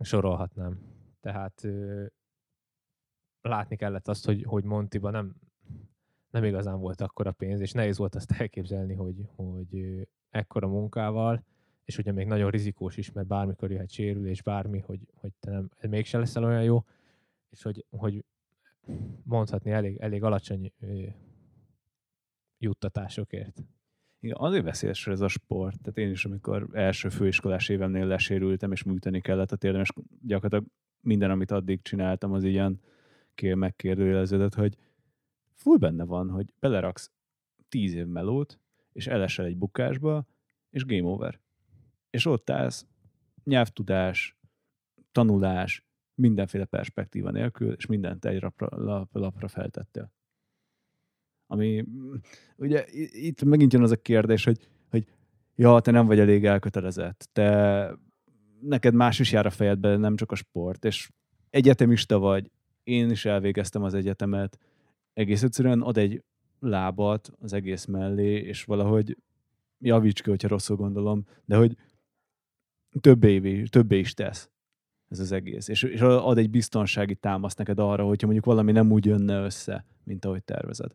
sorolhatnám. 0.00 0.80
Tehát 1.20 1.64
ö, 1.64 2.04
látni 3.40 3.76
kellett 3.76 4.08
azt, 4.08 4.24
hogy, 4.24 4.42
hogy 4.42 4.64
Montiba 4.64 5.10
nem, 5.10 5.34
nem 6.32 6.44
igazán 6.44 6.80
volt 6.80 7.00
akkora 7.00 7.32
pénz, 7.32 7.60
és 7.60 7.72
nehéz 7.72 7.98
volt 7.98 8.14
azt 8.14 8.30
elképzelni, 8.40 8.94
hogy, 8.94 9.28
hogy 9.36 10.06
ekkora 10.30 10.68
munkával, 10.68 11.44
és 11.84 11.98
ugye 11.98 12.12
még 12.12 12.26
nagyon 12.26 12.50
rizikós 12.50 12.96
is, 12.96 13.12
mert 13.12 13.26
bármikor 13.26 13.70
jöhet 13.70 13.90
sérülés, 13.90 14.42
bármi, 14.42 14.78
hogy, 14.78 15.00
hogy 15.14 15.32
te 15.40 15.50
nem, 15.50 15.70
mégse 15.88 16.18
leszel 16.18 16.44
olyan 16.44 16.62
jó, 16.62 16.84
és 17.50 17.62
hogy, 17.62 17.84
hogy 17.90 18.24
mondhatni 19.24 19.70
elég, 19.70 19.96
elég 20.00 20.22
alacsony 20.22 20.72
juttatásokért. 22.58 23.62
Igen, 24.20 24.36
azért 24.38 24.64
veszélyes 24.64 25.06
ez 25.06 25.20
a 25.20 25.28
sport. 25.28 25.80
Tehát 25.80 25.98
én 25.98 26.10
is, 26.10 26.24
amikor 26.24 26.68
első 26.72 27.08
főiskolás 27.08 27.68
évemnél 27.68 28.06
lesérültem, 28.06 28.72
és 28.72 28.82
műteni 28.82 29.20
kellett 29.20 29.52
a 29.52 29.56
térdem, 29.56 29.80
és 29.80 29.90
gyakorlatilag 30.22 30.64
minden, 31.00 31.30
amit 31.30 31.50
addig 31.50 31.82
csináltam, 31.82 32.32
az 32.32 32.44
ilyen 32.44 32.80
kér 33.34 33.54
megkérdőjeleződött, 33.54 34.54
hogy 34.54 34.76
full 35.54 35.76
benne 35.76 36.04
van, 36.04 36.30
hogy 36.30 36.46
beleraksz 36.60 37.10
tíz 37.68 37.94
év 37.94 38.06
melót, 38.06 38.58
és 38.92 39.06
elesel 39.06 39.44
egy 39.44 39.56
bukásba, 39.56 40.26
és 40.70 40.84
game 40.84 41.08
over. 41.08 41.40
És 42.10 42.26
ott 42.26 42.50
állsz, 42.50 42.86
nyelvtudás, 43.44 44.36
tanulás, 45.12 45.84
mindenféle 46.14 46.64
perspektíva 46.64 47.30
nélkül, 47.30 47.72
és 47.72 47.86
mindent 47.86 48.24
egy 48.24 48.42
lapra, 48.42 48.68
lap, 48.70 49.08
lapra 49.12 49.48
feltettél. 49.48 50.12
Ami, 51.46 51.84
ugye 52.56 52.84
itt 53.10 53.42
megint 53.42 53.72
jön 53.72 53.82
az 53.82 53.90
a 53.90 53.96
kérdés, 53.96 54.44
hogy, 54.44 54.68
hogy 54.90 55.06
ja, 55.54 55.80
te 55.80 55.90
nem 55.90 56.06
vagy 56.06 56.18
elég 56.18 56.44
elkötelezett, 56.44 57.28
te 57.32 57.90
neked 58.60 58.94
más 58.94 59.18
is 59.18 59.32
jár 59.32 59.46
a 59.46 59.50
fejedbe, 59.50 59.96
nem 59.96 60.16
csak 60.16 60.32
a 60.32 60.34
sport, 60.34 60.84
és 60.84 61.10
egyetemista 61.50 62.18
vagy, 62.18 62.50
én 62.82 63.10
is 63.10 63.24
elvégeztem 63.24 63.82
az 63.82 63.94
egyetemet, 63.94 64.58
egész 65.12 65.42
egyszerűen 65.42 65.80
ad 65.80 65.96
egy 65.96 66.24
lábat 66.58 67.32
az 67.38 67.52
egész 67.52 67.84
mellé, 67.84 68.32
és 68.32 68.64
valahogy 68.64 69.16
javíts 69.78 70.22
ki, 70.22 70.30
hogyha 70.30 70.48
rosszul 70.48 70.76
gondolom, 70.76 71.26
de 71.44 71.56
hogy 71.56 71.76
többé, 73.00 73.62
többé 73.62 73.98
is 73.98 74.14
tesz 74.14 74.50
ez 75.08 75.18
az 75.18 75.32
egész. 75.32 75.68
És, 75.68 75.82
és 75.82 76.00
ad 76.00 76.38
egy 76.38 76.50
biztonsági 76.50 77.14
támaszt 77.14 77.58
neked 77.58 77.78
arra, 77.78 78.04
hogyha 78.04 78.26
mondjuk 78.26 78.46
valami 78.46 78.72
nem 78.72 78.92
úgy 78.92 79.04
jönne 79.04 79.44
össze, 79.44 79.84
mint 80.04 80.24
ahogy 80.24 80.44
tervezed. 80.44 80.92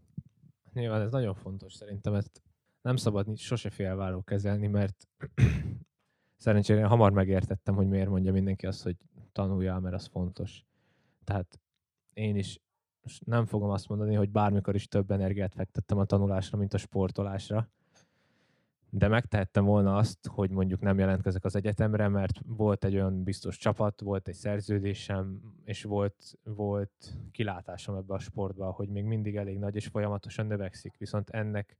Nyilván 0.74 1.02
ez 1.02 1.12
nagyon 1.12 1.34
fontos 1.34 1.74
szerintem, 1.74 2.14
ezt 2.14 2.42
nem 2.82 2.96
szabad 2.96 3.38
sose 3.38 3.70
félváró 3.70 4.22
kezelni, 4.22 4.68
mert 4.68 5.08
szerencsére 6.36 6.86
hamar 6.86 7.12
megértettem, 7.12 7.76
hogy 7.76 7.88
miért 7.88 8.10
mondja 8.10 8.32
mindenki 8.32 8.66
azt, 8.66 8.84
hogy 8.84 8.96
tanuljál, 9.32 9.80
mert 9.80 9.96
az 9.96 10.06
fontos. 10.06 10.64
Tehát 11.24 11.60
én 12.14 12.36
is 12.36 12.60
nem 13.26 13.46
fogom 13.46 13.70
azt 13.70 13.88
mondani, 13.88 14.16
hogy 14.16 14.30
bármikor 14.30 14.76
is 14.76 14.88
több 14.88 15.12
energiát 15.12 15.54
fektettem 15.54 15.98
a 15.98 16.06
tanulásra, 16.06 16.58
mint 16.58 16.74
a 16.74 16.78
sportolásra, 16.78 17.70
de 18.90 19.08
megtehettem 19.08 19.66
volna 19.66 19.96
azt, 19.96 20.28
hogy 20.28 20.50
mondjuk 20.50 20.82
nem 20.82 21.00
jelentkezek 21.00 21.46
az 21.46 21.56
egyetemre, 21.56 22.08
mert 22.08 22.40
volt 22.46 22.84
egy 22.84 22.96
olyan 22.96 23.24
biztos 23.24 23.58
csapat, 23.58 24.02
volt 24.02 24.28
egy 24.28 24.36
szerződésem, 24.36 25.42
és 25.64 25.84
volt, 25.84 26.38
volt 26.44 27.18
kilátásom 27.32 27.96
ebbe 27.96 28.14
a 28.14 28.20
sportba, 28.20 28.72
hogy 28.72 28.90
még 28.90 29.04
mindig 29.04 29.36
elég 29.36 29.58
nagy 29.58 29.76
és 29.76 29.88
folyamatosan 29.88 30.46
növekszik. 30.46 30.98
Viszont 30.98 31.30
ennek 31.30 31.78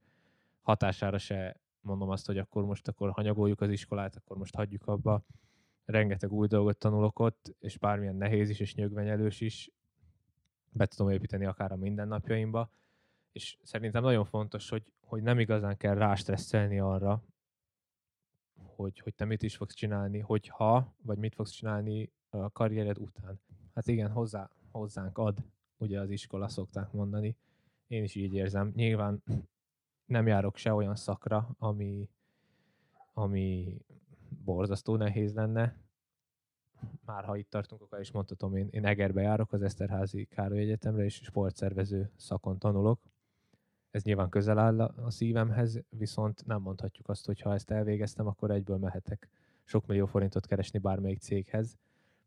hatására 0.60 1.18
se 1.18 1.60
mondom 1.80 2.08
azt, 2.08 2.26
hogy 2.26 2.38
akkor 2.38 2.64
most 2.64 2.88
akkor 2.88 3.10
hanyagoljuk 3.10 3.60
az 3.60 3.70
iskolát, 3.70 4.16
akkor 4.16 4.36
most 4.36 4.54
hagyjuk 4.54 4.86
abba. 4.86 5.22
Rengeteg 5.84 6.32
új 6.32 6.46
dolgot 6.46 6.78
tanulok 6.78 7.18
ott, 7.18 7.54
és 7.58 7.78
bármilyen 7.78 8.16
nehéz 8.16 8.50
is 8.50 8.60
és 8.60 8.74
nyögvenyelős 8.74 9.40
is, 9.40 9.70
be 10.72 10.86
tudom 10.86 11.12
építeni 11.12 11.44
akár 11.44 11.72
a 11.72 11.76
mindennapjaimba, 11.76 12.70
és 13.32 13.58
szerintem 13.62 14.02
nagyon 14.02 14.24
fontos, 14.24 14.68
hogy, 14.68 14.92
hogy 15.00 15.22
nem 15.22 15.38
igazán 15.38 15.76
kell 15.76 15.94
rástresszelni 15.94 16.78
arra, 16.78 17.22
hogy, 18.54 18.98
hogy 18.98 19.14
te 19.14 19.24
mit 19.24 19.42
is 19.42 19.56
fogsz 19.56 19.74
csinálni, 19.74 20.18
hogyha, 20.18 20.94
vagy 21.02 21.18
mit 21.18 21.34
fogsz 21.34 21.50
csinálni 21.50 22.12
a 22.30 22.50
karriered 22.50 22.98
után. 22.98 23.40
Hát 23.74 23.86
igen, 23.86 24.10
hozzá, 24.10 24.50
hozzánk 24.70 25.18
ad, 25.18 25.44
ugye 25.76 26.00
az 26.00 26.10
iskola 26.10 26.48
szokták 26.48 26.92
mondani. 26.92 27.36
Én 27.86 28.02
is 28.02 28.14
így 28.14 28.34
érzem. 28.34 28.72
Nyilván 28.74 29.22
nem 30.06 30.26
járok 30.26 30.56
se 30.56 30.72
olyan 30.72 30.96
szakra, 30.96 31.54
ami, 31.58 32.08
ami 33.12 33.76
borzasztó 34.44 34.96
nehéz 34.96 35.34
lenne, 35.34 35.76
már 37.04 37.24
ha 37.24 37.36
itt 37.36 37.50
tartunk, 37.50 37.82
akkor 37.82 38.00
is 38.00 38.10
mondhatom, 38.10 38.56
én, 38.56 38.68
én 38.70 38.84
Egerbe 38.84 39.22
járok 39.22 39.52
az 39.52 39.62
Eszterházi 39.62 40.24
Károly 40.24 40.58
Egyetemre, 40.58 41.04
és 41.04 41.14
sportszervező 41.14 42.10
szakon 42.16 42.58
tanulok. 42.58 43.00
Ez 43.90 44.02
nyilván 44.02 44.28
közel 44.28 44.58
áll 44.58 44.80
a 44.80 45.10
szívemhez, 45.10 45.80
viszont 45.88 46.46
nem 46.46 46.60
mondhatjuk 46.60 47.08
azt, 47.08 47.26
hogy 47.26 47.40
ha 47.40 47.54
ezt 47.54 47.70
elvégeztem, 47.70 48.26
akkor 48.26 48.50
egyből 48.50 48.78
mehetek 48.78 49.28
sok 49.64 49.86
millió 49.86 50.06
forintot 50.06 50.46
keresni 50.46 50.78
bármelyik 50.78 51.20
céghez. 51.20 51.78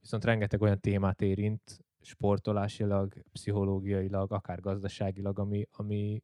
Viszont 0.02 0.26
rengeteg 0.26 0.62
olyan 0.62 0.80
témát 0.80 1.22
érint, 1.22 1.84
sportolásilag, 2.02 3.14
pszichológiailag, 3.32 4.32
akár 4.32 4.60
gazdaságilag, 4.60 5.40
ami, 5.40 5.68
ami, 5.72 6.24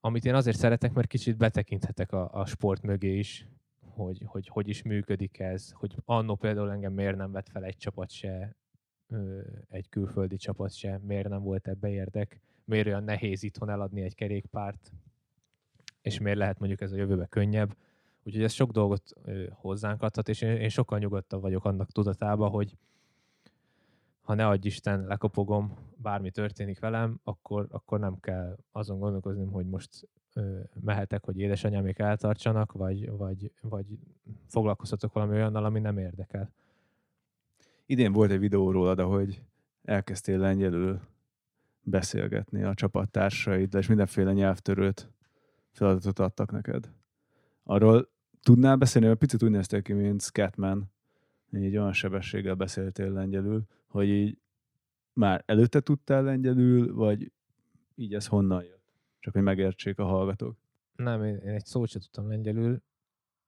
amit 0.00 0.24
én 0.24 0.34
azért 0.34 0.56
szeretek, 0.56 0.92
mert 0.92 1.06
kicsit 1.06 1.36
betekinthetek 1.36 2.12
a, 2.12 2.32
a 2.32 2.46
sport 2.46 2.82
mögé 2.82 3.18
is, 3.18 3.48
hogy, 3.94 4.22
hogy 4.26 4.48
hogy 4.48 4.68
is 4.68 4.82
működik 4.82 5.38
ez, 5.38 5.70
hogy 5.70 5.96
annó 6.04 6.34
például 6.34 6.70
engem 6.70 6.92
miért 6.92 7.16
nem 7.16 7.32
vett 7.32 7.48
fel 7.48 7.64
egy 7.64 7.76
csapat 7.76 8.10
se, 8.10 8.56
egy 9.68 9.88
külföldi 9.88 10.36
csapat 10.36 10.72
se, 10.72 11.00
miért 11.02 11.28
nem 11.28 11.42
volt 11.42 11.68
ebbe 11.68 11.90
érdek, 11.90 12.40
miért 12.64 12.86
olyan 12.86 13.04
nehéz 13.04 13.42
itthon 13.42 13.70
eladni 13.70 14.02
egy 14.02 14.14
kerékpárt, 14.14 14.92
és 16.02 16.18
miért 16.18 16.38
lehet 16.38 16.58
mondjuk 16.58 16.80
ez 16.80 16.92
a 16.92 16.96
jövőbe 16.96 17.26
könnyebb. 17.26 17.76
Úgyhogy 18.22 18.42
ez 18.42 18.52
sok 18.52 18.70
dolgot 18.70 19.12
hozzánk 19.50 20.02
adhat, 20.02 20.28
és 20.28 20.40
én, 20.40 20.56
én 20.56 20.68
sokkal 20.68 20.98
nyugodtabb 20.98 21.40
vagyok 21.40 21.64
annak 21.64 21.92
tudatában, 21.92 22.50
hogy 22.50 22.76
ha 24.24 24.34
ne 24.34 24.46
adj 24.46 24.66
Isten, 24.66 25.06
lekopogom, 25.06 25.76
bármi 25.96 26.30
történik 26.30 26.80
velem, 26.80 27.20
akkor, 27.24 27.66
akkor 27.70 27.98
nem 27.98 28.20
kell 28.20 28.56
azon 28.72 28.98
gondolkozni, 28.98 29.44
hogy 29.44 29.66
most 29.66 30.08
mehetek, 30.80 31.24
hogy 31.24 31.38
édesanyámék 31.38 31.98
eltartsanak, 31.98 32.72
vagy, 32.72 33.10
vagy, 33.10 33.52
vagy 33.60 33.86
foglalkozhatok 34.46 35.12
valami 35.12 35.34
olyannal, 35.34 35.64
ami 35.64 35.80
nem 35.80 35.98
érdekel. 35.98 36.52
Idén 37.86 38.12
volt 38.12 38.30
egy 38.30 38.38
videó 38.38 38.70
rólad, 38.70 38.98
ahogy 38.98 39.42
elkezdtél 39.82 40.38
lengyelül 40.38 41.00
beszélgetni 41.82 42.62
a 42.62 42.74
csapattársaid, 42.74 43.74
és 43.74 43.86
mindenféle 43.86 44.32
nyelvtörőt 44.32 45.10
feladatot 45.70 46.18
adtak 46.18 46.52
neked. 46.52 46.90
Arról 47.62 48.08
tudnál 48.42 48.76
beszélni, 48.76 49.06
mert 49.06 49.18
picit 49.18 49.42
úgy 49.42 49.50
néztél 49.50 49.82
ki, 49.82 49.92
mint 49.92 50.20
Scatman, 50.20 50.92
így 51.52 51.76
olyan 51.76 51.92
sebességgel 51.92 52.54
beszéltél 52.54 53.12
lengyelül, 53.12 53.66
hogy 53.94 54.08
így 54.08 54.38
már 55.12 55.42
előtte 55.46 55.80
tudtál 55.80 56.22
lengyelül, 56.22 56.94
vagy 56.94 57.32
így 57.94 58.14
ez 58.14 58.26
honnan 58.26 58.62
jött? 58.62 58.82
Csak 59.20 59.32
hogy 59.32 59.42
megértsék 59.42 59.98
a 59.98 60.04
hallgatók. 60.04 60.56
Nem, 60.96 61.24
én, 61.24 61.38
egy 61.38 61.64
szót 61.64 61.88
sem 61.88 62.00
tudtam 62.00 62.28
lengyelül 62.28 62.82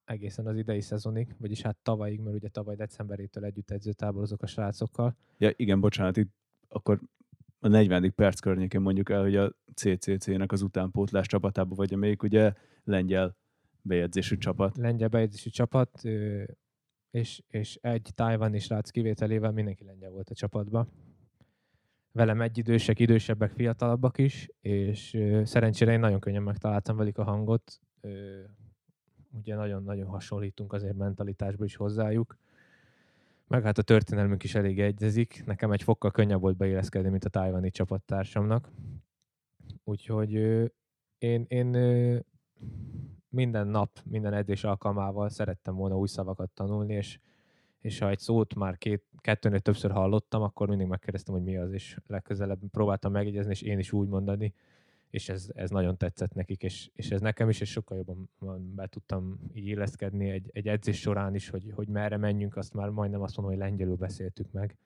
egészen 0.05 0.47
az 0.47 0.57
idei 0.57 0.80
szezonig, 0.80 1.34
vagyis 1.38 1.62
hát 1.62 1.76
tavalyig, 1.82 2.20
mert 2.20 2.36
ugye 2.36 2.49
tavaly 2.49 2.76
decemberétől 2.76 3.44
együtt 3.44 3.70
edzőtáborozok 3.70 4.42
a 4.42 4.47
srácokkal. 4.47 5.16
Ja, 5.38 5.51
igen, 5.57 5.80
bocsánat, 5.80 6.16
itt 6.16 6.32
akkor 6.68 7.01
a 7.59 7.68
40. 7.68 8.14
perc 8.14 8.40
környékén 8.40 8.80
mondjuk 8.80 9.11
el, 9.11 9.22
hogy 9.22 9.36
a 9.36 9.53
CCC-nek 9.74 10.53
az 10.53 10.62
utánpótlás 10.62 11.26
csapatába 11.26 11.74
vagy, 11.74 11.94
amelyik 11.94 12.22
ugye 12.22 12.53
lengyel 12.84 13.36
bejegyzésű 13.82 14.36
csapat. 14.36 14.76
Lengyel 14.76 15.09
bejegyzésű 15.09 15.51
csapat, 15.51 16.01
és, 17.17 17.43
és 17.49 17.79
egy 17.81 18.11
tájvani 18.14 18.59
srác 18.59 18.91
kivételével 18.91 19.53
mindenki 19.53 19.85
lengyel 19.85 20.11
volt 20.11 20.31
a 20.31 20.35
csapatban. 20.35 20.89
Velem 22.12 22.41
egy 22.41 22.59
idősek, 22.59 22.99
idősebbek, 22.99 23.51
fiatalabbak 23.51 24.19
is, 24.19 24.49
és 24.61 25.19
szerencsére 25.43 25.93
én 25.93 26.01
nagyon 26.01 26.21
könnyen 26.21 26.43
megtaláltam 26.43 26.97
velük 26.97 27.19
a 27.19 27.25
hangot. 27.25 27.81
Ugye 29.31 29.55
nagyon-nagyon 29.55 30.07
hasonlítunk 30.07 30.73
azért 30.73 30.97
mentalitásban 30.97 31.67
is 31.67 31.77
hozzájuk. 31.77 32.37
Meg 33.47 33.62
hát 33.62 33.79
a 33.79 33.83
történelmünk 33.83 34.45
is 34.45 34.55
elég 34.55 34.81
egyezik. 34.81 35.43
Nekem 35.47 35.73
egy 35.73 35.83
fokkal 35.83 36.11
könnyebb 36.11 36.41
volt 36.41 36.57
beilleszkedni, 36.57 37.09
mint 37.09 37.25
a 37.25 37.29
tájvani 37.29 37.71
csapattársamnak. 37.71 38.71
Úgyhogy 39.85 40.33
én, 41.19 41.45
én 41.49 41.73
minden 43.37 43.66
nap, 43.66 43.91
minden 44.05 44.32
edzés 44.32 44.64
alkalmával 44.64 45.28
szerettem 45.28 45.74
volna 45.74 45.99
új 45.99 46.09
szavakat 46.09 46.51
tanulni, 46.51 46.95
és, 46.95 47.18
és 47.80 47.99
ha 47.99 48.09
egy 48.09 48.18
szót 48.18 48.55
már 48.55 48.78
két, 48.78 49.03
kettőnél 49.18 49.61
többször 49.61 49.91
hallottam, 49.91 50.43
akkor 50.43 50.68
mindig 50.68 50.87
megkérdeztem, 50.87 51.34
hogy 51.34 51.43
mi 51.43 51.57
az, 51.57 51.72
és 51.72 51.99
legközelebb 52.07 52.59
próbáltam 52.70 53.12
megjegyezni, 53.12 53.51
és 53.51 53.62
én 53.62 53.78
is 53.78 53.93
úgy 53.93 54.09
mondani, 54.09 54.55
és 55.11 55.28
ez, 55.28 55.51
ez 55.55 55.70
nagyon 55.70 55.97
tetszett 55.97 56.34
nekik, 56.34 56.62
és, 56.62 56.91
és 56.95 57.11
ez 57.11 57.20
nekem 57.20 57.49
is, 57.49 57.61
és 57.61 57.70
sokkal 57.70 57.97
jobban 57.97 58.28
be 58.74 58.87
tudtam 58.87 59.39
így 59.53 59.66
illeszkedni 59.66 60.30
egy, 60.30 60.51
egy 60.53 60.68
edzés 60.68 61.01
során 61.01 61.34
is, 61.34 61.49
hogy, 61.49 61.72
hogy 61.74 61.89
merre 61.89 62.16
menjünk, 62.16 62.57
azt 62.57 62.74
már 62.74 62.89
majdnem 62.89 63.22
azt 63.22 63.37
mondom, 63.37 63.55
hogy 63.55 63.64
lengyelül 63.64 63.97
beszéltük 63.97 64.53
meg. 64.53 64.76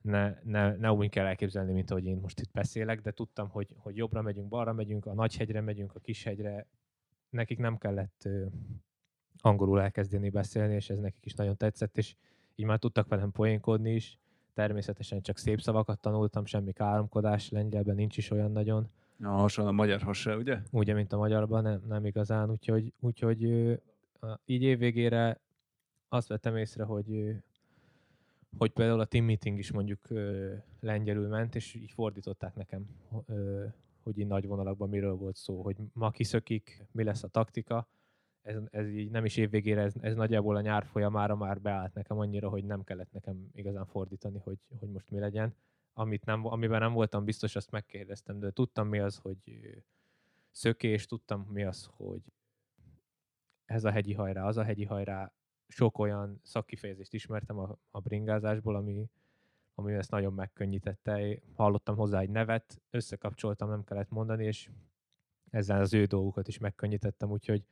Ne, 0.00 0.34
ne, 0.42 0.76
ne 0.76 0.92
úgy 0.92 1.08
kell 1.08 1.26
elképzelni, 1.26 1.72
mint 1.72 1.90
ahogy 1.90 2.04
én 2.04 2.16
most 2.16 2.40
itt 2.40 2.50
beszélek, 2.52 3.00
de 3.00 3.10
tudtam, 3.10 3.48
hogy, 3.48 3.74
hogy 3.76 3.96
jobbra 3.96 4.22
megyünk, 4.22 4.48
balra 4.48 4.72
megyünk, 4.72 5.06
a 5.06 5.14
nagyhegyre 5.14 5.60
megyünk, 5.60 5.94
a 5.94 6.00
kishegyre, 6.00 6.66
nekik 7.32 7.58
nem 7.58 7.78
kellett 7.78 8.28
angolul 9.40 9.80
elkezdeni 9.80 10.30
beszélni, 10.30 10.74
és 10.74 10.90
ez 10.90 10.98
nekik 10.98 11.24
is 11.24 11.34
nagyon 11.34 11.56
tetszett, 11.56 11.98
és 11.98 12.14
így 12.54 12.66
már 12.66 12.78
tudtak 12.78 13.08
velem 13.08 13.32
poénkodni 13.32 13.94
is. 13.94 14.18
Természetesen 14.54 15.22
csak 15.22 15.38
szép 15.38 15.60
szavakat 15.60 16.00
tanultam, 16.00 16.44
semmi 16.44 16.72
káromkodás, 16.72 17.50
lengyelben 17.50 17.94
nincs 17.94 18.16
is 18.16 18.30
olyan 18.30 18.52
nagyon. 18.52 18.90
A 19.22 19.28
hasonló 19.28 19.70
a 19.70 19.74
magyar 19.74 20.00
hasa, 20.00 20.36
ugye? 20.36 20.58
Ugye, 20.70 20.94
mint 20.94 21.12
a 21.12 21.16
magyarban, 21.16 21.62
nem, 21.62 21.82
nem 21.88 22.06
igazán, 22.06 22.50
úgyhogy, 22.50 22.92
úgyhogy 23.00 23.42
így 24.44 24.62
évvégére 24.62 25.40
azt 26.08 26.28
vettem 26.28 26.56
észre, 26.56 26.84
hogy 26.84 27.36
hogy 28.58 28.70
például 28.70 29.00
a 29.00 29.04
team 29.04 29.24
meeting 29.24 29.58
is 29.58 29.72
mondjuk 29.72 30.10
ö, 30.10 30.52
lengyelül 30.80 31.28
ment, 31.28 31.54
és 31.54 31.74
így 31.74 31.90
fordították 31.90 32.54
nekem, 32.54 32.86
ö, 33.26 33.64
hogy 34.02 34.18
így 34.18 34.26
nagy 34.26 34.46
vonalakban 34.46 34.88
miről 34.88 35.14
volt 35.14 35.36
szó, 35.36 35.62
hogy 35.62 35.76
ma 35.92 36.10
kiszökik, 36.10 36.84
mi 36.92 37.04
lesz 37.04 37.22
a 37.22 37.28
taktika. 37.28 37.88
Ez, 38.42 38.56
ez 38.70 38.88
így 38.88 39.10
nem 39.10 39.24
is 39.24 39.36
évvégére, 39.36 39.82
ez, 39.82 39.94
ez 40.00 40.14
nagyjából 40.14 40.56
a 40.56 40.60
nyár 40.60 40.84
folyamára 40.84 41.36
már 41.36 41.60
beállt 41.60 41.94
nekem 41.94 42.18
annyira, 42.18 42.48
hogy 42.48 42.64
nem 42.64 42.84
kellett 42.84 43.12
nekem 43.12 43.48
igazán 43.52 43.86
fordítani, 43.86 44.38
hogy, 44.38 44.58
hogy 44.78 44.88
most 44.88 45.10
mi 45.10 45.18
legyen. 45.18 45.54
Amit 45.92 46.24
nem, 46.24 46.46
amiben 46.46 46.80
nem 46.80 46.92
voltam 46.92 47.24
biztos, 47.24 47.56
azt 47.56 47.70
megkérdeztem, 47.70 48.38
de 48.38 48.50
tudtam 48.50 48.88
mi 48.88 48.98
az, 48.98 49.16
hogy 49.16 49.38
szökés, 50.50 51.06
tudtam 51.06 51.40
mi 51.40 51.64
az, 51.64 51.88
hogy 51.90 52.22
ez 53.64 53.84
a 53.84 53.90
hegyi 53.90 54.12
hajrá, 54.12 54.46
az 54.46 54.56
a 54.56 54.64
hegyi 54.64 54.84
hajrá, 54.84 55.32
sok 55.68 55.98
olyan 55.98 56.40
szakkifejezést 56.42 57.14
ismertem 57.14 57.58
a, 57.58 57.78
a 57.90 58.00
bringázásból, 58.00 58.76
ami, 58.76 59.10
ami 59.74 59.92
ezt 59.92 60.10
nagyon 60.10 60.32
megkönnyítette. 60.32 61.38
Hallottam 61.54 61.96
hozzá 61.96 62.20
egy 62.20 62.30
nevet, 62.30 62.80
összekapcsoltam, 62.90 63.68
nem 63.68 63.84
kellett 63.84 64.10
mondani, 64.10 64.44
és 64.44 64.68
ezzel 65.50 65.80
az 65.80 65.94
ő 65.94 66.04
dolgukat 66.04 66.48
is 66.48 66.58
megkönnyítettem, 66.58 67.30
úgyhogy 67.30 67.64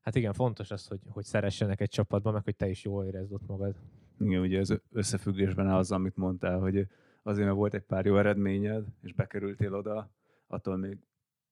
hát 0.00 0.14
igen, 0.14 0.32
fontos 0.32 0.70
az, 0.70 0.86
hogy, 0.86 1.00
hogy 1.08 1.24
szeressenek 1.24 1.80
egy 1.80 1.88
csapatban, 1.88 2.32
meg 2.32 2.44
hogy 2.44 2.56
te 2.56 2.68
is 2.68 2.84
jól 2.84 3.04
érezd 3.04 3.32
ott 3.32 3.46
magad. 3.46 3.76
Igen, 4.18 4.40
ugye 4.40 4.58
ez 4.58 4.72
összefüggésben 4.92 5.70
azzal, 5.70 5.98
amit 5.98 6.16
mondtál, 6.16 6.58
hogy 6.58 6.88
azért, 7.22 7.44
mert 7.44 7.56
volt 7.58 7.74
egy 7.74 7.82
pár 7.82 8.04
jó 8.04 8.18
eredményed, 8.18 8.86
és 9.02 9.12
bekerültél 9.12 9.74
oda, 9.74 10.10
attól 10.46 10.76
még, 10.76 10.98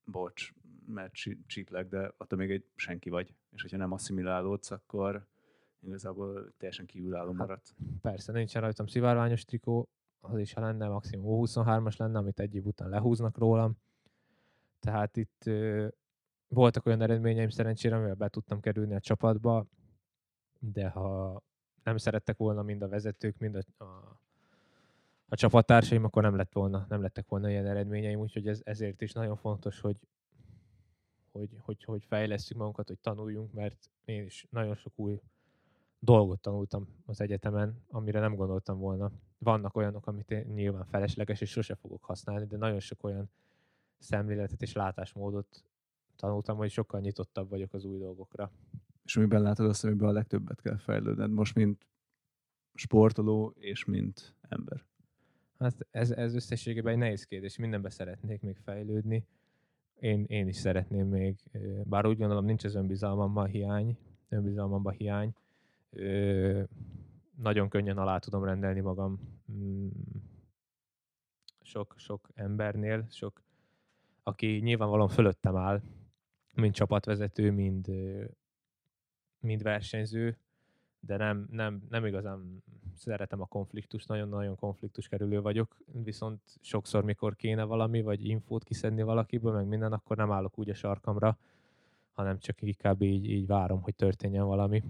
bocs, 0.05 0.53
mert 0.87 1.13
csí- 1.13 1.47
csíplek, 1.47 1.89
de 1.89 2.15
attól 2.17 2.39
még 2.39 2.51
egy 2.51 2.65
senki 2.75 3.11
vagy. 3.11 3.35
És 3.51 3.63
hogyha 3.63 3.77
nem 3.77 3.93
asszimilálódsz, 3.93 4.71
akkor 4.71 5.27
igazából 5.83 6.53
teljesen 6.57 6.87
kívülálló 6.87 7.33
maradsz. 7.33 7.75
Persze, 8.01 8.33
nincsen 8.33 8.63
rajtam 8.63 8.87
szivárványos 8.87 9.45
trikó, 9.45 9.89
az 10.21 10.39
is, 10.39 10.53
ha 10.53 10.61
lenne, 10.61 10.89
maximum 10.89 11.41
23-as 11.47 11.97
lenne, 11.97 12.19
amit 12.19 12.41
egy 12.41 12.55
év 12.55 12.67
után 12.67 12.89
lehúznak 12.89 13.39
rólam. 13.39 13.77
Tehát 14.81 15.17
itt 15.17 15.47
ö, 15.47 15.89
voltak 16.49 16.87
olyan 16.87 17.01
eredményeim 17.01 17.49
szerencsére, 17.49 17.97
amivel 17.97 18.15
be 18.15 18.29
tudtam 18.29 18.61
kerülni 18.61 18.95
a 18.95 19.01
csapatba, 19.01 19.67
de 20.59 20.89
ha 20.89 21.43
nem 21.83 21.97
szerettek 21.97 22.37
volna 22.37 22.63
mind 22.63 22.83
a 22.83 22.89
vezetők, 22.89 23.39
mind 23.39 23.55
a, 23.55 23.85
a, 23.85 24.19
a 25.29 25.37
csapattársaim, 25.37 26.05
akkor 26.05 26.23
nem 26.23 26.37
lett 26.37 26.53
volna, 26.53 26.87
nem 26.89 27.03
lettek 27.03 27.29
volna 27.29 27.51
ilyen 27.51 27.67
eredményeim, 27.67 28.21
úgyhogy 28.21 28.49
ez, 28.49 28.61
ezért 28.65 29.03
is 29.03 29.13
nagyon 29.13 29.37
fontos, 29.37 29.81
hogy, 29.81 29.97
hogy, 31.31 31.57
hogy, 31.59 31.85
hogy 31.85 32.05
fejlesztjük 32.05 32.59
magunkat, 32.59 32.89
hogy 32.89 32.99
tanuljunk, 32.99 33.53
mert 33.53 33.91
én 34.05 34.25
is 34.25 34.47
nagyon 34.51 34.75
sok 34.75 34.93
új 34.99 35.21
dolgot 36.05 36.41
tanultam 36.41 36.89
az 37.07 37.21
egyetemen, 37.21 37.83
amire 37.89 38.21
nem 38.21 38.35
gondoltam 38.35 38.79
volna. 38.79 39.11
Vannak 39.39 39.77
olyanok, 39.77 40.07
amit 40.07 40.31
én 40.31 40.47
nyilván 40.55 40.85
felesleges, 40.85 41.41
és 41.41 41.51
sose 41.51 41.75
fogok 41.75 42.05
használni, 42.05 42.47
de 42.47 42.57
nagyon 42.57 42.81
sok 42.81 43.05
olyan 43.05 43.31
szemléletet 43.99 44.63
és 44.63 44.73
látásmódot 44.73 45.65
tanultam, 46.17 46.57
hogy 46.57 46.71
sokkal 46.71 47.01
nyitottabb 47.01 47.49
vagyok 47.49 47.75
az 47.75 47.85
új 47.85 47.99
dolgokra. 47.99 48.51
És 49.05 49.17
amiben 49.17 49.43
látod 49.43 49.67
azt, 49.67 49.85
amiben 49.85 50.09
a 50.09 50.13
legtöbbet 50.13 50.61
kell 50.61 50.77
fejlődned, 50.77 51.31
most 51.31 51.55
mint 51.55 51.87
sportoló 52.75 53.55
és 53.57 53.85
mint 53.85 54.35
ember. 54.49 54.85
Hát 55.59 55.87
ez, 55.91 56.11
ez 56.11 56.35
összességében 56.35 56.93
egy 56.93 56.99
nehéz 56.99 57.25
kérdés. 57.25 57.57
Mindenben 57.57 57.91
szeretnék 57.91 58.41
még 58.41 58.57
fejlődni. 58.57 59.27
Én, 59.95 60.25
én 60.25 60.49
is 60.49 60.57
szeretném 60.57 61.09
még, 61.09 61.37
bár 61.85 62.07
úgy 62.07 62.19
gondolom 62.19 62.45
nincs 62.45 62.65
az 62.65 62.75
önbizalmamban 62.75 63.47
hiány, 63.47 63.99
önbizalmamban 64.29 64.93
hiány. 64.93 65.35
Nagyon 67.37 67.69
könnyen 67.69 67.99
alá 67.99 68.19
tudom 68.19 68.45
rendelni 68.45 68.81
magam 68.81 69.21
mm, 69.53 69.89
sok, 71.63 71.95
sok 71.97 72.29
embernél, 72.35 73.07
sok, 73.11 73.43
aki 74.23 74.47
nyilvánvalóan 74.47 75.09
fölöttem 75.09 75.57
áll, 75.57 75.83
mind 76.55 76.75
csapatvezető, 76.75 77.51
mind, 77.51 77.87
mind 79.41 79.63
versenyző, 79.63 80.39
de 81.01 81.17
nem, 81.17 81.47
nem, 81.51 81.83
nem 81.89 82.07
igazán 82.07 82.63
szeretem 82.95 83.41
a 83.41 83.47
konfliktust, 83.47 84.09
nagyon-nagyon 84.09 84.57
konfliktus 84.57 85.09
kerülő 85.09 85.41
vagyok, 85.41 85.77
viszont 85.93 86.41
sokszor, 86.61 87.05
mikor 87.05 87.37
kéne 87.37 87.65
valami, 87.65 88.03
vagy 88.03 88.25
infót 88.25 88.65
kiszedni 88.65 89.03
valakiből, 89.03 89.53
meg 89.53 89.67
minden, 89.67 89.93
akkor 89.93 90.17
nem 90.17 90.33
állok 90.33 90.59
úgy 90.59 90.71
a 90.71 90.75
sarkamra, 90.75 91.39
hanem 92.13 92.39
csak 92.39 92.63
inkább 92.63 93.03
így, 93.03 93.31
így 93.31 93.47
várom, 93.47 93.83
hogy 93.83 93.95
történjen 93.95 94.45
valami. 94.45 94.83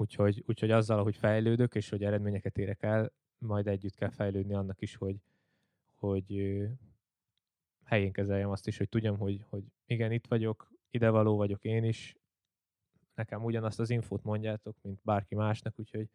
Úgyhogy, 0.00 0.42
úgyhogy 0.46 0.70
azzal, 0.70 1.02
hogy 1.02 1.16
fejlődök, 1.16 1.74
és 1.74 1.88
hogy 1.88 2.04
eredményeket 2.04 2.58
érek 2.58 2.82
el, 2.82 3.12
majd 3.38 3.66
együtt 3.66 3.94
kell 3.94 4.10
fejlődni 4.10 4.54
annak 4.54 4.80
is, 4.80 4.96
hogy, 4.96 5.16
hogy 5.94 6.58
helyén 7.84 8.12
kezeljem 8.12 8.50
azt 8.50 8.66
is, 8.66 8.78
hogy 8.78 8.88
tudjam, 8.88 9.18
hogy, 9.18 9.44
hogy 9.48 9.64
igen, 9.86 10.12
itt 10.12 10.26
vagyok, 10.26 10.70
idevaló 10.90 11.36
vagyok 11.36 11.64
én 11.64 11.84
is, 11.84 12.16
nekem 13.14 13.44
ugyanazt 13.44 13.80
az 13.80 13.90
infót 13.90 14.22
mondjátok, 14.22 14.76
mint 14.82 15.00
bárki 15.02 15.34
másnak, 15.34 15.74
úgyhogy, 15.78 16.08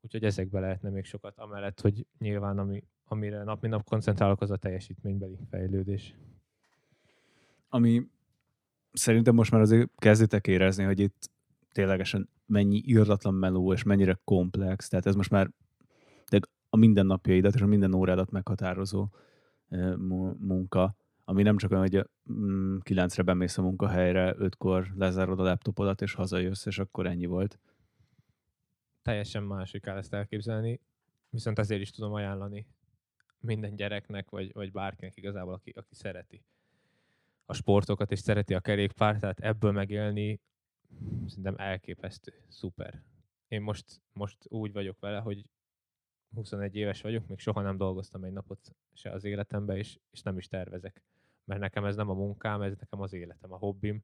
úgyhogy 0.00 0.24
ezekbe 0.24 0.60
lehetne 0.60 0.90
még 0.90 1.04
sokat, 1.04 1.38
amellett, 1.38 1.80
hogy 1.80 2.06
nyilván 2.18 2.58
ami, 2.58 2.84
amire 3.04 3.42
nap 3.42 3.60
mint 3.60 3.74
nap 3.74 3.84
koncentrálok, 3.84 4.40
az 4.40 4.50
a 4.50 4.56
teljesítménybeli 4.56 5.38
fejlődés. 5.50 6.14
Ami 7.68 8.06
szerintem 8.92 9.34
most 9.34 9.50
már 9.50 9.60
azért 9.60 9.90
kezditek 9.96 10.46
érezni, 10.46 10.84
hogy 10.84 10.98
itt 10.98 11.30
ténylegesen 11.72 12.28
mennyi 12.46 12.82
irdatlan 12.84 13.34
meló, 13.34 13.72
és 13.72 13.82
mennyire 13.82 14.20
komplex. 14.24 14.88
Tehát 14.88 15.06
ez 15.06 15.14
most 15.14 15.30
már 15.30 15.50
de 16.30 16.40
a 16.68 16.76
mindennapjaidat 16.76 17.54
és 17.54 17.60
a 17.60 17.66
minden 17.66 17.94
órádat 17.94 18.30
meghatározó 18.30 19.08
mu- 19.96 20.38
munka, 20.40 20.96
ami 21.24 21.42
nem 21.42 21.56
csak 21.56 21.70
olyan, 21.70 21.82
hogy 21.82 22.08
mm, 22.32 22.78
kilencre 22.78 23.22
bemész 23.22 23.58
a 23.58 23.62
munkahelyre, 23.62 24.34
ötkor 24.38 24.92
lezárod 24.94 25.40
a 25.40 25.42
laptopodat, 25.42 26.02
és 26.02 26.14
hazajössz, 26.14 26.66
és 26.66 26.78
akkor 26.78 27.06
ennyi 27.06 27.26
volt. 27.26 27.58
Teljesen 29.02 29.42
máshogy 29.42 29.80
kell 29.80 29.96
ezt 29.96 30.14
elképzelni, 30.14 30.80
viszont 31.30 31.58
ezért 31.58 31.80
is 31.80 31.90
tudom 31.90 32.12
ajánlani 32.12 32.66
minden 33.40 33.76
gyereknek, 33.76 34.30
vagy, 34.30 34.52
vagy 34.52 34.72
bárkinek 34.72 35.16
igazából, 35.16 35.52
aki, 35.52 35.70
aki 35.70 35.94
szereti 35.94 36.44
a 37.46 37.54
sportokat, 37.54 38.10
és 38.10 38.18
szereti 38.18 38.54
a 38.54 38.60
kerékpár, 38.60 39.18
tehát 39.18 39.40
ebből 39.40 39.72
megélni 39.72 40.40
szerintem 41.26 41.54
elképesztő, 41.56 42.32
szuper. 42.48 43.02
Én 43.48 43.62
most, 43.62 44.00
most 44.12 44.36
úgy 44.48 44.72
vagyok 44.72 45.00
vele, 45.00 45.18
hogy 45.18 45.44
21 46.34 46.76
éves 46.76 47.00
vagyok, 47.00 47.26
még 47.26 47.38
soha 47.38 47.62
nem 47.62 47.76
dolgoztam 47.76 48.24
egy 48.24 48.32
napot 48.32 48.74
se 48.92 49.10
az 49.10 49.24
életemben, 49.24 49.76
és, 49.76 49.98
és 50.10 50.22
nem 50.22 50.38
is 50.38 50.48
tervezek. 50.48 51.02
Mert 51.44 51.60
nekem 51.60 51.84
ez 51.84 51.96
nem 51.96 52.08
a 52.08 52.14
munkám, 52.14 52.62
ez 52.62 52.76
nekem 52.78 53.00
az 53.00 53.12
életem, 53.12 53.52
a 53.52 53.56
hobbim. 53.56 54.02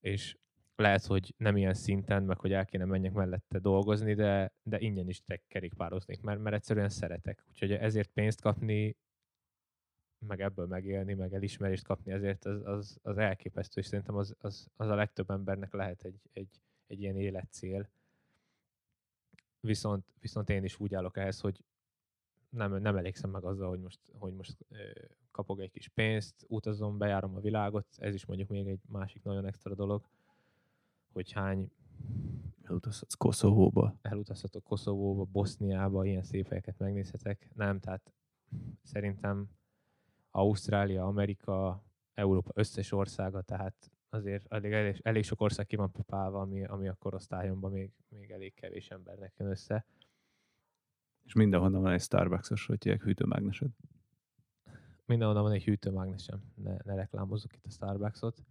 És 0.00 0.36
lehet, 0.76 1.04
hogy 1.04 1.34
nem 1.36 1.56
ilyen 1.56 1.74
szinten, 1.74 2.22
meg 2.22 2.38
hogy 2.38 2.52
el 2.52 2.64
kéne 2.64 2.84
menjek 2.84 3.12
mellette 3.12 3.58
dolgozni, 3.58 4.14
de, 4.14 4.52
de 4.62 4.80
ingyen 4.80 5.08
is 5.08 5.22
kerékpároznék, 5.48 6.20
mert, 6.20 6.40
mert 6.40 6.56
egyszerűen 6.56 6.88
szeretek. 6.88 7.44
Úgyhogy 7.48 7.72
ezért 7.72 8.10
pénzt 8.12 8.40
kapni, 8.40 8.96
meg 10.18 10.40
ebből 10.40 10.66
megélni, 10.66 11.14
meg 11.14 11.34
elismerést 11.34 11.84
kapni, 11.84 12.12
ezért 12.12 12.44
az, 12.44 12.64
az, 12.64 12.98
az 13.02 13.18
elképesztő, 13.18 13.80
és 13.80 13.86
szerintem 13.86 14.16
az, 14.16 14.34
az, 14.38 14.68
az 14.76 14.88
a 14.88 14.94
legtöbb 14.94 15.30
embernek 15.30 15.72
lehet 15.72 16.02
egy, 16.02 16.20
egy, 16.32 16.60
egy 16.86 17.00
ilyen 17.00 17.16
életcél. 17.16 17.88
Viszont, 19.60 20.04
viszont 20.20 20.50
én 20.50 20.64
is 20.64 20.80
úgy 20.80 20.94
állok 20.94 21.16
ehhez, 21.16 21.40
hogy 21.40 21.64
nem, 22.48 22.76
nem 22.76 22.96
elégszem 22.96 23.30
meg 23.30 23.44
azzal, 23.44 23.68
hogy 23.68 23.80
most, 23.80 24.00
hogy 24.18 24.34
most 24.34 24.66
kapok 25.30 25.60
egy 25.60 25.70
kis 25.70 25.88
pénzt, 25.88 26.44
utazom, 26.48 26.98
bejárom 26.98 27.34
a 27.34 27.40
világot, 27.40 27.86
ez 27.96 28.14
is 28.14 28.26
mondjuk 28.26 28.48
még 28.48 28.68
egy 28.68 28.80
másik 28.88 29.22
nagyon 29.22 29.46
extra 29.46 29.74
dolog, 29.74 30.08
hogy 31.12 31.32
hány 31.32 31.70
Elutazhatsz 32.62 33.14
Koszovóba. 33.14 33.98
Elutazhatok 34.02 34.64
Koszovóba, 34.64 35.24
Boszniába, 35.24 36.04
ilyen 36.04 36.22
szép 36.22 36.74
megnézhetek. 36.78 37.48
Nem, 37.54 37.80
tehát 37.80 38.12
szerintem 38.82 39.50
Ausztrália, 40.36 41.04
Amerika, 41.04 41.84
Európa 42.14 42.50
összes 42.54 42.92
országa, 42.92 43.42
tehát 43.42 43.90
azért 44.08 44.52
elég, 44.52 45.00
elég, 45.02 45.24
sok 45.24 45.40
ország 45.40 45.66
ki 45.66 45.76
van 45.76 45.92
papálva, 45.92 46.40
ami, 46.40 46.64
ami 46.64 46.88
a 46.88 46.94
korosztályomban 46.94 47.70
még, 47.70 47.92
még 48.08 48.30
elég 48.30 48.54
kevés 48.54 48.88
embernek 48.88 49.34
jön 49.36 49.50
össze. 49.50 49.86
És 51.24 51.32
mindenhonnan 51.32 51.82
van 51.82 51.92
egy 51.92 52.00
Starbucks-os, 52.00 52.66
hogy 52.66 52.82
hívják 52.82 53.02
hűtőmágnesed. 53.02 53.70
Mindenhonnan 55.04 55.42
van 55.42 55.52
egy 55.52 55.64
hűtőmágnesem, 55.64 56.52
ne, 56.54 56.76
ne 56.84 56.94
reklámozzuk 56.94 57.54
itt 57.54 57.64
a 57.64 57.70
Starbucksot. 57.70 58.44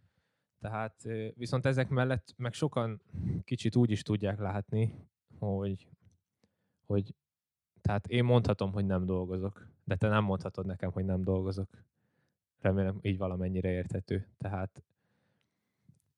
Tehát 0.59 1.01
viszont 1.35 1.65
ezek 1.65 1.89
mellett 1.89 2.33
meg 2.37 2.53
sokan 2.53 3.01
kicsit 3.43 3.75
úgy 3.75 3.91
is 3.91 4.01
tudják 4.01 4.39
látni, 4.39 4.93
hogy, 5.37 5.87
hogy 6.85 7.15
tehát 7.81 8.07
én 8.07 8.23
mondhatom, 8.23 8.71
hogy 8.71 8.85
nem 8.85 9.05
dolgozok, 9.05 9.74
de 9.85 9.95
te 9.95 10.07
nem 10.07 10.23
mondhatod 10.23 10.65
nekem, 10.65 10.91
hogy 10.91 11.05
nem 11.05 11.23
dolgozok. 11.23 11.69
Remélem 12.61 12.99
így 13.01 13.17
valamennyire 13.17 13.69
érthető. 13.69 14.27
Tehát 14.37 14.83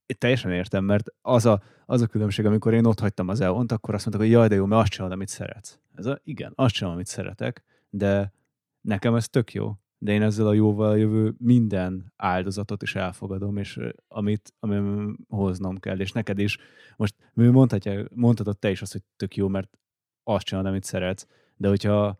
én 0.05 0.17
teljesen 0.19 0.51
értem, 0.51 0.83
mert 0.83 1.07
az 1.21 1.45
a, 1.45 1.61
az 1.85 2.01
a 2.01 2.07
különbség, 2.07 2.45
amikor 2.45 2.73
én 2.73 2.85
ott 2.85 2.99
hagytam 2.99 3.27
az 3.27 3.41
EON-t, 3.41 3.71
akkor 3.71 3.93
azt 3.93 4.05
mondták, 4.05 4.27
hogy 4.27 4.37
jaj, 4.37 4.47
de 4.47 4.55
jó, 4.55 4.65
mert 4.65 4.81
azt 4.81 4.91
csinálod, 4.91 5.15
amit 5.15 5.27
szeretsz. 5.27 5.79
Ez 5.95 6.05
a, 6.05 6.19
igen, 6.23 6.51
azt 6.55 6.73
csinálom, 6.73 6.95
amit 6.97 7.07
szeretek, 7.07 7.63
de 7.89 8.33
nekem 8.81 9.15
ez 9.15 9.29
tök 9.29 9.53
jó 9.53 9.77
de 9.97 10.11
én 10.11 10.21
ezzel 10.21 10.47
a 10.47 10.53
jóval 10.53 10.97
jövő 10.97 11.33
minden 11.37 12.13
áldozatot 12.15 12.81
is 12.81 12.95
elfogadom, 12.95 13.57
és 13.57 13.79
amit, 14.07 14.53
amit 14.59 15.15
hoznom 15.27 15.77
kell, 15.77 15.99
és 15.99 16.11
neked 16.11 16.39
is. 16.39 16.57
Most 16.95 17.15
mondhatja, 17.33 18.07
mondhatod 18.13 18.57
te 18.57 18.69
is 18.69 18.81
azt, 18.81 18.91
hogy 18.91 19.03
tök 19.15 19.35
jó, 19.35 19.47
mert 19.47 19.77
azt 20.23 20.45
csinálod, 20.45 20.69
amit 20.69 20.83
szeretsz, 20.83 21.27
de 21.55 21.67
hogyha 21.67 22.17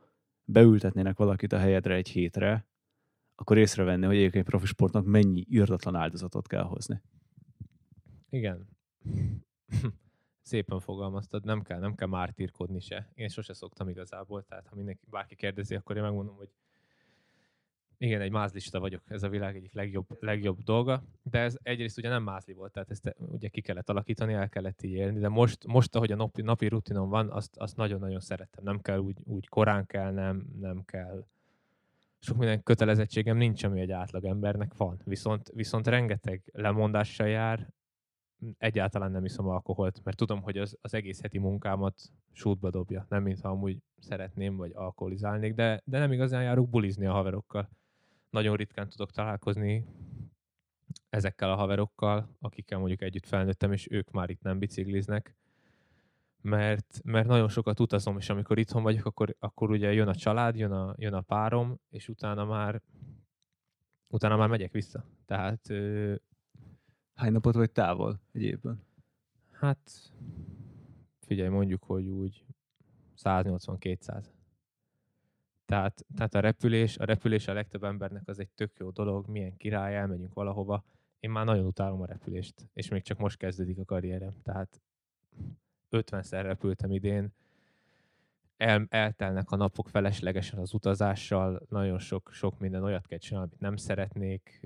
beültetnének 0.48 1.18
valakit 1.18 1.54
a 1.54 1.58
helyedre 1.58 1.96
egy 1.96 2.10
hétre, 2.10 2.68
akkor 3.36 3.58
észrevenni, 3.58 4.06
hogy 4.06 4.16
egyébként 4.16 4.46
profi 4.46 4.66
sportnak 4.66 5.06
mennyi 5.06 5.46
írdatlan 5.50 5.96
áldozatot 5.96 6.48
kell 6.48 6.64
hozni. 6.64 7.02
Igen. 8.30 8.68
Szépen 10.42 10.80
fogalmaztad, 10.80 11.46
nem 11.46 11.62
kell, 11.62 11.80
nem 11.80 11.96
kell 11.96 12.08
mártírkodni 12.08 12.80
se. 12.80 13.12
Én 13.14 13.28
sose 13.28 13.54
szoktam 13.54 13.90
igazából, 13.90 14.44
tehát 14.44 14.68
ha 14.68 14.76
mindenki, 14.76 15.06
bárki 15.10 15.36
kérdezi, 15.36 15.76
akkor 15.76 15.96
én 15.96 16.02
megmondom, 16.02 16.36
hogy 16.36 16.50
igen, 18.00 18.22
egy 18.22 18.32
mázlista 18.32 18.80
vagyok, 18.80 19.02
ez 19.08 19.24
a 19.24 19.30
világ 19.30 19.56
egyik 19.56 19.74
legjobb, 19.74 20.06
legjobb 20.20 20.64
dolga, 20.64 21.04
de 21.24 21.40
ez 21.40 21.58
egyrészt 21.64 21.98
ugye 21.98 22.10
nem 22.10 22.24
mázli 22.24 22.54
volt, 22.54 22.72
tehát 22.72 22.92
ezt 22.92 23.16
ugye 23.18 23.48
ki 23.48 23.62
kellett 23.62 23.90
alakítani, 23.90 24.34
el 24.34 24.50
kellett 24.50 24.82
így 24.82 24.92
élni, 24.92 25.20
de 25.20 25.30
most, 25.30 25.68
most 25.68 25.96
ahogy 25.96 26.12
a 26.12 26.16
napi, 26.16 26.42
napi 26.42 26.68
rutinom 26.68 27.10
van, 27.10 27.30
azt, 27.32 27.58
azt 27.58 27.76
nagyon-nagyon 27.76 28.20
szerettem. 28.20 28.64
Nem 28.64 28.80
kell 28.82 28.98
úgy, 28.98 29.18
úgy 29.24 29.48
korán 29.48 29.86
kell, 29.86 30.12
nem, 30.12 30.48
nem 30.60 30.84
kell 30.86 31.26
sok 32.20 32.38
minden 32.38 32.64
kötelezettségem 32.64 33.38
nincs, 33.38 33.64
ami 33.64 33.82
egy 33.82 33.92
átlag 33.92 34.26
embernek 34.26 34.74
van. 34.78 35.02
Viszont, 35.04 35.52
viszont 35.54 35.88
rengeteg 35.88 36.44
lemondással 36.54 37.28
jár, 37.28 37.74
egyáltalán 38.58 39.12
nem 39.12 39.26
iszom 39.26 39.48
alkoholt, 39.48 40.02
mert 40.04 40.18
tudom, 40.18 40.42
hogy 40.42 40.58
az, 40.58 40.78
az 40.82 40.94
egész 40.94 41.22
heti 41.22 41.38
munkámat 41.38 42.02
sútba 42.32 42.70
dobja. 42.70 43.06
Nem 43.10 43.24
mintha 43.24 43.50
amúgy 43.50 43.78
szeretném, 44.00 44.56
vagy 44.56 44.72
alkoholizálnék, 44.74 45.54
de, 45.54 45.82
de 45.86 46.00
nem 46.00 46.12
igazán 46.12 46.44
járok 46.44 46.70
bulizni 46.70 47.06
a 47.06 47.12
haverokkal 47.12 47.70
nagyon 48.38 48.56
ritkán 48.56 48.90
tudok 48.90 49.12
találkozni 49.12 49.86
ezekkel 51.10 51.52
a 51.52 51.56
haverokkal, 51.56 52.36
akikkel 52.40 52.78
mondjuk 52.78 53.02
együtt 53.02 53.26
felnőttem, 53.26 53.72
és 53.72 53.88
ők 53.92 54.12
már 54.12 54.30
itt 54.30 54.42
nem 54.42 54.60
bicikliznek, 54.60 55.36
mert, 56.42 57.02
mert 57.04 57.28
nagyon 57.28 57.50
sokat 57.50 57.80
utazom, 57.80 58.18
és 58.18 58.30
amikor 58.30 58.58
itthon 58.58 58.84
vagyok, 58.84 59.06
akkor, 59.06 59.36
akkor 59.40 59.70
ugye 59.70 59.94
jön 59.94 60.08
a 60.08 60.16
család, 60.16 60.56
jön 60.56 60.72
a, 60.72 60.96
jön 60.98 61.14
a 61.14 61.22
párom, 61.22 61.80
és 61.90 62.10
utána 62.10 62.46
már 62.46 62.82
utána 64.08 64.38
már 64.38 64.50
megyek 64.50 64.72
vissza. 64.72 65.06
Tehát... 65.26 65.70
Ö... 65.70 66.16
Hány 67.14 67.32
napot 67.32 67.56
vagy 67.56 67.72
távol 67.72 68.22
egy 68.32 68.42
évben? 68.42 68.84
Hát 69.52 69.92
figyelj, 71.20 71.50
mondjuk, 71.50 71.84
hogy 71.84 72.08
úgy 72.08 72.46
180-200. 73.24 74.26
Tehát, 75.68 76.06
tehát 76.16 76.36
a 76.36 76.40
repülés, 76.40 76.98
a 76.98 77.06
repülés 77.06 77.48
a 77.48 77.54
legtöbb 77.54 77.84
embernek 77.84 78.28
az 78.28 78.40
egy 78.40 78.50
tök 78.50 78.78
jó 78.78 78.90
dolog, 78.90 79.28
milyen 79.28 79.58
király, 79.58 79.96
elmegyünk 79.96 80.34
valahova. 80.34 80.84
Én 81.20 81.30
már 81.30 81.46
nagyon 81.46 81.66
utálom 81.66 82.02
a 82.02 82.06
repülést, 82.06 82.68
és 82.74 82.90
még 82.90 83.04
csak 83.04 83.18
most 83.18 83.38
kezdődik 83.38 83.78
a 83.78 83.86
karrierem. 83.86 84.34
Tehát 84.44 84.82
50-szer 85.92 86.40
repültem 86.42 86.92
idén, 86.92 87.34
el, 88.58 88.86
eltelnek 88.90 89.52
a 89.52 89.56
napok 89.56 89.90
feleslegesen 89.90 90.60
az 90.60 90.74
utazással, 90.74 91.62
nagyon 91.70 92.00
sok, 92.00 92.30
sok 92.34 92.60
minden 92.60 92.84
olyat 92.84 93.08
kell 93.08 93.18
csinálni, 93.18 93.48
amit 93.48 93.62
nem 93.62 93.76
szeretnék, 93.76 94.62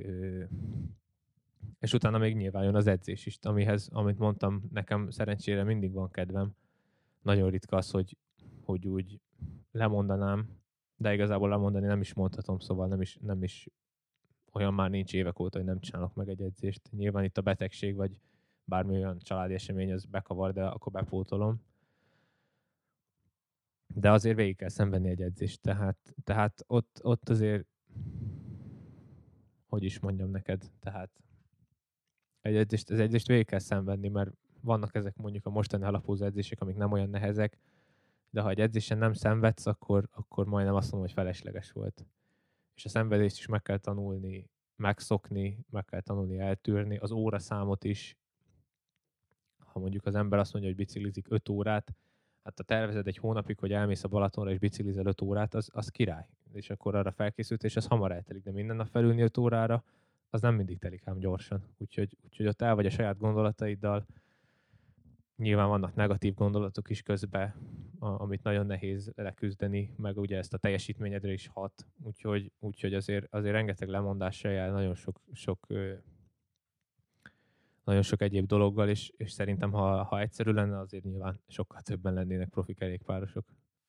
és 1.79 1.93
utána 1.93 2.17
még 2.17 2.35
nyilván 2.35 2.63
jön 2.63 2.75
az 2.75 2.87
edzés 2.87 3.25
is, 3.25 3.37
amihez, 3.41 3.89
amit 3.91 4.17
mondtam, 4.17 4.63
nekem 4.71 5.09
szerencsére 5.09 5.63
mindig 5.63 5.91
van 5.91 6.11
kedvem. 6.11 6.55
Nagyon 7.21 7.49
ritka 7.49 7.77
az, 7.77 7.91
hogy, 7.91 8.17
hogy 8.63 8.87
úgy 8.87 9.19
lemondanám, 9.71 10.60
de 11.01 11.13
igazából 11.13 11.49
lemondani 11.49 11.85
nem 11.85 12.01
is 12.01 12.13
mondhatom, 12.13 12.59
szóval 12.59 12.87
nem 12.87 13.01
is, 13.01 13.17
nem 13.21 13.43
is 13.43 13.69
olyan 14.51 14.73
már 14.73 14.89
nincs 14.89 15.13
évek 15.13 15.39
óta, 15.39 15.57
hogy 15.57 15.67
nem 15.67 15.79
csinálok 15.79 16.13
meg 16.13 16.29
egy 16.29 16.41
edzést. 16.41 16.91
Nyilván 16.91 17.23
itt 17.23 17.37
a 17.37 17.41
betegség, 17.41 17.95
vagy 17.95 18.17
bármi 18.63 18.95
olyan 18.95 19.19
családi 19.19 19.53
esemény, 19.53 19.91
az 19.91 20.05
bekavar, 20.05 20.53
de 20.53 20.65
akkor 20.65 20.91
bepótolom. 20.91 21.61
De 23.95 24.11
azért 24.11 24.35
végig 24.35 24.55
kell 24.55 24.69
szenvedni 24.69 25.09
egy 25.09 25.21
edzést, 25.21 25.61
tehát, 25.61 26.15
tehát 26.23 26.63
ott, 26.67 26.99
ott 27.03 27.29
azért 27.29 27.65
hogy 29.67 29.83
is 29.83 29.99
mondjam 29.99 30.29
neked, 30.29 30.71
tehát 30.79 31.09
egy 32.41 32.55
edzést, 32.55 32.89
az 32.89 32.99
edzést 32.99 33.27
végig 33.27 33.45
kell 33.45 33.59
szenvedni, 33.59 34.07
mert 34.07 34.31
vannak 34.61 34.95
ezek 34.95 35.15
mondjuk 35.15 35.45
a 35.45 35.49
mostani 35.49 35.83
alapúzó 35.83 36.25
edzések, 36.25 36.61
amik 36.61 36.75
nem 36.75 36.91
olyan 36.91 37.09
nehezek, 37.09 37.57
de 38.31 38.41
ha 38.41 38.49
egy 38.49 38.59
edzésen 38.59 38.97
nem 38.97 39.13
szenvedsz, 39.13 39.65
akkor, 39.65 40.07
akkor 40.11 40.45
majdnem 40.45 40.75
azt 40.75 40.91
mondom, 40.91 41.09
hogy 41.09 41.17
felesleges 41.17 41.71
volt. 41.71 42.05
És 42.75 42.85
a 42.85 42.89
szenvedést 42.89 43.37
is 43.37 43.45
meg 43.45 43.61
kell 43.61 43.77
tanulni, 43.77 44.49
megszokni, 44.75 45.65
meg 45.69 45.85
kell 45.85 46.01
tanulni 46.01 46.39
eltűrni, 46.39 46.97
az 46.97 47.11
óra 47.11 47.39
számot 47.39 47.83
is, 47.83 48.17
ha 49.57 49.79
mondjuk 49.79 50.05
az 50.05 50.15
ember 50.15 50.39
azt 50.39 50.53
mondja, 50.53 50.71
hogy 50.71 50.79
biciklizik 50.79 51.25
5 51.29 51.49
órát, 51.49 51.93
hát 52.43 52.57
ha 52.57 52.63
tervezed 52.63 53.07
egy 53.07 53.17
hónapig, 53.17 53.59
hogy 53.59 53.71
elmész 53.71 54.03
a 54.03 54.07
Balatonra 54.07 54.51
és 54.51 54.59
biciklizel 54.59 55.05
5 55.05 55.21
órát, 55.21 55.53
az, 55.53 55.69
az 55.73 55.89
király. 55.89 56.27
És 56.53 56.69
akkor 56.69 56.95
arra 56.95 57.11
felkészült, 57.11 57.63
és 57.63 57.75
az 57.75 57.87
hamar 57.87 58.11
eltelik, 58.11 58.43
de 58.43 58.51
minden 58.51 58.75
nap 58.75 58.87
felülni 58.87 59.21
5 59.21 59.37
órára, 59.37 59.83
az 60.29 60.41
nem 60.41 60.55
mindig 60.55 60.79
telik 60.79 61.07
ám 61.07 61.17
gyorsan. 61.17 61.63
Úgyhogy, 61.77 62.17
úgyhogy 62.23 62.47
ott 62.47 62.61
el 62.61 62.75
vagy 62.75 62.85
a 62.85 62.89
saját 62.89 63.17
gondolataiddal, 63.17 64.05
nyilván 65.41 65.67
vannak 65.67 65.95
negatív 65.95 66.33
gondolatok 66.33 66.89
is 66.89 67.01
közben, 67.01 67.53
amit 67.99 68.43
nagyon 68.43 68.65
nehéz 68.65 69.11
leküzdeni, 69.15 69.93
meg 69.97 70.17
ugye 70.17 70.37
ezt 70.37 70.53
a 70.53 70.57
teljesítményedre 70.57 71.31
is 71.31 71.47
hat, 71.47 71.85
úgyhogy, 72.03 72.51
úgyhogy 72.59 72.93
azért, 72.93 73.33
azért 73.33 73.53
rengeteg 73.53 73.89
lemondással 73.89 74.51
jár, 74.51 74.71
nagyon 74.71 74.95
sok, 74.95 75.21
sok 75.33 75.67
nagyon 77.83 78.01
sok 78.01 78.21
egyéb 78.21 78.45
dologgal, 78.45 78.89
és, 78.89 79.11
és 79.17 79.31
szerintem 79.31 79.71
ha, 79.71 80.03
ha 80.03 80.19
egyszerű 80.19 80.51
lenne, 80.51 80.79
azért 80.79 81.03
nyilván 81.03 81.39
sokkal 81.47 81.81
többen 81.81 82.13
lennének 82.13 82.49
profi 82.49 82.73
kerékpárosok. 82.73 83.45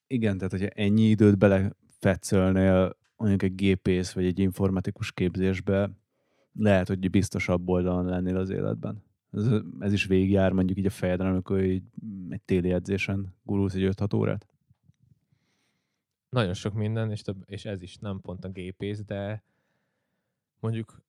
Igen, 0.06 0.36
tehát 0.36 0.52
hogyha 0.52 0.68
ennyi 0.68 1.02
időt 1.02 1.38
belefetszölnél 1.38 2.96
mondjuk 3.16 3.42
egy 3.42 3.54
gépész 3.54 4.12
vagy 4.12 4.24
egy 4.24 4.38
informatikus 4.38 5.12
képzésbe, 5.12 5.90
lehet, 6.52 6.88
hogy 6.88 7.10
biztosabb 7.10 7.68
oldalon 7.68 8.04
lennél 8.04 8.36
az 8.36 8.50
életben. 8.50 9.02
Ez, 9.32 9.48
ez 9.80 9.92
is 9.92 10.04
végigjár 10.04 10.52
mondjuk 10.52 10.78
így 10.78 10.86
a 10.86 10.90
fejedre, 10.90 11.28
amikor 11.28 11.62
így 11.62 11.82
egy 12.28 12.42
téli 12.42 12.72
edzésen 12.72 13.34
gurulsz 13.42 13.74
egy 13.74 13.94
5-6 13.94 14.16
órát. 14.16 14.46
Nagyon 16.28 16.54
sok 16.54 16.74
minden, 16.74 17.10
és, 17.10 17.22
több, 17.22 17.42
és 17.46 17.64
ez 17.64 17.82
is 17.82 17.96
nem 17.96 18.20
pont 18.20 18.44
a 18.44 18.48
gépész, 18.48 19.04
de 19.04 19.42
mondjuk 20.60 21.02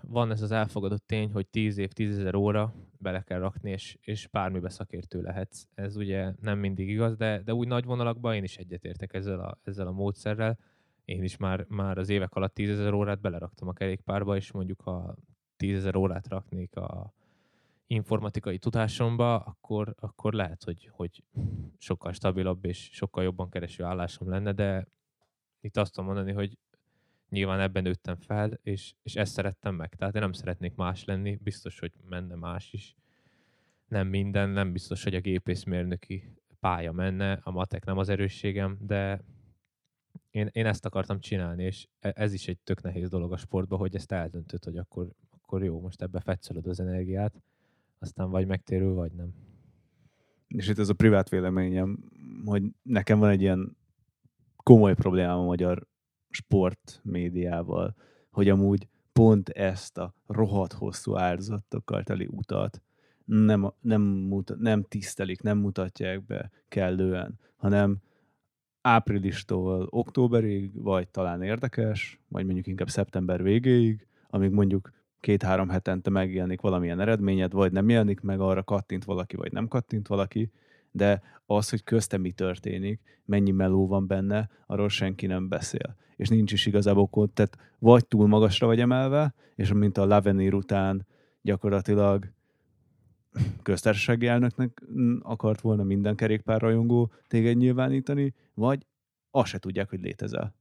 van 0.00 0.30
ez 0.30 0.42
az 0.42 0.50
elfogadott 0.50 1.06
tény, 1.06 1.32
hogy 1.32 1.46
10 1.46 1.78
év, 1.78 1.92
10 1.92 2.18
ezer 2.18 2.34
óra 2.34 2.74
bele 2.98 3.22
kell 3.22 3.38
rakni, 3.38 3.70
és, 3.70 3.98
és 4.00 4.26
bármibe 4.26 4.68
szakértő 4.68 5.20
lehetsz. 5.20 5.66
Ez 5.74 5.96
ugye 5.96 6.32
nem 6.40 6.58
mindig 6.58 6.88
igaz, 6.88 7.16
de, 7.16 7.42
de 7.42 7.54
úgy 7.54 7.68
nagy 7.68 7.84
vonalakban 7.84 8.34
én 8.34 8.42
is 8.42 8.56
egyetértek 8.56 9.14
ezzel 9.14 9.40
a, 9.40 9.58
ezzel 9.62 9.86
a 9.86 9.92
módszerrel. 9.92 10.58
Én 11.04 11.22
is 11.22 11.36
már, 11.36 11.64
már 11.68 11.98
az 11.98 12.08
évek 12.08 12.34
alatt 12.34 12.54
10 12.54 12.70
ezer 12.70 12.92
órát 12.92 13.20
beleraktam 13.20 13.68
a 13.68 13.72
kerékpárba, 13.72 14.36
és 14.36 14.52
mondjuk 14.52 14.80
ha 14.80 15.16
10 15.56 15.76
ezer 15.76 15.96
órát 15.96 16.28
raknék 16.28 16.76
a 16.76 17.14
informatikai 17.90 18.58
tudásomba, 18.58 19.38
akkor, 19.38 19.94
akkor 19.98 20.32
lehet, 20.32 20.64
hogy, 20.64 20.90
hogy 20.92 21.24
sokkal 21.78 22.12
stabilabb 22.12 22.64
és 22.64 22.88
sokkal 22.92 23.22
jobban 23.22 23.50
kereső 23.50 23.84
állásom 23.84 24.28
lenne, 24.28 24.52
de 24.52 24.86
itt 25.60 25.76
azt 25.76 25.92
tudom 25.92 26.12
mondani, 26.12 26.32
hogy 26.32 26.58
nyilván 27.28 27.60
ebben 27.60 27.82
nőttem 27.82 28.16
fel, 28.16 28.58
és, 28.62 28.94
és 29.02 29.14
ezt 29.14 29.32
szerettem 29.32 29.74
meg. 29.74 29.94
Tehát 29.94 30.14
én 30.14 30.20
nem 30.20 30.32
szeretnék 30.32 30.74
más 30.74 31.04
lenni, 31.04 31.38
biztos, 31.42 31.78
hogy 31.78 31.92
menne 32.08 32.34
más 32.34 32.72
is. 32.72 32.96
Nem 33.88 34.06
minden, 34.06 34.48
nem 34.48 34.72
biztos, 34.72 35.04
hogy 35.04 35.14
a 35.14 35.20
gépészmérnöki 35.20 36.34
pálya 36.60 36.92
menne, 36.92 37.32
a 37.42 37.50
matek 37.50 37.84
nem 37.84 37.98
az 37.98 38.08
erősségem, 38.08 38.78
de 38.80 39.24
én, 40.30 40.48
én 40.52 40.66
ezt 40.66 40.86
akartam 40.86 41.20
csinálni, 41.20 41.64
és 41.64 41.86
e, 42.00 42.12
ez 42.16 42.32
is 42.32 42.48
egy 42.48 42.58
tök 42.58 42.82
nehéz 42.82 43.08
dolog 43.08 43.32
a 43.32 43.36
sportban, 43.36 43.78
hogy 43.78 43.94
ezt 43.94 44.12
eldöntöd, 44.12 44.64
hogy 44.64 44.76
akkor, 44.76 45.10
akkor 45.30 45.64
jó, 45.64 45.80
most 45.80 46.02
ebbe 46.02 46.20
fetszölöd 46.20 46.66
az 46.66 46.80
energiát, 46.80 47.42
aztán 48.00 48.30
vagy 48.30 48.46
megtérül, 48.46 48.94
vagy 48.94 49.12
nem. 49.12 49.34
És 50.48 50.68
itt 50.68 50.78
ez 50.78 50.88
a 50.88 50.94
privát 50.94 51.28
véleményem, 51.28 51.98
hogy 52.44 52.62
nekem 52.82 53.18
van 53.18 53.30
egy 53.30 53.40
ilyen 53.40 53.76
komoly 54.56 54.94
problémám 54.94 55.38
a 55.38 55.44
magyar 55.44 55.86
sport 56.30 57.00
médiával, 57.04 57.94
hogy 58.30 58.48
amúgy 58.48 58.88
pont 59.12 59.48
ezt 59.48 59.98
a 59.98 60.14
rohadt 60.26 60.72
hosszú 60.72 61.16
áldozatokkal 61.16 62.02
teli 62.02 62.28
utat 62.30 62.82
nem, 63.30 63.72
nem, 63.80 64.02
muta, 64.02 64.54
nem 64.58 64.82
tisztelik, 64.82 65.42
nem 65.42 65.58
mutatják 65.58 66.24
be 66.24 66.50
kellően, 66.68 67.38
hanem 67.56 67.98
áprilistól 68.80 69.86
októberig, 69.90 70.82
vagy 70.82 71.08
talán 71.08 71.42
érdekes, 71.42 72.20
vagy 72.28 72.44
mondjuk 72.44 72.66
inkább 72.66 72.88
szeptember 72.88 73.42
végéig, 73.42 74.06
amíg 74.28 74.50
mondjuk 74.50 74.90
két-három 75.20 75.68
hetente 75.68 76.10
megjelenik 76.10 76.60
valamilyen 76.60 77.00
eredményed, 77.00 77.52
vagy 77.52 77.72
nem 77.72 77.88
jelenik 77.88 78.20
meg, 78.20 78.40
arra 78.40 78.62
kattint 78.62 79.04
valaki, 79.04 79.36
vagy 79.36 79.52
nem 79.52 79.68
kattint 79.68 80.06
valaki, 80.06 80.50
de 80.90 81.22
az, 81.46 81.70
hogy 81.70 81.84
közte 81.84 82.16
mi 82.16 82.30
történik, 82.30 83.00
mennyi 83.24 83.50
meló 83.50 83.86
van 83.86 84.06
benne, 84.06 84.48
arról 84.66 84.88
senki 84.88 85.26
nem 85.26 85.48
beszél. 85.48 85.96
És 86.16 86.28
nincs 86.28 86.52
is 86.52 86.66
igazából 86.66 87.06
kont, 87.06 87.32
tehát 87.32 87.58
vagy 87.78 88.06
túl 88.06 88.26
magasra 88.26 88.66
vagy 88.66 88.80
emelve, 88.80 89.34
és 89.54 89.72
mint 89.72 89.98
a 89.98 90.06
Lavenir 90.06 90.54
után 90.54 91.06
gyakorlatilag 91.42 92.32
köztársasági 93.62 94.26
elnöknek 94.26 94.82
akart 95.20 95.60
volna 95.60 95.82
minden 95.82 96.16
kerékpárrajongó 96.16 97.12
téged 97.28 97.56
nyilvánítani, 97.56 98.34
vagy 98.54 98.86
azt 99.30 99.48
se 99.48 99.58
tudják, 99.58 99.88
hogy 99.90 100.00
létezel. 100.00 100.54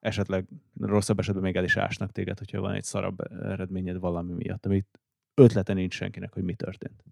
Esetleg 0.00 0.48
rosszabb 0.80 1.18
esetben 1.18 1.42
még 1.42 1.56
el 1.56 1.64
is 1.64 1.76
ásnak 1.76 2.12
téged, 2.12 2.38
hogyha 2.38 2.60
van 2.60 2.74
egy 2.74 2.84
szarabb 2.84 3.20
eredményed 3.42 3.98
valami 3.98 4.32
miatt, 4.32 4.66
amit 4.66 5.00
ötlete 5.34 5.72
nincs 5.72 5.94
senkinek, 5.94 6.32
hogy 6.32 6.42
mi 6.42 6.54
történt. 6.54 7.04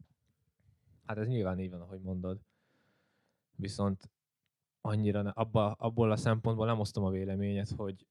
Hát 1.04 1.18
ez 1.18 1.26
nyilván 1.26 1.60
így 1.60 1.70
van, 1.70 1.80
ahogy 1.80 2.00
mondod. 2.00 2.40
Viszont 3.56 4.10
annyira 4.80 5.22
ne, 5.22 5.30
abba, 5.30 5.72
abból 5.72 6.10
a 6.10 6.16
szempontból 6.16 6.66
nem 6.66 6.80
osztom 6.80 7.04
a 7.04 7.10
véleményet, 7.10 7.70
hogy 7.76 8.06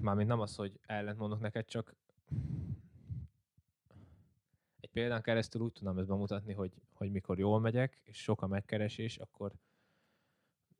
mármint 0.00 0.28
nem 0.28 0.40
az, 0.40 0.54
hogy 0.54 0.80
ellent 0.86 1.18
mondok 1.18 1.40
neked, 1.40 1.64
csak 1.64 1.94
egy 4.80 4.90
példán 4.90 5.22
keresztül 5.22 5.62
úgy 5.62 5.72
tudom 5.72 5.98
ezt 5.98 6.08
bemutatni, 6.08 6.52
hogy, 6.52 6.72
hogy 6.92 7.10
mikor 7.10 7.38
jól 7.38 7.60
megyek, 7.60 8.00
és 8.02 8.22
sok 8.22 8.42
a 8.42 8.46
megkeresés, 8.46 9.18
akkor 9.18 9.52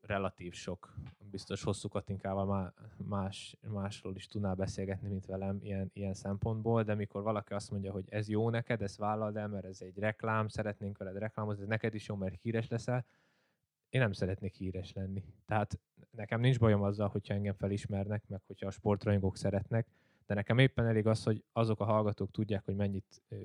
relatív 0.09 0.53
sok, 0.53 0.93
biztos 1.31 1.63
hosszú 1.63 1.87
Katinkával 1.87 2.73
más, 3.07 3.55
másról 3.67 4.15
is 4.15 4.27
tudnál 4.27 4.55
beszélgetni, 4.55 5.07
mint 5.07 5.25
velem 5.25 5.59
ilyen, 5.61 5.89
ilyen 5.93 6.13
szempontból, 6.13 6.83
de 6.83 6.95
mikor 6.95 7.23
valaki 7.23 7.53
azt 7.53 7.71
mondja, 7.71 7.91
hogy 7.91 8.05
ez 8.09 8.29
jó 8.29 8.49
neked, 8.49 8.81
ezt 8.81 8.97
vállald 8.97 9.35
el, 9.35 9.47
mert 9.47 9.65
ez 9.65 9.81
egy 9.81 9.97
reklám, 9.97 10.47
szeretnénk 10.47 10.97
veled 10.97 11.17
reklámozni, 11.17 11.61
ez 11.61 11.67
neked 11.67 11.93
is 11.93 12.07
jó, 12.07 12.15
mert 12.15 12.41
híres 12.41 12.67
leszel, 12.67 13.05
én 13.89 14.01
nem 14.01 14.11
szeretnék 14.11 14.53
híres 14.53 14.93
lenni. 14.93 15.23
Tehát 15.45 15.79
nekem 16.11 16.39
nincs 16.39 16.59
bajom 16.59 16.81
azzal, 16.81 17.07
hogyha 17.07 17.33
engem 17.33 17.53
felismernek, 17.53 18.23
meg 18.27 18.41
hogyha 18.47 18.67
a 18.67 18.71
sportrajongók 18.71 19.37
szeretnek, 19.37 19.87
de 20.25 20.33
nekem 20.33 20.57
éppen 20.57 20.85
elég 20.85 21.07
az, 21.07 21.23
hogy 21.23 21.43
azok 21.51 21.79
a 21.79 21.85
hallgatók 21.85 22.31
tudják, 22.31 22.65
hogy 22.65 22.75
mennyit 22.75 23.21
ö, 23.27 23.35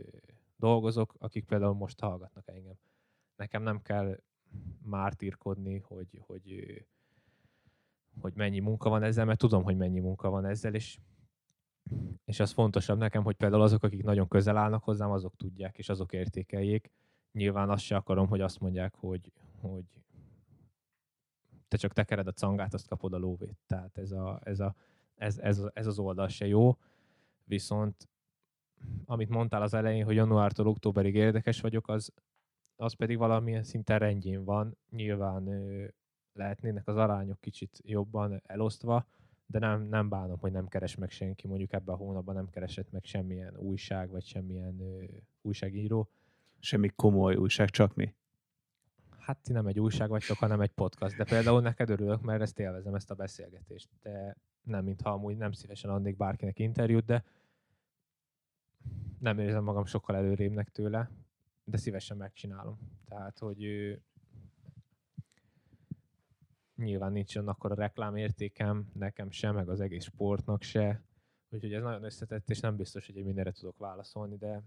dolgozok, 0.56 1.14
akik 1.18 1.44
például 1.44 1.74
most 1.74 2.00
hallgatnak 2.00 2.48
engem. 2.48 2.74
Nekem 3.36 3.62
nem 3.62 3.82
kell 3.82 4.18
mártírkodni, 4.82 5.78
hogy, 5.78 6.20
hogy, 6.26 6.84
hogy 8.20 8.34
mennyi 8.34 8.58
munka 8.58 8.88
van 8.88 9.02
ezzel, 9.02 9.24
mert 9.24 9.38
tudom, 9.38 9.62
hogy 9.62 9.76
mennyi 9.76 10.00
munka 10.00 10.30
van 10.30 10.44
ezzel, 10.44 10.74
és, 10.74 10.98
és 12.24 12.40
az 12.40 12.52
fontosabb 12.52 12.98
nekem, 12.98 13.22
hogy 13.22 13.36
például 13.36 13.62
azok, 13.62 13.82
akik 13.82 14.02
nagyon 14.02 14.28
közel 14.28 14.56
állnak 14.56 14.84
hozzám, 14.84 15.10
azok 15.10 15.36
tudják, 15.36 15.78
és 15.78 15.88
azok 15.88 16.12
értékeljék. 16.12 16.90
Nyilván 17.32 17.70
azt 17.70 17.84
se 17.84 17.96
akarom, 17.96 18.28
hogy 18.28 18.40
azt 18.40 18.60
mondják, 18.60 18.94
hogy, 18.94 19.32
hogy 19.60 19.84
te 21.68 21.76
csak 21.76 21.92
tekered 21.92 22.26
a 22.26 22.32
cangát, 22.32 22.74
azt 22.74 22.88
kapod 22.88 23.12
a 23.12 23.18
lóvét. 23.18 23.58
Tehát 23.66 23.98
ez, 23.98 24.12
a, 24.12 24.40
ez, 24.44 24.60
a, 24.60 24.74
ez, 25.14 25.38
ez, 25.38 25.62
ez 25.72 25.86
az 25.86 25.98
oldal 25.98 26.28
se 26.28 26.46
jó, 26.46 26.78
viszont 27.44 28.08
amit 29.04 29.28
mondtál 29.28 29.62
az 29.62 29.74
elején, 29.74 30.04
hogy 30.04 30.14
januártól 30.14 30.66
októberig 30.66 31.14
érdekes 31.14 31.60
vagyok, 31.60 31.88
az, 31.88 32.12
az 32.76 32.92
pedig 32.92 33.18
valamilyen 33.18 33.62
szinten 33.62 33.98
rendjén 33.98 34.44
van. 34.44 34.76
Nyilván 34.90 35.48
lehetnének 36.32 36.88
az 36.88 36.96
arányok 36.96 37.40
kicsit 37.40 37.80
jobban 37.84 38.42
elosztva, 38.46 39.06
de 39.46 39.58
nem, 39.58 39.82
nem 39.82 40.08
bánom, 40.08 40.38
hogy 40.38 40.52
nem 40.52 40.68
keres 40.68 40.94
meg 40.94 41.10
senki. 41.10 41.46
Mondjuk 41.46 41.72
ebben 41.72 41.94
a 41.94 41.98
hónapban 41.98 42.34
nem 42.34 42.50
keresett 42.50 42.90
meg 42.90 43.04
semmilyen 43.04 43.56
újság, 43.56 44.10
vagy 44.10 44.24
semmilyen 44.24 44.80
ö, 44.80 45.04
újságíró. 45.42 46.08
Semmi 46.58 46.88
komoly 46.88 47.34
újság, 47.34 47.68
csak 47.68 47.94
mi? 47.94 48.14
Hát 49.18 49.38
ti 49.38 49.52
nem 49.52 49.66
egy 49.66 49.80
újság 49.80 50.08
vagytok, 50.08 50.36
hanem 50.36 50.60
egy 50.60 50.70
podcast. 50.70 51.16
De 51.16 51.24
például 51.24 51.60
neked 51.60 51.90
örülök, 51.90 52.20
mert 52.22 52.42
ezt 52.42 52.58
élvezem, 52.58 52.94
ezt 52.94 53.10
a 53.10 53.14
beszélgetést. 53.14 53.88
De 54.02 54.36
nem, 54.62 54.84
mintha 54.84 55.10
amúgy 55.10 55.36
nem 55.36 55.52
szívesen 55.52 55.90
adnék 55.90 56.16
bárkinek 56.16 56.58
interjút, 56.58 57.04
de 57.04 57.24
nem 59.18 59.38
érzem 59.38 59.64
magam 59.64 59.84
sokkal 59.84 60.16
előrébbnek 60.16 60.68
tőle 60.68 61.10
de 61.64 61.76
szívesen 61.76 62.16
megcsinálom. 62.16 62.78
Tehát, 63.08 63.38
hogy 63.38 63.62
ő, 63.62 64.02
nyilván 66.76 67.12
nincs 67.12 67.36
akkor 67.36 67.70
a 67.70 67.74
reklámértékem, 67.74 68.90
nekem 68.92 69.30
sem, 69.30 69.54
meg 69.54 69.68
az 69.68 69.80
egész 69.80 70.04
sportnak 70.04 70.62
se, 70.62 71.02
úgyhogy 71.50 71.72
ez 71.72 71.82
nagyon 71.82 72.04
összetett, 72.04 72.50
és 72.50 72.60
nem 72.60 72.76
biztos, 72.76 73.06
hogy 73.06 73.16
én 73.16 73.24
mindenre 73.24 73.52
tudok 73.52 73.78
válaszolni, 73.78 74.36
de... 74.36 74.62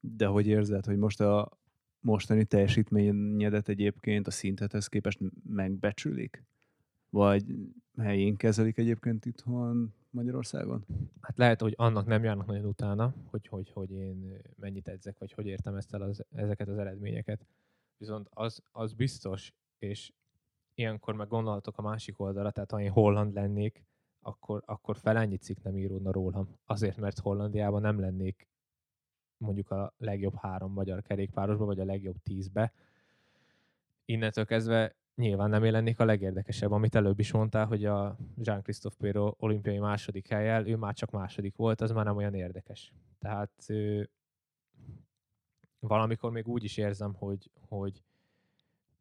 De 0.00 0.26
hogy 0.26 0.46
érzed, 0.46 0.84
hogy 0.84 0.96
most 0.96 1.20
a 1.20 1.58
mostani 2.00 2.44
teljesítményedet 2.44 3.68
egyébként 3.68 4.26
a 4.26 4.30
szintethez 4.30 4.86
képest 4.86 5.18
megbecsülik? 5.48 6.44
Vagy 7.10 7.44
helyén 7.98 8.36
kezelik 8.36 8.78
egyébként 8.78 9.24
itthon 9.24 9.94
Magyarországon? 10.12 10.84
Hát 11.20 11.36
lehet, 11.36 11.60
hogy 11.60 11.74
annak 11.76 12.06
nem 12.06 12.24
járnak 12.24 12.46
nagyon 12.46 12.64
utána, 12.64 13.14
hogy, 13.24 13.46
hogy, 13.46 13.70
hogy 13.70 13.90
én 13.90 14.40
mennyit 14.56 14.88
edzek, 14.88 15.18
vagy 15.18 15.32
hogy 15.32 15.46
értem 15.46 15.74
ezt 15.74 15.94
el 15.94 16.02
az, 16.02 16.24
ezeket 16.34 16.68
az 16.68 16.78
eredményeket. 16.78 17.46
Viszont 17.96 18.28
az, 18.30 18.62
az 18.72 18.92
biztos, 18.92 19.52
és 19.78 20.12
ilyenkor 20.74 21.14
meg 21.14 21.28
gondolhatok 21.28 21.78
a 21.78 21.82
másik 21.82 22.20
oldalra, 22.20 22.50
tehát 22.50 22.70
ha 22.70 22.80
én 22.80 22.90
holland 22.90 23.34
lennék, 23.34 23.84
akkor, 24.20 24.62
akkor 24.66 24.96
fel 24.96 25.16
ennyi 25.16 25.36
cikk 25.36 25.62
nem 25.62 25.76
íródna 25.76 26.12
rólam. 26.12 26.48
Azért, 26.64 26.96
mert 26.96 27.18
Hollandiában 27.18 27.80
nem 27.80 28.00
lennék 28.00 28.48
mondjuk 29.36 29.70
a 29.70 29.94
legjobb 29.98 30.34
három 30.34 30.72
magyar 30.72 31.02
kerékpárosba, 31.02 31.64
vagy 31.64 31.80
a 31.80 31.84
legjobb 31.84 32.16
tízbe. 32.22 32.72
Innentől 34.04 34.44
kezdve 34.44 34.96
nyilván 35.14 35.50
nem 35.50 35.64
lennék 35.64 36.00
a 36.00 36.04
legérdekesebb, 36.04 36.70
amit 36.70 36.94
előbb 36.94 37.18
is 37.18 37.32
mondtál, 37.32 37.66
hogy 37.66 37.84
a 37.84 38.16
Jean-Christophe 38.36 38.96
Péro 38.98 39.34
olimpiai 39.38 39.78
második 39.78 40.28
helyel, 40.28 40.66
ő 40.66 40.76
már 40.76 40.94
csak 40.94 41.10
második 41.10 41.56
volt, 41.56 41.80
az 41.80 41.90
már 41.90 42.04
nem 42.04 42.16
olyan 42.16 42.34
érdekes. 42.34 42.92
Tehát 43.18 43.50
ő, 43.68 44.10
valamikor 45.78 46.30
még 46.30 46.48
úgy 46.48 46.64
is 46.64 46.76
érzem, 46.76 47.14
hogy, 47.14 47.50
hogy 47.68 48.02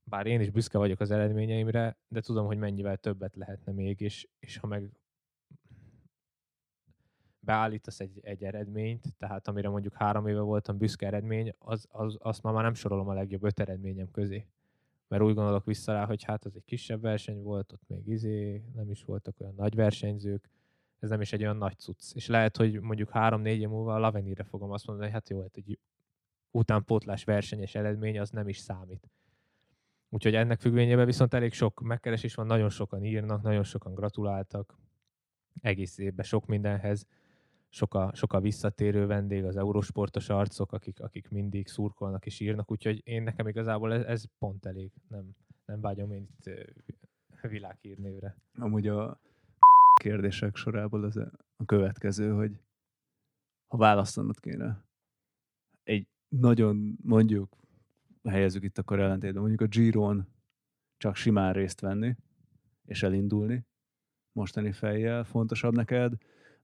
bár 0.03 0.25
én 0.25 0.41
is 0.41 0.49
büszke 0.49 0.77
vagyok 0.77 0.99
az 0.99 1.11
eredményeimre, 1.11 1.97
de 2.07 2.21
tudom, 2.21 2.45
hogy 2.45 2.57
mennyivel 2.57 2.97
többet 2.97 3.35
lehetne 3.35 3.71
még, 3.71 3.99
és, 3.99 4.27
és 4.39 4.57
ha 4.57 4.67
meg 4.67 4.89
beállítasz 7.39 7.99
egy, 7.99 8.19
egy 8.21 8.43
eredményt, 8.43 9.17
tehát 9.17 9.47
amire 9.47 9.69
mondjuk 9.69 9.93
három 9.93 10.27
éve 10.27 10.39
voltam 10.39 10.77
büszke 10.77 11.07
eredmény, 11.07 11.53
az, 11.57 11.87
az, 11.91 12.17
azt 12.19 12.43
már, 12.43 12.53
már 12.53 12.63
nem 12.63 12.73
sorolom 12.73 13.07
a 13.07 13.13
legjobb 13.13 13.43
öt 13.43 13.59
eredményem 13.59 14.11
közé. 14.11 14.47
Mert 15.11 15.23
úgy 15.23 15.33
gondolok 15.33 15.65
vissza 15.65 15.93
rá, 15.93 16.05
hogy 16.05 16.23
hát 16.23 16.45
az 16.45 16.55
egy 16.55 16.65
kisebb 16.65 17.01
verseny 17.01 17.41
volt, 17.41 17.71
ott 17.71 17.87
még 17.87 18.07
izé, 18.07 18.63
nem 18.75 18.89
is 18.89 19.03
voltak 19.03 19.39
olyan 19.39 19.53
nagy 19.55 19.75
versenyzők, 19.75 20.49
ez 20.99 21.09
nem 21.09 21.21
is 21.21 21.33
egy 21.33 21.41
olyan 21.41 21.57
nagy 21.57 21.77
cucc. 21.77 22.15
És 22.15 22.27
lehet, 22.27 22.57
hogy 22.57 22.79
mondjuk 22.79 23.09
három-négy 23.09 23.59
év 23.59 23.67
múlva 23.67 23.93
a 23.93 23.99
Lavenire 23.99 24.43
fogom 24.43 24.71
azt 24.71 24.87
mondani, 24.87 25.07
hogy 25.07 25.15
hát 25.17 25.29
jó, 25.29 25.41
hát 25.41 25.55
egy 25.55 25.79
utánpótlás 26.51 27.23
versenyes 27.23 27.75
eredmény 27.75 28.19
az 28.19 28.29
nem 28.29 28.47
is 28.47 28.57
számít. 28.57 29.09
Úgyhogy 30.09 30.35
ennek 30.35 30.59
függvényében 30.59 31.05
viszont 31.05 31.33
elég 31.33 31.53
sok 31.53 31.81
megkeresés 31.81 32.35
van, 32.35 32.45
nagyon 32.45 32.69
sokan 32.69 33.03
írnak, 33.03 33.41
nagyon 33.41 33.63
sokan 33.63 33.93
gratuláltak, 33.93 34.77
egész 35.61 35.97
évben 35.97 36.25
sok 36.25 36.45
mindenhez, 36.45 37.07
sok 37.73 37.93
a, 37.93 38.11
sok 38.13 38.33
a 38.33 38.39
visszatérő 38.39 39.05
vendég, 39.05 39.43
az 39.43 39.55
eurósportos 39.55 40.29
arcok, 40.29 40.71
akik, 40.71 40.99
akik 40.99 41.29
mindig 41.29 41.67
szurkolnak 41.67 42.25
és 42.25 42.39
írnak, 42.39 42.71
úgyhogy 42.71 43.01
én 43.07 43.23
nekem 43.23 43.47
igazából 43.47 43.93
ez, 43.93 44.03
ez 44.03 44.23
pont 44.37 44.65
elég, 44.65 44.91
nem, 45.07 45.35
nem 45.65 45.81
vágyom 45.81 46.11
én 46.11 46.27
itt 46.85 46.99
világhírnévre. 47.41 48.37
Amúgy 48.53 48.87
a 48.87 49.19
kérdések 50.01 50.55
sorából 50.55 51.03
az 51.03 51.17
a 51.57 51.65
következő, 51.65 52.31
hogy 52.31 52.59
ha 53.67 53.77
választanod 53.77 54.39
kéne 54.39 54.85
egy 55.83 56.07
nagyon, 56.27 56.97
mondjuk, 57.03 57.57
helyezzük 58.23 58.63
itt 58.63 58.77
akkor 58.77 58.99
ellentétben, 58.99 59.41
mondjuk 59.41 59.61
a 59.61 59.67
Giron 59.67 60.27
csak 60.97 61.15
simán 61.15 61.53
részt 61.53 61.79
venni, 61.79 62.15
és 62.85 63.03
elindulni 63.03 63.65
mostani 64.31 64.71
fejjel 64.71 65.23
fontosabb 65.23 65.75
neked, 65.75 66.13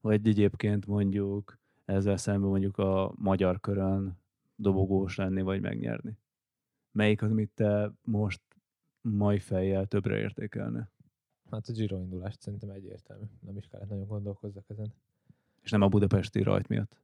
vagy 0.00 0.26
egyébként 0.28 0.86
mondjuk 0.86 1.58
ezzel 1.84 2.16
szemben 2.16 2.48
mondjuk 2.48 2.78
a 2.78 3.12
magyar 3.16 3.60
körön 3.60 4.18
dobogós 4.56 5.16
lenni, 5.16 5.42
vagy 5.42 5.60
megnyerni? 5.60 6.18
Melyik 6.90 7.22
az, 7.22 7.30
amit 7.30 7.50
te 7.54 7.92
most 8.02 8.40
mai 9.00 9.38
fejjel 9.38 9.86
többre 9.86 10.18
értékelne? 10.18 10.90
Hát 11.50 11.68
a 11.68 11.72
Giro 11.72 11.98
indulást 11.98 12.40
szerintem 12.40 12.70
egyértelmű. 12.70 13.24
Nem 13.40 13.56
is 13.56 13.66
kellett 13.66 13.88
nagyon 13.88 14.06
gondolkozzak 14.06 14.64
ezen. 14.68 14.92
És 15.60 15.70
nem 15.70 15.82
a 15.82 15.88
budapesti 15.88 16.42
rajt 16.42 16.68
miatt? 16.68 16.96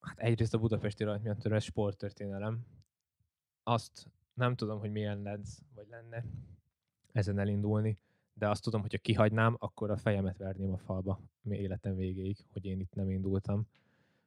Hát 0.00 0.18
egyrészt 0.18 0.54
a 0.54 0.58
budapesti 0.58 1.04
rajt 1.04 1.22
miatt, 1.22 1.44
ez 1.44 1.62
sporttörténelem. 1.62 2.66
Azt 3.62 4.06
nem 4.34 4.56
tudom, 4.56 4.78
hogy 4.78 4.90
milyen 4.90 5.22
lesz, 5.22 5.62
vagy 5.74 5.86
lenne 5.88 6.24
ezen 7.12 7.38
elindulni, 7.38 7.98
de 8.40 8.48
azt 8.48 8.62
tudom, 8.62 8.80
hogy 8.80 8.92
ha 8.92 8.98
kihagynám, 8.98 9.56
akkor 9.58 9.90
a 9.90 9.96
fejemet 9.96 10.38
verném 10.38 10.72
a 10.72 10.78
falba 10.78 11.20
életem 11.48 11.96
végéig, 11.96 12.36
hogy 12.52 12.64
én 12.64 12.80
itt 12.80 12.94
nem 12.94 13.10
indultam. 13.10 13.66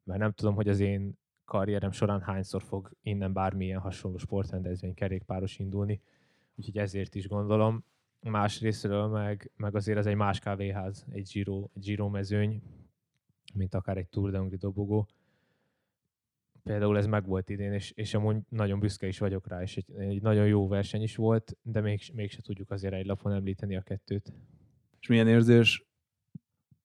Mert 0.04 0.20
nem 0.20 0.32
tudom, 0.32 0.56
hogy 0.56 0.68
az 0.68 0.80
én 0.80 1.18
karrierem 1.46 1.92
során 1.92 2.22
hányszor 2.22 2.64
fog 2.64 2.92
innen 3.02 3.34
bármilyen 3.34 3.80
hasonló 3.80 4.18
sportrendezvény 4.18 4.94
kerékpáros 4.94 5.60
indulni. 5.60 6.02
Úgyhogy 6.56 6.78
ezért 6.78 7.16
is 7.16 7.28
gondolom. 7.28 7.84
Másrésztről 8.22 9.08
meg, 9.08 9.52
meg 9.56 9.76
azért 9.76 9.98
ez 9.98 10.06
egy 10.06 10.16
más 10.16 10.40
kávéház, 10.40 11.06
egy 11.10 11.30
Giro, 11.34 11.70
egy 11.74 11.82
Giro 11.82 12.10
mezőny, 12.10 12.62
mint 13.54 13.74
akár 13.74 13.98
egy 13.98 14.08
Tour 14.08 14.32
de 14.32 14.58
dobogó. 14.58 15.08
Például 16.64 16.98
ez 16.98 17.06
meg 17.06 17.26
volt 17.26 17.50
idén, 17.50 17.72
és, 17.74 17.92
és 17.92 18.14
amúgy 18.14 18.38
nagyon 18.50 18.80
büszke 18.80 19.08
is 19.08 19.20
vagyok 19.20 19.48
rá, 19.48 19.62
és 19.62 19.78
egy, 19.78 19.96
egy 19.98 20.22
nagyon 20.22 20.48
jó 20.48 20.68
verseny 20.68 21.02
is 21.02 21.16
volt, 21.16 21.58
de 21.62 21.82
még, 21.82 22.02
mégse 22.14 22.42
tudjuk 22.42 22.72
azért 22.72 22.94
egy 22.94 23.06
lapon 23.06 23.34
említeni 23.34 23.76
a 23.76 23.82
kettőt. 23.82 24.34
És 25.00 25.08
milyen 25.08 25.28
érzés 25.28 25.86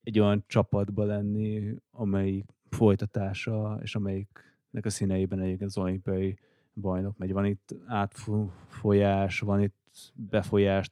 egy 0.03 0.19
olyan 0.19 0.45
csapatba 0.47 1.05
lenni, 1.05 1.75
amelyik 1.91 2.45
folytatása, 2.71 3.79
és 3.83 3.95
amelyiknek 3.95 4.85
a 4.85 4.91
színeiben 4.91 5.41
egyébként 5.41 5.71
az 5.71 5.79
olimpiai 5.79 6.39
bajnok 6.75 7.19
megy. 7.19 7.33
Van 7.33 7.45
itt 7.45 7.75
átfolyás, 7.87 9.41
van 9.41 9.63
itt 9.63 10.13
befolyás, 10.15 10.91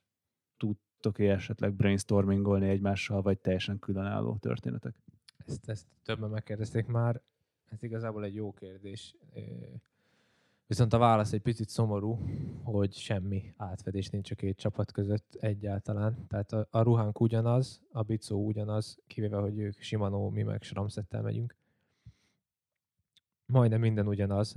tudtok 0.56 1.18
-e 1.18 1.32
esetleg 1.32 1.74
brainstormingolni 1.74 2.68
egymással, 2.68 3.22
vagy 3.22 3.38
teljesen 3.38 3.78
különálló 3.78 4.36
történetek? 4.36 4.94
Ezt, 5.46 5.68
ezt 5.68 5.86
többen 6.04 6.30
megkérdezték 6.30 6.86
már. 6.86 7.20
Ez 7.70 7.82
igazából 7.82 8.24
egy 8.24 8.34
jó 8.34 8.52
kérdés. 8.52 9.14
Viszont 10.66 10.92
a 10.92 10.98
válasz 10.98 11.32
egy 11.32 11.40
picit 11.40 11.68
szomorú, 11.68 12.18
hogy 12.62 12.92
semmi 12.94 13.54
átfedés 13.56 14.08
nincs 14.08 14.30
a 14.30 14.34
két 14.34 14.56
csapat 14.56 14.92
között 14.92 15.34
egyáltalán. 15.34 16.26
Tehát 16.28 16.52
a, 16.52 16.66
a 16.70 16.82
ruhánk 16.82 17.20
ugyanaz, 17.20 17.80
a 17.92 18.02
bicó 18.02 18.46
ugyanaz, 18.46 18.98
kivéve, 19.06 19.36
hogy 19.36 19.58
ők 19.58 19.80
Shimano, 19.80 20.28
mi 20.30 20.42
meg 20.42 20.62
Sramszettel 20.62 21.22
megyünk. 21.22 21.56
Majdnem 23.46 23.80
minden 23.80 24.06
ugyanaz. 24.06 24.56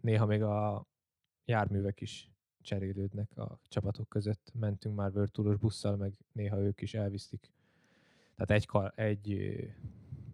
Néha 0.00 0.26
még 0.26 0.42
a 0.42 0.86
járművek 1.44 2.00
is 2.00 2.30
cserélődnek 2.60 3.36
a 3.36 3.58
csapatok 3.68 4.08
között. 4.08 4.52
Mentünk 4.54 4.96
már 4.96 5.12
vörtúros 5.12 5.56
busszal, 5.56 5.96
meg 5.96 6.12
néha 6.32 6.58
ők 6.58 6.80
is 6.80 6.94
elvisztik. 6.94 7.50
Tehát 8.36 8.50
egy, 8.50 8.68
egy 8.94 9.58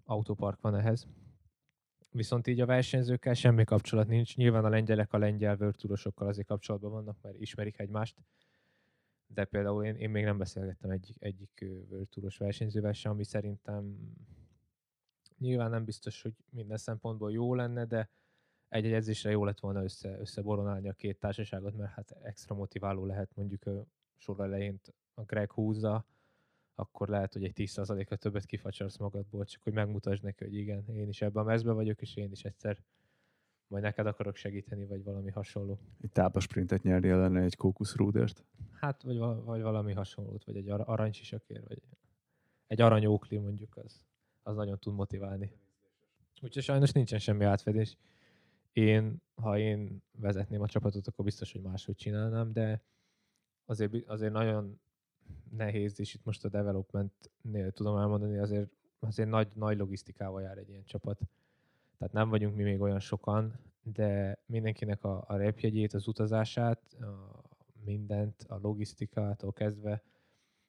autópark 0.05 0.61
van 0.61 0.75
ehhez. 0.75 1.07
Viszont 2.13 2.47
így 2.47 2.61
a 2.61 2.67
versenyzőkkel 2.67 3.35
semmi 3.35 3.65
kapcsolat 3.65 4.09
nincs. 4.09 4.37
Nyilván 4.37 4.65
a 4.65 4.69
lengyelek 4.69 5.13
a 5.13 5.19
lengyel 5.19 5.57
vörtúrosokkal 5.57 6.29
azért 6.29 6.47
kapcsolatban 6.47 6.91
vannak, 6.91 7.17
mert 7.23 7.41
ismerik 7.41 7.79
egymást. 7.79 8.17
De 9.27 9.45
például 9.45 9.85
én, 9.85 9.95
én 9.95 10.11
még 10.11 10.25
nem 10.25 10.39
beszélgettem 10.39 10.91
egy, 10.91 11.15
egyik 11.19 11.65
vörtúros 11.89 12.37
versenyzővel 12.37 12.93
sem, 12.93 13.13
ami 13.13 13.25
szerintem 13.25 13.97
nyilván 15.39 15.71
nem 15.71 15.85
biztos, 15.85 16.23
hogy 16.23 16.35
minden 16.51 16.77
szempontból 16.77 17.33
jó 17.33 17.55
lenne, 17.55 17.85
de 17.85 18.11
egy-egy 18.69 18.93
edzésre 18.93 19.31
jó 19.31 19.45
lett 19.45 19.61
volna 19.61 19.83
össze, 19.83 20.19
összeboronálni 20.19 20.89
a 20.89 20.93
két 20.93 21.19
társaságot, 21.19 21.77
mert 21.77 21.93
hát 21.93 22.11
extra 22.23 22.55
motiváló 22.55 23.05
lehet 23.05 23.35
mondjuk 23.35 23.67
a 23.67 23.87
sor 24.17 24.41
elején 24.41 24.81
a 25.15 25.23
Greg 25.23 25.53
húzza, 25.53 26.05
akkor 26.81 27.09
lehet, 27.09 27.33
hogy 27.33 27.45
egy 27.45 27.53
10%-a 27.57 28.17
többet 28.17 28.47
kifacsarsz 28.47 28.97
magadból, 28.97 29.45
csak 29.45 29.63
hogy 29.63 29.73
megmutasd 29.73 30.23
neki, 30.23 30.45
hogy 30.45 30.55
igen, 30.55 30.85
én 30.89 31.09
is 31.09 31.23
ebben 31.23 31.43
a 31.43 31.47
mezben 31.47 31.75
vagyok, 31.75 32.01
és 32.01 32.17
én 32.17 32.31
is 32.31 32.45
egyszer 32.45 32.85
majd 33.71 33.83
neked 33.83 34.07
akarok 34.07 34.37
segíteni, 34.37 34.87
vagy 34.87 35.05
valami 35.05 35.31
hasonló. 35.31 35.79
Egy 36.01 36.11
tápasprintet 36.13 36.83
nyerni 36.83 37.09
ellene 37.09 37.43
egy 37.43 37.57
kókuszrúdert? 37.57 38.45
Hát, 38.73 39.03
vagy, 39.03 39.19
vagy 39.19 39.63
valami 39.63 39.93
hasonlót, 39.93 40.45
vagy 40.45 40.57
egy 40.57 40.69
aranysisakér, 40.69 41.63
vagy 41.69 41.83
egy 42.67 42.81
aranyókli 42.81 43.39
mondjuk, 43.39 43.77
az, 43.77 44.05
az 44.43 44.57
nagyon 44.57 44.79
tud 44.79 44.95
motiválni. 44.95 45.53
Úgyhogy 46.43 46.63
sajnos 46.63 46.93
nincsen 46.93 47.19
semmi 47.19 47.45
átfedés. 47.45 47.97
Én, 48.73 49.23
ha 49.35 49.59
én 49.59 50.03
vezetném 50.19 50.61
a 50.61 50.69
csapatot, 50.69 51.07
akkor 51.07 51.25
biztos, 51.25 51.53
hogy 51.53 51.61
máshogy 51.61 51.97
csinálnám, 51.97 52.53
de 52.53 52.83
azért, 53.65 54.09
azért 54.09 54.33
nagyon 54.33 54.81
nehéz, 55.51 56.01
és 56.01 56.15
itt 56.15 56.25
most 56.25 56.45
a 56.45 56.49
developmentnél 56.49 57.71
tudom 57.71 57.97
elmondani, 57.97 58.39
azért, 58.39 58.71
azért 58.99 59.29
nagy, 59.29 59.49
nagy 59.55 59.79
logisztikával 59.79 60.43
jár 60.43 60.59
egy 60.59 60.69
ilyen 60.69 60.85
csapat. 60.85 61.21
Tehát 61.99 62.13
nem 62.13 62.29
vagyunk 62.29 62.57
mi 62.57 62.63
még 62.63 62.81
olyan 62.81 63.01
sokan, 63.01 63.59
de 63.83 64.39
mindenkinek 64.47 65.05
a, 65.05 65.25
a 65.27 65.37
repjegyét, 65.37 65.95
az 65.95 66.07
utazását, 66.07 66.97
a 67.01 67.43
mindent, 67.85 68.45
a 68.49 68.59
logisztikától 68.63 69.53
kezdve, 69.53 70.03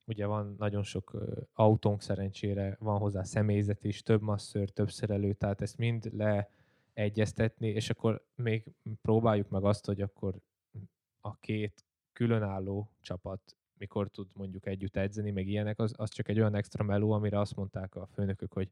ugye 0.08 0.26
van 0.26 0.56
nagyon 0.58 0.84
sok 0.84 1.18
autónk 1.54 2.02
szerencsére, 2.02 2.78
van 2.80 3.00
hozzá 3.00 3.24
személyzet 3.24 3.84
is, 3.84 4.04
több 4.04 4.22
masször, 4.22 4.70
több 4.70 4.92
szerelő, 4.92 5.34
tehát 5.34 5.62
ezt 5.62 5.78
mind 5.78 6.12
leegyeztetni, 6.94 7.68
és 7.68 7.90
akkor 7.90 8.26
még 8.36 8.64
próbáljuk 9.02 9.50
meg 9.50 9.64
azt, 9.64 9.86
hogy 9.86 10.02
akkor 10.02 10.36
a 11.20 11.36
két 11.36 11.86
különálló 12.14 12.92
csapat 13.02 13.56
mikor 13.82 14.08
tud 14.08 14.28
mondjuk 14.34 14.66
együtt 14.66 14.96
edzeni, 14.96 15.32
meg 15.32 15.48
ilyenek, 15.48 15.80
az, 15.80 15.94
az 15.98 16.10
csak 16.10 16.28
egy 16.28 16.40
olyan 16.40 16.56
extra 16.56 16.84
meló, 16.84 17.12
amire 17.12 17.40
azt 17.40 17.56
mondták 17.56 17.96
a 17.96 18.08
főnökök, 18.14 18.54
hogy, 18.54 18.70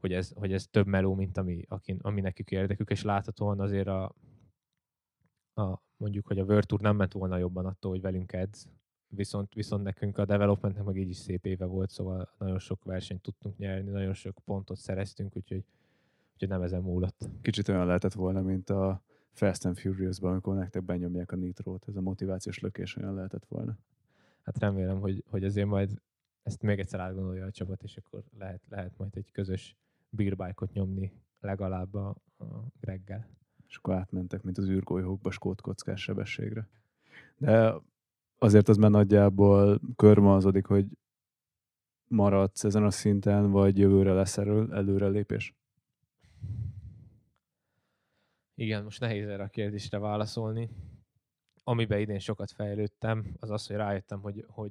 hogy, 0.00 0.12
ez, 0.12 0.32
hogy 0.34 0.52
ez 0.52 0.66
több 0.66 0.86
meló, 0.86 1.14
mint 1.14 1.36
ami, 1.36 1.64
akin, 1.68 1.98
ami 2.02 2.20
nekük 2.20 2.50
érdekük, 2.50 2.90
és 2.90 3.02
láthatóan 3.02 3.60
azért 3.60 3.86
a, 3.86 4.14
a 5.54 5.82
mondjuk, 5.96 6.26
hogy 6.26 6.38
a 6.38 6.44
World 6.44 6.66
Tour 6.66 6.80
nem 6.80 6.96
ment 6.96 7.12
volna 7.12 7.36
jobban 7.36 7.66
attól, 7.66 7.90
hogy 7.90 8.00
velünk 8.00 8.32
edz, 8.32 8.68
viszont, 9.08 9.54
viszont 9.54 9.82
nekünk 9.82 10.18
a 10.18 10.24
developmentnek 10.24 10.84
meg 10.84 10.96
így 10.96 11.08
is 11.08 11.16
szép 11.16 11.46
éve 11.46 11.64
volt, 11.64 11.90
szóval 11.90 12.34
nagyon 12.38 12.58
sok 12.58 12.84
versenyt 12.84 13.22
tudtunk 13.22 13.56
nyerni, 13.56 13.90
nagyon 13.90 14.14
sok 14.14 14.38
pontot 14.44 14.78
szereztünk, 14.78 15.36
úgyhogy, 15.36 15.64
úgyhogy 16.32 16.48
nem 16.48 16.62
ezen 16.62 16.82
múlott. 16.82 17.28
Kicsit 17.42 17.68
olyan 17.68 17.86
lehetett 17.86 18.14
volna, 18.14 18.42
mint 18.42 18.70
a 18.70 19.02
Fast 19.32 19.64
and 19.64 19.78
Furious-ban, 19.78 20.32
amikor 20.32 20.54
nektek 20.54 20.82
benyomják 20.82 21.32
a 21.32 21.36
nitrót, 21.36 21.84
ez 21.88 21.96
a 21.96 22.00
motivációs 22.00 22.58
lökés 22.58 22.96
olyan 22.96 23.14
lehetett 23.14 23.44
volna 23.44 23.78
hát 24.46 24.58
remélem, 24.58 25.00
hogy, 25.00 25.24
hogy 25.26 25.44
azért 25.44 25.66
majd 25.66 26.00
ezt 26.42 26.62
még 26.62 26.78
egyszer 26.78 27.00
átgondolja 27.00 27.44
a 27.44 27.50
csapat, 27.50 27.82
és 27.82 27.96
akkor 27.96 28.22
lehet, 28.38 28.60
lehet 28.68 28.92
majd 28.96 29.16
egy 29.16 29.30
közös 29.32 29.76
bírbájkot 30.08 30.72
nyomni 30.72 31.12
legalább 31.40 31.94
a, 31.94 32.08
a 32.38 32.44
reggel. 32.80 33.28
És 33.68 33.76
akkor 33.76 33.94
átmentek, 33.94 34.42
mint 34.42 34.58
az 34.58 34.68
űrgolyókba 34.68 35.30
skót 35.30 35.60
kockás 35.60 36.02
sebességre. 36.02 36.68
De 37.36 37.74
azért 38.38 38.68
az 38.68 38.76
már 38.76 38.90
nagyjából 38.90 39.80
körmazodik, 39.96 40.66
hogy 40.66 40.86
maradsz 42.08 42.64
ezen 42.64 42.84
a 42.84 42.90
szinten, 42.90 43.50
vagy 43.50 43.78
jövőre 43.78 44.12
lesz 44.12 44.38
erről 44.38 44.74
előrelépés? 44.74 45.54
Igen, 48.54 48.82
most 48.82 49.00
nehéz 49.00 49.28
erre 49.28 49.42
a 49.42 49.48
kérdésre 49.48 49.98
válaszolni. 49.98 50.70
Amiben 51.68 52.00
idén 52.00 52.18
sokat 52.18 52.50
fejlődtem, 52.50 53.34
az 53.40 53.50
az, 53.50 53.66
hogy 53.66 53.76
rájöttem, 53.76 54.20
hogy, 54.20 54.44
hogy 54.48 54.70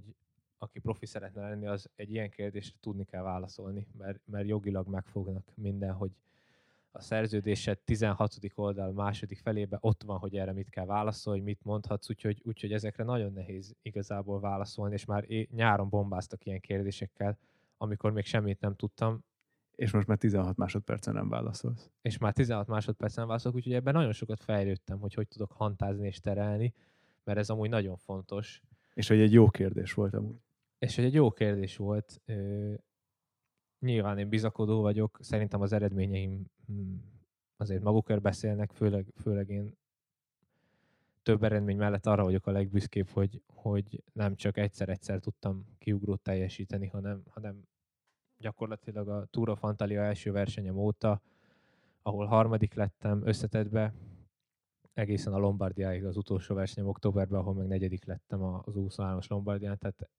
aki 0.57 0.79
profi 0.79 1.05
szeretne 1.05 1.49
lenni, 1.49 1.67
az 1.67 1.89
egy 1.95 2.11
ilyen 2.11 2.29
kérdésre 2.29 2.75
tudni 2.79 3.05
kell 3.05 3.23
válaszolni, 3.23 3.87
mert, 3.97 4.19
mert 4.25 4.47
jogilag 4.47 4.87
megfognak 4.87 5.51
minden, 5.53 5.93
hogy 5.93 6.11
a 6.91 7.01
szerződésed 7.01 7.77
16. 7.77 8.37
oldal 8.55 8.91
második 8.91 9.39
felébe 9.39 9.77
ott 9.81 10.03
van, 10.03 10.17
hogy 10.17 10.37
erre 10.37 10.51
mit 10.51 10.69
kell 10.69 10.85
válaszolni, 10.85 11.41
mit 11.41 11.59
mondhatsz, 11.63 12.09
úgyhogy, 12.09 12.41
úgyhogy 12.43 12.73
ezekre 12.73 13.03
nagyon 13.03 13.33
nehéz 13.33 13.75
igazából 13.81 14.39
válaszolni, 14.39 14.93
és 14.93 15.05
már 15.05 15.23
é- 15.27 15.51
nyáron 15.51 15.89
bombáztak 15.89 16.45
ilyen 16.45 16.59
kérdésekkel, 16.59 17.37
amikor 17.77 18.11
még 18.11 18.25
semmit 18.25 18.59
nem 18.59 18.75
tudtam, 18.75 19.23
És 19.75 19.91
most 19.91 20.07
már 20.07 20.17
16 20.17 20.57
másodpercen 20.57 21.13
nem 21.13 21.29
válaszolsz. 21.29 21.91
és 22.01 22.17
már 22.17 22.33
16 22.33 22.67
másodpercen 22.67 23.27
válaszolok, 23.27 23.57
úgyhogy 23.57 23.73
ebben 23.73 23.93
nagyon 23.93 24.11
sokat 24.11 24.43
fejlődtem, 24.43 24.99
hogy 24.99 25.13
hogy 25.13 25.27
tudok 25.27 25.51
hantázni 25.51 26.07
és 26.07 26.19
terelni, 26.19 26.73
mert 27.23 27.39
ez 27.39 27.49
amúgy 27.49 27.69
nagyon 27.69 27.97
fontos. 27.97 28.61
És 28.93 29.07
hogy 29.07 29.19
egy 29.19 29.33
jó 29.33 29.49
kérdés 29.49 29.93
volt 29.93 30.13
amúgy. 30.13 30.39
És 30.77 30.95
hogy 30.95 31.05
egy 31.05 31.13
jó 31.13 31.31
kérdés 31.31 31.77
volt, 31.77 32.21
ö, 32.25 32.73
nyilván 33.79 34.17
én 34.17 34.29
bizakodó 34.29 34.81
vagyok, 34.81 35.17
szerintem 35.21 35.61
az 35.61 35.71
eredményeim 35.71 36.45
hm, 36.65 36.95
azért 37.57 37.83
magukért 37.83 38.21
beszélnek, 38.21 38.71
főleg, 38.71 39.13
főleg 39.15 39.49
én 39.49 39.77
több 41.23 41.43
eredmény 41.43 41.77
mellett 41.77 42.05
arra 42.05 42.23
vagyok 42.23 42.47
a 42.47 42.51
legbüszkébb, 42.51 43.09
hogy, 43.09 43.41
hogy 43.47 44.03
nem 44.13 44.35
csak 44.35 44.57
egyszer-egyszer 44.57 45.19
tudtam 45.19 45.65
kiugrót 45.77 46.21
teljesíteni, 46.21 46.87
hanem, 46.87 47.23
hanem 47.29 47.67
gyakorlatilag 48.37 49.07
a 49.07 49.25
Tour 49.25 49.49
of 49.49 49.63
Antalya 49.63 50.03
első 50.03 50.31
versenyem 50.31 50.77
óta, 50.77 51.21
ahol 52.01 52.25
harmadik 52.25 52.73
lettem 52.73 53.27
összetetbe, 53.27 53.93
egészen 54.93 55.33
a 55.33 55.37
Lombardiáig 55.37 56.05
az 56.05 56.17
utolsó 56.17 56.55
versenyem 56.55 56.89
októberben, 56.89 57.39
ahol 57.39 57.53
meg 57.53 57.67
negyedik 57.67 58.05
lettem 58.05 58.43
az 58.43 58.73
23-as 58.75 59.27
Lombardián, 59.27 59.77
tehát 59.77 60.09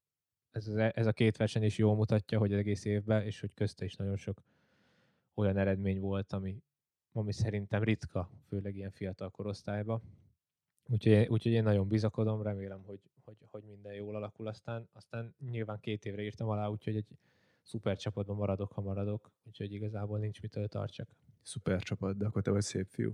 ez, 0.51 0.67
az- 0.67 0.75
ez 0.75 1.05
a 1.07 1.13
két 1.13 1.37
verseny 1.37 1.63
is 1.63 1.77
jól 1.77 1.95
mutatja, 1.95 2.39
hogy 2.39 2.53
az 2.53 2.59
egész 2.59 2.85
évben, 2.85 3.23
és 3.23 3.39
hogy 3.39 3.53
közte 3.53 3.85
is 3.85 3.95
nagyon 3.95 4.15
sok 4.15 4.41
olyan 5.33 5.57
eredmény 5.57 5.99
volt, 5.99 6.33
ami, 6.33 6.63
ami 7.11 7.31
szerintem 7.33 7.83
ritka, 7.83 8.29
főleg 8.47 8.75
ilyen 8.75 8.91
fiatal 8.91 9.29
korosztályban. 9.29 10.01
Úgyhogy, 10.89 11.27
úgyhogy 11.27 11.51
én 11.51 11.63
nagyon 11.63 11.87
bizakodom, 11.87 12.41
remélem, 12.41 12.83
hogy, 12.85 12.99
hogy, 13.23 13.37
hogy 13.51 13.63
minden 13.63 13.93
jól 13.93 14.15
alakul. 14.15 14.47
Aztán, 14.47 14.87
aztán 14.93 15.35
nyilván 15.49 15.79
két 15.79 16.05
évre 16.05 16.21
írtam 16.21 16.49
alá, 16.49 16.67
úgyhogy 16.67 16.95
egy 16.95 17.07
szuper 17.67 17.97
csapatban 17.97 18.35
maradok, 18.35 18.71
ha 18.71 18.81
maradok, 18.81 19.31
úgyhogy 19.43 19.73
igazából 19.73 20.19
nincs 20.19 20.41
mitől 20.41 20.67
tartsak. 20.67 21.09
Szuper 21.43 21.81
csapat, 21.81 22.17
de 22.17 22.25
akkor 22.25 22.41
te 22.41 22.51
vagy 22.51 22.61
szép 22.61 22.87
fiú. 22.89 23.13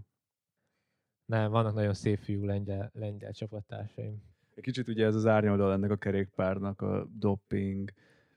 Nem, 1.26 1.52
vannak 1.52 1.74
nagyon 1.74 1.94
szép 1.94 2.20
fiú 2.20 2.46
lengyel, 2.46 2.92
lengyel 2.94 3.32
csapattársaim. 3.32 4.22
Egy 4.56 4.64
kicsit 4.64 4.88
ugye 4.88 5.06
ez 5.06 5.16
az 5.16 5.26
árnyoldal 5.26 5.72
ennek 5.72 5.92
a 5.92 5.96
kerékpárnak, 5.96 6.82
a 6.82 7.08
doping, 7.18 7.94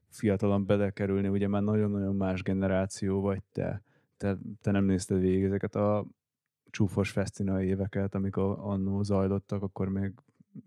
fiatalon 0.08 0.66
belekerülni, 0.66 1.28
ugye 1.28 1.48
már 1.48 1.62
nagyon-nagyon 1.62 2.16
más 2.16 2.42
generáció 2.42 3.20
vagy 3.20 3.42
te. 3.52 3.82
Te, 4.16 4.38
te 4.60 4.70
nem 4.70 4.84
nézted 4.84 5.20
végig 5.20 5.44
ezeket 5.44 5.74
a 5.74 6.06
csúfos 6.70 7.10
fesztinai 7.10 7.66
éveket, 7.66 8.14
amik 8.14 8.36
a- 8.36 8.66
annó 8.66 9.02
zajlottak, 9.02 9.62
akkor 9.62 9.88
még 9.88 10.14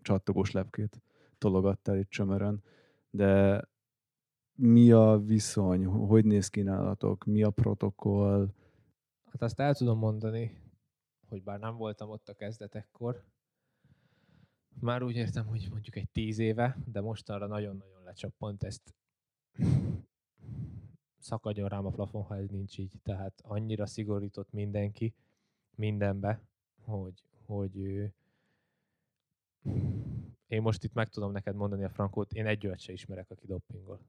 csattogós 0.02 0.50
lepkét 0.50 1.02
tologattál 1.38 1.98
itt 1.98 2.10
csömörön. 2.10 2.62
De 3.10 3.62
mi 4.60 4.90
a 4.90 5.18
viszony, 5.24 5.84
hogy 5.84 6.24
néz 6.24 6.48
ki 6.48 6.62
nálatok, 6.62 7.24
mi 7.24 7.42
a 7.42 7.50
protokoll, 7.50 8.48
Hát 9.30 9.42
azt 9.42 9.60
el 9.60 9.74
tudom 9.74 9.98
mondani, 9.98 10.60
hogy 11.28 11.42
bár 11.42 11.58
nem 11.58 11.76
voltam 11.76 12.10
ott 12.10 12.28
a 12.28 12.34
kezdetekkor, 12.34 13.24
már 14.80 15.02
úgy 15.02 15.16
értem, 15.16 15.46
hogy 15.46 15.68
mondjuk 15.70 15.96
egy 15.96 16.10
tíz 16.10 16.38
éve, 16.38 16.78
de 16.84 17.00
mostanra 17.00 17.46
nagyon-nagyon 17.46 18.02
lecsappant 18.02 18.62
ezt. 18.62 18.94
Szakadjon 21.18 21.68
rám 21.68 21.86
a 21.86 21.90
plafon, 21.90 22.22
ha 22.22 22.36
ez 22.36 22.48
nincs 22.48 22.78
így. 22.78 22.92
Tehát 23.02 23.40
annyira 23.42 23.86
szigorított 23.86 24.52
mindenki 24.52 25.14
mindenbe, 25.74 26.42
hogy, 26.82 27.24
hogy 27.46 27.76
ő... 27.76 28.14
én 30.46 30.62
most 30.62 30.84
itt 30.84 30.92
meg 30.92 31.08
tudom 31.08 31.32
neked 31.32 31.54
mondani 31.54 31.84
a 31.84 31.90
frankót, 31.90 32.32
én 32.32 32.46
egy 32.46 32.70
se 32.76 32.92
ismerek, 32.92 33.30
aki 33.30 33.46
doppingol. 33.46 34.00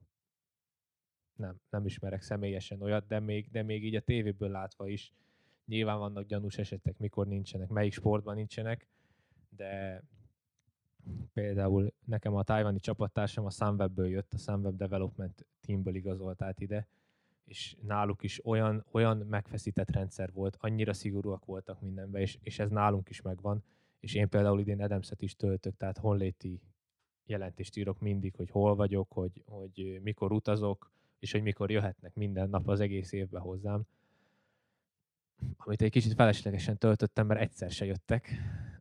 Nem, 1.36 1.60
nem 1.70 1.86
ismerek 1.86 2.22
személyesen 2.22 2.82
olyat, 2.82 3.06
de 3.06 3.20
még, 3.20 3.50
de 3.50 3.62
még 3.62 3.84
így 3.84 3.94
a 3.94 4.00
tévéből 4.00 4.50
látva 4.50 4.88
is. 4.88 5.12
Nyilván 5.66 5.98
vannak 5.98 6.26
gyanús 6.26 6.58
esetek, 6.58 6.98
mikor 6.98 7.26
nincsenek, 7.26 7.68
melyik 7.68 7.92
sportban 7.92 8.34
nincsenek, 8.34 8.86
de 9.56 10.02
például 11.32 11.92
nekem 12.04 12.34
a 12.34 12.42
tájvani 12.42 12.80
csapattársam 12.80 13.44
a 13.44 13.50
Sunwebből 13.50 14.08
jött, 14.08 14.34
a 14.34 14.38
Sunweb 14.38 14.76
Development 14.76 15.46
Teamből 15.60 15.94
igazolt 15.94 16.42
át 16.42 16.60
ide, 16.60 16.86
és 17.44 17.76
náluk 17.82 18.22
is 18.22 18.46
olyan, 18.46 18.84
olyan 18.90 19.16
megfeszített 19.16 19.90
rendszer 19.90 20.32
volt, 20.32 20.56
annyira 20.60 20.92
szigorúak 20.92 21.44
voltak 21.44 21.80
mindenben, 21.80 22.20
és, 22.20 22.38
és 22.42 22.58
ez 22.58 22.70
nálunk 22.70 23.08
is 23.08 23.22
megvan, 23.22 23.64
és 24.00 24.14
én 24.14 24.28
például 24.28 24.60
idén 24.60 24.80
Edemszet 24.80 25.22
is 25.22 25.36
töltök, 25.36 25.76
tehát 25.76 25.98
honléti 25.98 26.60
jelentést 27.26 27.76
írok 27.76 28.00
mindig, 28.00 28.34
hogy 28.34 28.50
hol 28.50 28.74
vagyok, 28.74 29.12
hogy, 29.12 29.42
hogy 29.46 30.00
mikor 30.02 30.32
utazok, 30.32 30.91
és 31.22 31.32
hogy 31.32 31.42
mikor 31.42 31.70
jöhetnek 31.70 32.14
minden 32.14 32.48
nap 32.48 32.68
az 32.68 32.80
egész 32.80 33.12
évben 33.12 33.40
hozzám. 33.40 33.82
Amit 35.56 35.82
egy 35.82 35.90
kicsit 35.90 36.14
feleslegesen 36.14 36.78
töltöttem, 36.78 37.26
mert 37.26 37.40
egyszer 37.40 37.70
se 37.70 37.84
jöttek, 37.84 38.34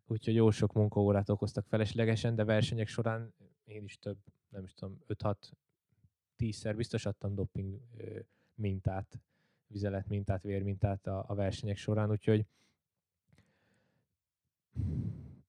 úgyhogy 0.06 0.36
jó 0.36 0.52
sok 0.52 0.74
munkaórát 0.74 1.30
okoztak 1.30 1.66
feleslegesen, 1.66 2.36
de 2.36 2.44
versenyek 2.44 2.88
során 2.88 3.34
én 3.66 3.84
is 3.84 4.00
több, 4.00 4.18
nem 4.50 4.64
is 4.64 4.74
tudom, 4.74 5.00
5-6 5.08 5.36
tízszer 6.36 6.76
biztos 6.76 7.06
adtam 7.06 7.36
doping 7.36 7.80
mintát, 8.56 9.20
vizelet 9.68 10.08
mintát, 10.08 10.44
vérmintát 10.44 11.08
a, 11.08 11.26
a 11.28 11.36
versenyek 11.36 11.78
során, 11.78 12.10
úgyhogy 12.10 12.46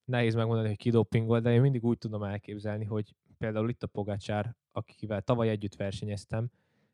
nehéz 0.05 0.35
megmondani, 0.35 0.69
hogy 0.69 0.77
ki 0.77 0.91
dopingol, 0.91 1.41
de 1.41 1.53
én 1.53 1.61
mindig 1.61 1.85
úgy 1.85 1.99
tudom 1.99 2.23
elképzelni, 2.23 2.85
hogy 2.85 3.15
például 3.39 3.69
itt 3.69 3.83
a 3.83 3.87
Pogácsár, 3.87 4.55
akivel 4.73 5.23
tavaly 5.23 5.49
együtt 5.49 5.75
versenyeztem, 5.75 6.51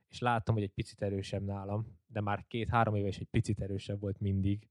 és 0.08 0.18
láttam, 0.18 0.54
hogy 0.54 0.62
egy 0.62 0.72
picit 0.72 1.02
erősebb 1.02 1.44
nálam, 1.44 1.98
de 2.06 2.20
már 2.20 2.44
két-három 2.48 2.94
éve 2.94 3.08
is 3.08 3.18
egy 3.18 3.28
picit 3.30 3.60
erősebb 3.60 4.00
volt 4.00 4.20
mindig, 4.20 4.68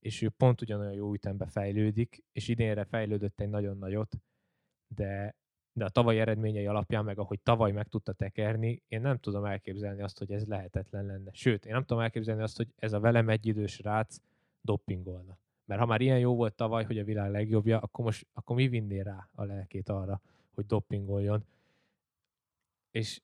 és 0.00 0.22
ő 0.22 0.28
pont 0.28 0.60
ugyanolyan 0.60 0.92
jó 0.92 1.12
ütembe 1.12 1.46
fejlődik, 1.46 2.24
és 2.32 2.48
idénre 2.48 2.84
fejlődött 2.84 3.40
egy 3.40 3.48
nagyon 3.48 3.78
nagyot, 3.78 4.20
de, 4.88 5.34
de 5.72 5.84
a 5.84 5.88
tavalyi 5.88 6.18
eredményei 6.18 6.66
alapján, 6.66 7.04
meg 7.04 7.18
ahogy 7.18 7.40
tavaly 7.40 7.72
meg 7.72 7.88
tudta 7.88 8.12
tekerni, 8.12 8.82
én 8.88 9.00
nem 9.00 9.18
tudom 9.18 9.44
elképzelni 9.44 10.02
azt, 10.02 10.18
hogy 10.18 10.32
ez 10.32 10.46
lehetetlen 10.46 11.06
lenne. 11.06 11.30
Sőt, 11.32 11.66
én 11.66 11.72
nem 11.72 11.84
tudom 11.84 12.02
elképzelni 12.02 12.42
azt, 12.42 12.56
hogy 12.56 12.68
ez 12.76 12.92
a 12.92 13.00
velem 13.00 13.28
egyidős 13.28 13.78
rác 13.78 14.16
doppingolna. 14.60 15.38
Mert 15.64 15.80
ha 15.80 15.86
már 15.86 16.00
ilyen 16.00 16.18
jó 16.18 16.34
volt 16.34 16.54
tavaly, 16.54 16.84
hogy 16.84 16.98
a 16.98 17.04
világ 17.04 17.30
legjobbja, 17.30 17.78
akkor 17.78 18.04
most 18.04 18.26
akkor 18.32 18.56
mi 18.56 18.68
vinné 18.68 19.00
rá 19.00 19.28
a 19.32 19.44
lelkét 19.44 19.88
arra, 19.88 20.20
hogy 20.54 20.66
doppingoljon. 20.66 21.44
És 22.90 23.20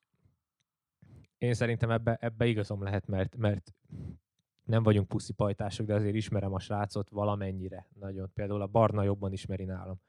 én 1.38 1.54
szerintem 1.54 1.90
ebbe, 1.90 2.16
ebbe 2.20 2.46
igazom 2.46 2.82
lehet, 2.82 3.06
mert, 3.06 3.36
mert 3.36 3.74
nem 4.64 4.82
vagyunk 4.82 5.08
puszipajtások, 5.08 5.86
de 5.86 5.94
azért 5.94 6.14
ismerem 6.14 6.52
a 6.52 6.58
srácot 6.58 7.08
valamennyire 7.08 7.88
nagyon. 7.98 8.30
Például 8.34 8.62
a 8.62 8.66
Barna 8.66 9.02
jobban 9.02 9.32
ismeri 9.32 9.64
nálam. 9.64 10.00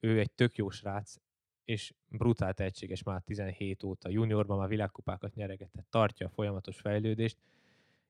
Ő 0.00 0.18
egy 0.18 0.30
tök 0.30 0.56
jó 0.56 0.70
srác, 0.70 1.16
és 1.64 1.94
brutál 2.08 2.54
tehetséges 2.54 3.02
már 3.02 3.22
17 3.22 3.82
óta. 3.82 4.08
Juniorban 4.08 4.58
már 4.58 4.68
világkupákat 4.68 5.34
nyeregetett, 5.34 5.86
tartja 5.90 6.26
a 6.26 6.30
folyamatos 6.30 6.80
fejlődést, 6.80 7.36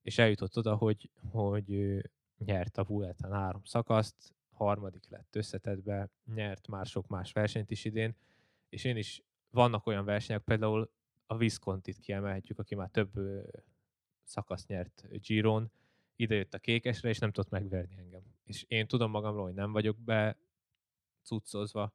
és 0.02 0.18
eljutott 0.18 0.56
oda, 0.56 0.74
hogy, 0.74 1.11
hogy 1.30 2.00
nyert 2.38 2.78
a 2.78 2.84
Vuelta 2.84 3.34
három 3.34 3.64
szakaszt, 3.64 4.34
harmadik 4.52 5.08
lett 5.08 5.36
összetetbe, 5.36 6.08
nyert 6.34 6.68
már 6.68 6.86
sok 6.86 7.08
más 7.08 7.32
versenyt 7.32 7.70
is 7.70 7.84
idén, 7.84 8.14
és 8.68 8.84
én 8.84 8.96
is 8.96 9.22
vannak 9.50 9.86
olyan 9.86 10.04
versenyek, 10.04 10.42
például 10.42 10.90
a 11.31 11.37
Viscontit 11.37 11.99
kiemelhetjük, 11.99 12.59
aki 12.59 12.74
már 12.74 12.89
több 12.89 13.12
szakaszt 14.22 14.68
nyert 14.68 15.09
Giron, 15.20 15.70
ide 16.16 16.35
jött 16.35 16.55
a 16.55 16.59
kékesre, 16.59 17.09
és 17.09 17.18
nem 17.18 17.31
tudott 17.31 17.51
megverni 17.51 17.97
engem. 17.97 18.22
És 18.45 18.64
én 18.68 18.87
tudom 18.87 19.11
magamról, 19.11 19.45
hogy 19.45 19.55
nem 19.55 19.72
vagyok 19.72 19.99
be 19.99 20.37
cuccozva, 21.22 21.93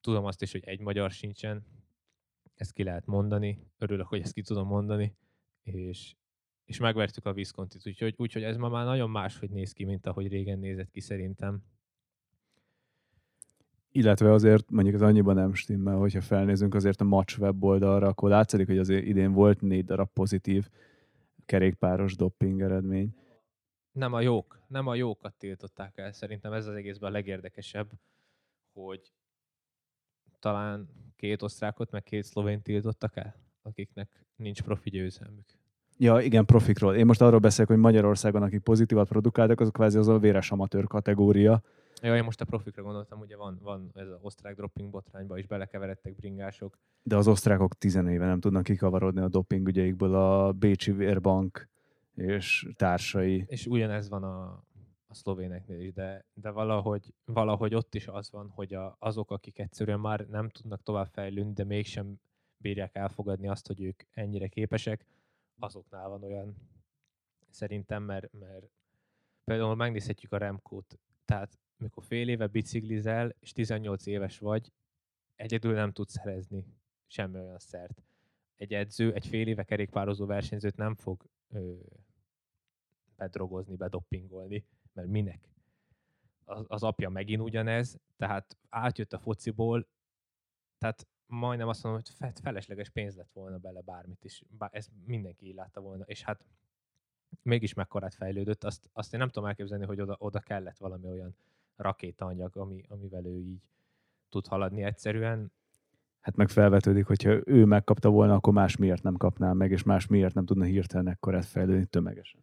tudom 0.00 0.24
azt 0.24 0.42
is, 0.42 0.52
hogy 0.52 0.64
egy 0.64 0.80
magyar 0.80 1.10
sincsen, 1.10 1.66
ezt 2.54 2.72
ki 2.72 2.82
lehet 2.82 3.06
mondani, 3.06 3.66
örülök, 3.78 4.06
hogy 4.06 4.20
ezt 4.20 4.32
ki 4.32 4.42
tudom 4.42 4.66
mondani, 4.66 5.16
és, 5.62 6.14
és 6.64 6.78
megvertük 6.78 7.24
a 7.24 7.32
Viscontit, 7.32 7.86
úgyhogy, 7.86 8.14
úgyhogy 8.16 8.42
ez 8.42 8.56
ma 8.56 8.68
már 8.68 8.84
nagyon 8.84 9.10
máshogy 9.10 9.50
néz 9.50 9.72
ki, 9.72 9.84
mint 9.84 10.06
ahogy 10.06 10.28
régen 10.28 10.58
nézett 10.58 10.90
ki 10.90 11.00
szerintem. 11.00 11.62
Illetve 13.92 14.32
azért 14.32 14.70
mondjuk 14.70 14.94
az 14.94 15.02
annyiban 15.02 15.34
nem 15.34 15.54
stimmel, 15.54 15.96
hogyha 15.96 16.20
felnézünk 16.20 16.74
azért 16.74 17.00
a 17.00 17.04
Match 17.04 17.40
weboldalra, 17.40 18.06
akkor 18.06 18.28
látszik, 18.28 18.66
hogy 18.66 18.78
azért 18.78 19.04
idén 19.06 19.32
volt 19.32 19.60
négy 19.60 19.84
darab 19.84 20.08
pozitív 20.12 20.68
kerékpáros 21.46 22.16
dopping 22.16 22.60
eredmény. 22.60 23.14
Nem 23.92 24.12
a 24.12 24.20
jók, 24.20 24.60
nem 24.66 24.86
a 24.86 24.94
jókat 24.94 25.34
tiltották 25.38 25.98
el. 25.98 26.12
Szerintem 26.12 26.52
ez 26.52 26.66
az 26.66 26.74
egészben 26.74 27.10
a 27.10 27.12
legérdekesebb, 27.12 27.90
hogy 28.72 29.12
talán 30.38 30.88
két 31.16 31.42
osztrákot, 31.42 31.90
meg 31.90 32.02
két 32.02 32.24
szlovén 32.24 32.62
tiltottak 32.62 33.16
el, 33.16 33.34
akiknek 33.62 34.26
nincs 34.36 34.62
profi 34.62 34.90
győzelmük. 34.90 35.58
Ja, 35.98 36.20
igen, 36.20 36.44
profikról. 36.44 36.94
Én 36.94 37.06
most 37.06 37.20
arról 37.20 37.38
beszélek, 37.38 37.68
hogy 37.68 37.78
Magyarországon, 37.78 38.42
akik 38.42 38.60
pozitívat 38.60 39.08
produkáltak, 39.08 39.60
azok 39.60 39.72
kvázi 39.72 39.98
az 39.98 40.08
a 40.08 40.18
véres 40.18 40.50
amatőr 40.50 40.86
kategória. 40.86 41.62
Ja, 42.02 42.16
én 42.16 42.24
most 42.24 42.40
a 42.40 42.44
profikra 42.44 42.82
gondoltam, 42.82 43.20
ugye 43.20 43.36
van, 43.36 43.58
van 43.62 43.90
ez 43.94 44.08
az 44.08 44.18
osztrák 44.22 44.56
dropping 44.56 44.90
botrányba 44.90 45.38
is 45.38 45.46
belekeveredtek 45.46 46.14
bringások. 46.14 46.78
De 47.02 47.16
az 47.16 47.28
osztrákok 47.28 47.74
tizen 47.74 48.08
éve 48.08 48.26
nem 48.26 48.40
tudnak 48.40 48.62
kikavarodni 48.62 49.20
a 49.20 49.28
doping 49.28 49.68
ügyeikből 49.68 50.14
a 50.14 50.52
Bécsi 50.52 50.92
Vérbank 50.92 51.68
és 52.14 52.68
társai. 52.76 53.44
És 53.46 53.66
ugyanez 53.66 54.08
van 54.08 54.24
a, 54.24 54.64
a 55.06 55.14
szlovéneknél 55.14 55.80
is, 55.80 55.92
de, 55.92 56.24
de 56.34 56.50
valahogy, 56.50 57.14
valahogy 57.24 57.74
ott 57.74 57.94
is 57.94 58.06
az 58.06 58.30
van, 58.30 58.48
hogy 58.48 58.74
a, 58.74 58.96
azok, 58.98 59.30
akik 59.30 59.58
egyszerűen 59.58 60.00
már 60.00 60.26
nem 60.28 60.48
tudnak 60.48 60.82
tovább 60.82 61.06
fejlődni, 61.06 61.52
de 61.52 61.64
mégsem 61.64 62.20
bírják 62.56 62.94
elfogadni 62.94 63.48
azt, 63.48 63.66
hogy 63.66 63.82
ők 63.82 64.02
ennyire 64.10 64.48
képesek, 64.48 65.06
azoknál 65.58 66.08
van 66.08 66.22
olyan 66.22 66.56
szerintem, 67.50 68.02
mert, 68.02 68.32
mert 68.32 68.70
például 69.44 69.74
megnézhetjük 69.74 70.32
a 70.32 70.36
Remkót, 70.36 70.98
tehát 71.24 71.58
mikor 71.80 72.04
fél 72.04 72.28
éve 72.28 72.46
biciklizel, 72.46 73.34
és 73.40 73.52
18 73.52 74.06
éves 74.06 74.38
vagy, 74.38 74.72
egyedül 75.36 75.74
nem 75.74 75.92
tudsz 75.92 76.12
szerezni 76.12 76.64
semmi 77.06 77.38
olyan 77.38 77.58
szert. 77.58 78.02
Egy 78.56 78.74
edző, 78.74 79.14
egy 79.14 79.26
fél 79.26 79.46
éve 79.46 79.62
kerékpározó 79.62 80.26
versenyzőt 80.26 80.76
nem 80.76 80.94
fog 80.94 81.24
ö, 81.48 81.74
bedrogozni, 83.16 83.76
bedoppingolni, 83.76 84.64
mert 84.92 85.08
minek? 85.08 85.48
Az, 86.44 86.64
az 86.68 86.82
apja 86.82 87.08
megint 87.08 87.42
ugyanez, 87.42 87.98
tehát 88.16 88.56
átjött 88.68 89.12
a 89.12 89.18
fociból, 89.18 89.86
tehát 90.78 91.06
majdnem 91.26 91.68
azt 91.68 91.82
mondom, 91.82 92.02
hogy 92.18 92.32
felesleges 92.42 92.88
pénz 92.88 93.16
lett 93.16 93.32
volna 93.32 93.58
bele 93.58 93.80
bármit 93.80 94.24
is. 94.24 94.42
Bár 94.48 94.70
ez 94.72 94.88
mindenki 95.04 95.46
így 95.46 95.54
látta 95.54 95.80
volna, 95.80 96.04
és 96.04 96.22
hát 96.22 96.44
mégis 97.42 97.74
mekkorát 97.74 98.14
fejlődött, 98.14 98.64
azt, 98.64 98.88
azt 98.92 99.12
én 99.12 99.18
nem 99.18 99.28
tudom 99.28 99.48
elképzelni, 99.48 99.84
hogy 99.84 100.00
oda, 100.00 100.16
oda 100.18 100.40
kellett 100.40 100.78
valami 100.78 101.08
olyan 101.08 101.36
rakétaanyag, 101.80 102.56
ami, 102.56 102.84
amivel 102.88 103.26
ő 103.26 103.38
így 103.38 103.62
tud 104.28 104.46
haladni 104.46 104.82
egyszerűen. 104.82 105.52
Hát 106.20 106.36
meg 106.36 106.48
felvetődik, 106.48 107.06
hogyha 107.06 107.40
ő 107.44 107.64
megkapta 107.64 108.10
volna, 108.10 108.34
akkor 108.34 108.52
más 108.52 108.76
miért 108.76 109.02
nem 109.02 109.16
kapná 109.16 109.52
meg, 109.52 109.70
és 109.70 109.82
más 109.82 110.06
miért 110.06 110.34
nem 110.34 110.44
tudna 110.44 110.64
hirtelen 110.64 111.08
ekkorát 111.08 111.44
fejlődni 111.44 111.86
tömegesen. 111.86 112.40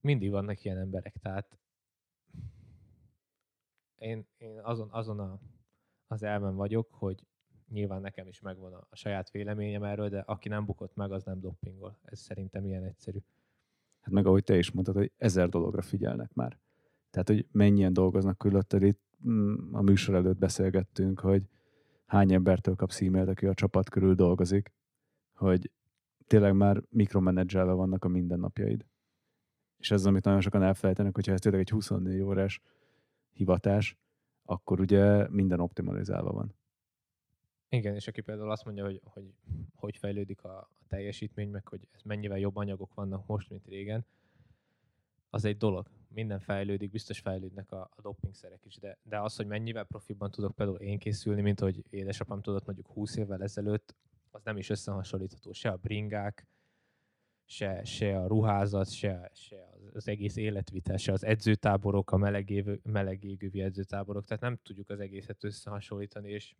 Mindig 0.00 0.30
vannak 0.30 0.64
ilyen 0.64 0.78
emberek, 0.78 1.14
tehát 1.22 1.58
én, 4.02 4.26
én 4.38 4.60
azon, 4.62 4.88
azon 4.90 5.20
a, 5.20 5.38
az 6.06 6.22
elmen 6.22 6.54
vagyok, 6.54 6.88
hogy 6.90 7.26
nyilván 7.68 8.00
nekem 8.00 8.28
is 8.28 8.40
megvan 8.40 8.72
a, 8.72 8.86
a 8.90 8.96
saját 8.96 9.30
véleményem 9.30 9.82
erről, 9.82 10.08
de 10.08 10.20
aki 10.20 10.48
nem 10.48 10.64
bukott 10.64 10.94
meg, 10.94 11.12
az 11.12 11.24
nem 11.24 11.40
doppingol. 11.40 11.98
Ez 12.04 12.18
szerintem 12.18 12.64
ilyen 12.64 12.84
egyszerű. 12.84 13.18
Hát 14.00 14.12
meg 14.12 14.26
ahogy 14.26 14.44
te 14.44 14.56
is 14.56 14.70
mondtad, 14.70 14.94
hogy 14.94 15.12
ezer 15.16 15.48
dologra 15.48 15.82
figyelnek 15.82 16.34
már. 16.34 16.58
Tehát, 17.12 17.28
hogy 17.28 17.46
mennyien 17.50 17.92
dolgoznak 17.92 18.38
körülötted, 18.38 18.82
itt 18.82 19.00
mm, 19.28 19.74
a 19.74 19.82
műsor 19.82 20.14
előtt 20.14 20.38
beszélgettünk, 20.38 21.20
hogy 21.20 21.42
hány 22.06 22.32
embertől 22.32 22.74
kapsz 22.74 23.00
e 23.00 23.20
aki 23.20 23.46
a 23.46 23.54
csapat 23.54 23.88
körül 23.88 24.14
dolgozik, 24.14 24.72
hogy 25.32 25.70
tényleg 26.26 26.54
már 26.54 26.82
mikromenedzselve 26.88 27.72
vannak 27.72 28.04
a 28.04 28.08
mindennapjaid. 28.08 28.86
És 29.78 29.90
ez 29.90 30.00
az, 30.00 30.06
amit 30.06 30.24
nagyon 30.24 30.40
sokan 30.40 30.62
elfelejtenek, 30.62 31.14
hogyha 31.14 31.32
ez 31.32 31.40
tényleg 31.40 31.60
egy 31.60 31.70
24 31.70 32.20
órás 32.20 32.60
hivatás, 33.32 33.96
akkor 34.44 34.80
ugye 34.80 35.28
minden 35.28 35.60
optimalizálva 35.60 36.32
van. 36.32 36.54
Igen, 37.68 37.94
és 37.94 38.06
aki 38.08 38.20
például 38.20 38.50
azt 38.50 38.64
mondja, 38.64 38.84
hogy 38.84 39.00
hogy, 39.04 39.34
hogy 39.74 39.96
fejlődik 39.96 40.44
a, 40.44 40.58
a 40.58 40.84
teljesítmény, 40.88 41.50
meg 41.50 41.68
hogy 41.68 41.88
ez 41.90 42.02
mennyivel 42.02 42.38
jobb 42.38 42.56
anyagok 42.56 42.94
vannak 42.94 43.26
most, 43.26 43.50
mint 43.50 43.66
régen, 43.66 44.06
az 45.30 45.44
egy 45.44 45.56
dolog. 45.56 45.90
Minden 46.14 46.38
fejlődik, 46.38 46.90
biztos 46.90 47.18
fejlődnek 47.18 47.72
a, 47.72 47.90
a 47.96 48.00
dopingszerek 48.00 48.64
is, 48.64 48.76
de, 48.76 48.98
de 49.02 49.20
az, 49.20 49.36
hogy 49.36 49.46
mennyivel 49.46 49.84
profiban 49.84 50.30
tudok 50.30 50.54
például 50.54 50.78
én 50.78 50.98
készülni, 50.98 51.40
mint 51.40 51.60
hogy 51.60 51.84
édesapám 51.90 52.40
tudott 52.40 52.66
mondjuk 52.66 52.86
20 52.86 53.16
évvel 53.16 53.42
ezelőtt, 53.42 53.94
az 54.30 54.42
nem 54.44 54.56
is 54.56 54.70
összehasonlítható. 54.70 55.52
Se 55.52 55.68
a 55.68 55.76
bringák, 55.76 56.46
se, 57.44 57.84
se 57.84 58.18
a 58.18 58.26
ruházat, 58.26 58.90
se, 58.90 59.30
se 59.34 59.70
az 59.92 60.08
egész 60.08 60.36
életvitel, 60.36 60.96
se 60.96 61.12
az 61.12 61.24
edzőtáborok, 61.24 62.10
a 62.10 62.16
melegégő, 62.16 62.80
melegégővi 62.82 63.62
edzőtáborok, 63.62 64.24
tehát 64.24 64.42
nem 64.42 64.58
tudjuk 64.62 64.90
az 64.90 65.00
egészet 65.00 65.44
összehasonlítani, 65.44 66.30
és 66.30 66.54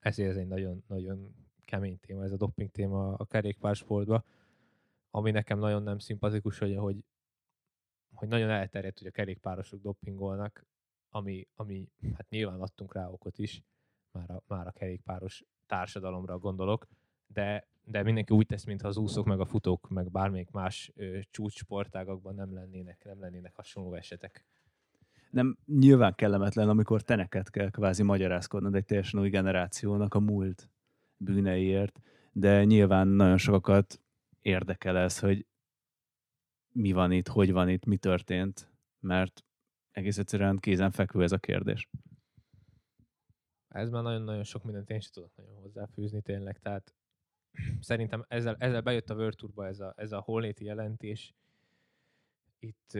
ezért 0.00 0.30
ez 0.30 0.36
egy 0.36 0.46
nagyon, 0.46 0.84
nagyon 0.86 1.34
kemény 1.64 1.98
téma, 2.00 2.24
ez 2.24 2.32
a 2.32 2.36
doping 2.36 2.70
téma 2.70 3.14
a 3.14 3.24
kerékpársportban, 3.24 4.24
ami 5.10 5.30
nekem 5.30 5.58
nagyon 5.58 5.82
nem 5.82 5.98
szimpatikus, 5.98 6.58
hogy, 6.58 6.76
hogy, 6.76 7.04
hogy 8.22 8.30
nagyon 8.30 8.50
elterjedt, 8.50 8.98
hogy 8.98 9.06
a 9.06 9.10
kerékpárosok 9.10 9.80
dopingolnak, 9.80 10.66
ami, 11.10 11.46
ami 11.54 11.88
hát 12.16 12.28
nyilván 12.28 12.60
adtunk 12.60 12.94
rá 12.94 13.08
okot 13.08 13.38
is, 13.38 13.62
már 14.10 14.30
a, 14.30 14.42
már 14.46 14.66
a 14.66 14.70
kerékpáros 14.70 15.44
társadalomra 15.66 16.38
gondolok, 16.38 16.86
de, 17.26 17.66
de 17.84 18.02
mindenki 18.02 18.34
úgy 18.34 18.46
tesz, 18.46 18.64
mintha 18.64 18.88
az 18.88 18.96
úszók, 18.96 19.26
meg 19.26 19.40
a 19.40 19.44
futók, 19.44 19.88
meg 19.88 20.10
bármelyik 20.10 20.50
más 20.50 20.92
ö, 20.94 21.18
csúcssportágakban 21.30 22.34
nem 22.34 22.54
lennének, 22.54 23.04
nem 23.04 23.20
lennének 23.20 23.54
hasonló 23.54 23.94
esetek. 23.94 24.44
Nem 25.30 25.58
nyilván 25.66 26.14
kellemetlen, 26.14 26.68
amikor 26.68 27.02
teneket 27.02 27.50
kell 27.50 27.70
kvázi 27.70 28.02
magyarázkodnod 28.02 28.74
egy 28.74 28.84
teljesen 28.84 29.20
új 29.20 29.28
generációnak 29.28 30.14
a 30.14 30.20
múlt 30.20 30.68
bűneiért, 31.16 32.00
de 32.32 32.64
nyilván 32.64 33.08
nagyon 33.08 33.38
sokakat 33.38 34.00
érdekel 34.40 34.96
ez, 34.98 35.18
hogy 35.18 35.46
mi 36.72 36.92
van 36.92 37.12
itt, 37.12 37.28
hogy 37.28 37.52
van 37.52 37.68
itt, 37.68 37.84
mi 37.84 37.96
történt, 37.96 38.70
mert 39.00 39.44
egész 39.90 40.18
egyszerűen 40.18 40.58
kézenfekvő 40.58 41.22
ez 41.22 41.32
a 41.32 41.38
kérdés. 41.38 41.88
Ez 43.68 43.90
már 43.90 44.02
nagyon-nagyon 44.02 44.44
sok 44.44 44.64
mindent 44.64 44.90
én 44.90 45.00
sem 45.00 45.12
tudok 45.12 45.36
nagyon 45.36 45.54
hozzáfűzni 45.54 46.22
tényleg, 46.22 46.58
tehát 46.58 46.94
szerintem 47.80 48.24
ezzel, 48.28 48.56
ezzel 48.58 48.80
bejött 48.80 49.10
a 49.10 49.14
World 49.14 49.36
Tourba 49.36 49.66
ez 49.66 49.80
a, 49.80 49.92
ez 49.96 50.12
a 50.12 50.20
holléti 50.20 50.64
jelentés. 50.64 51.34
Itt 52.58 52.98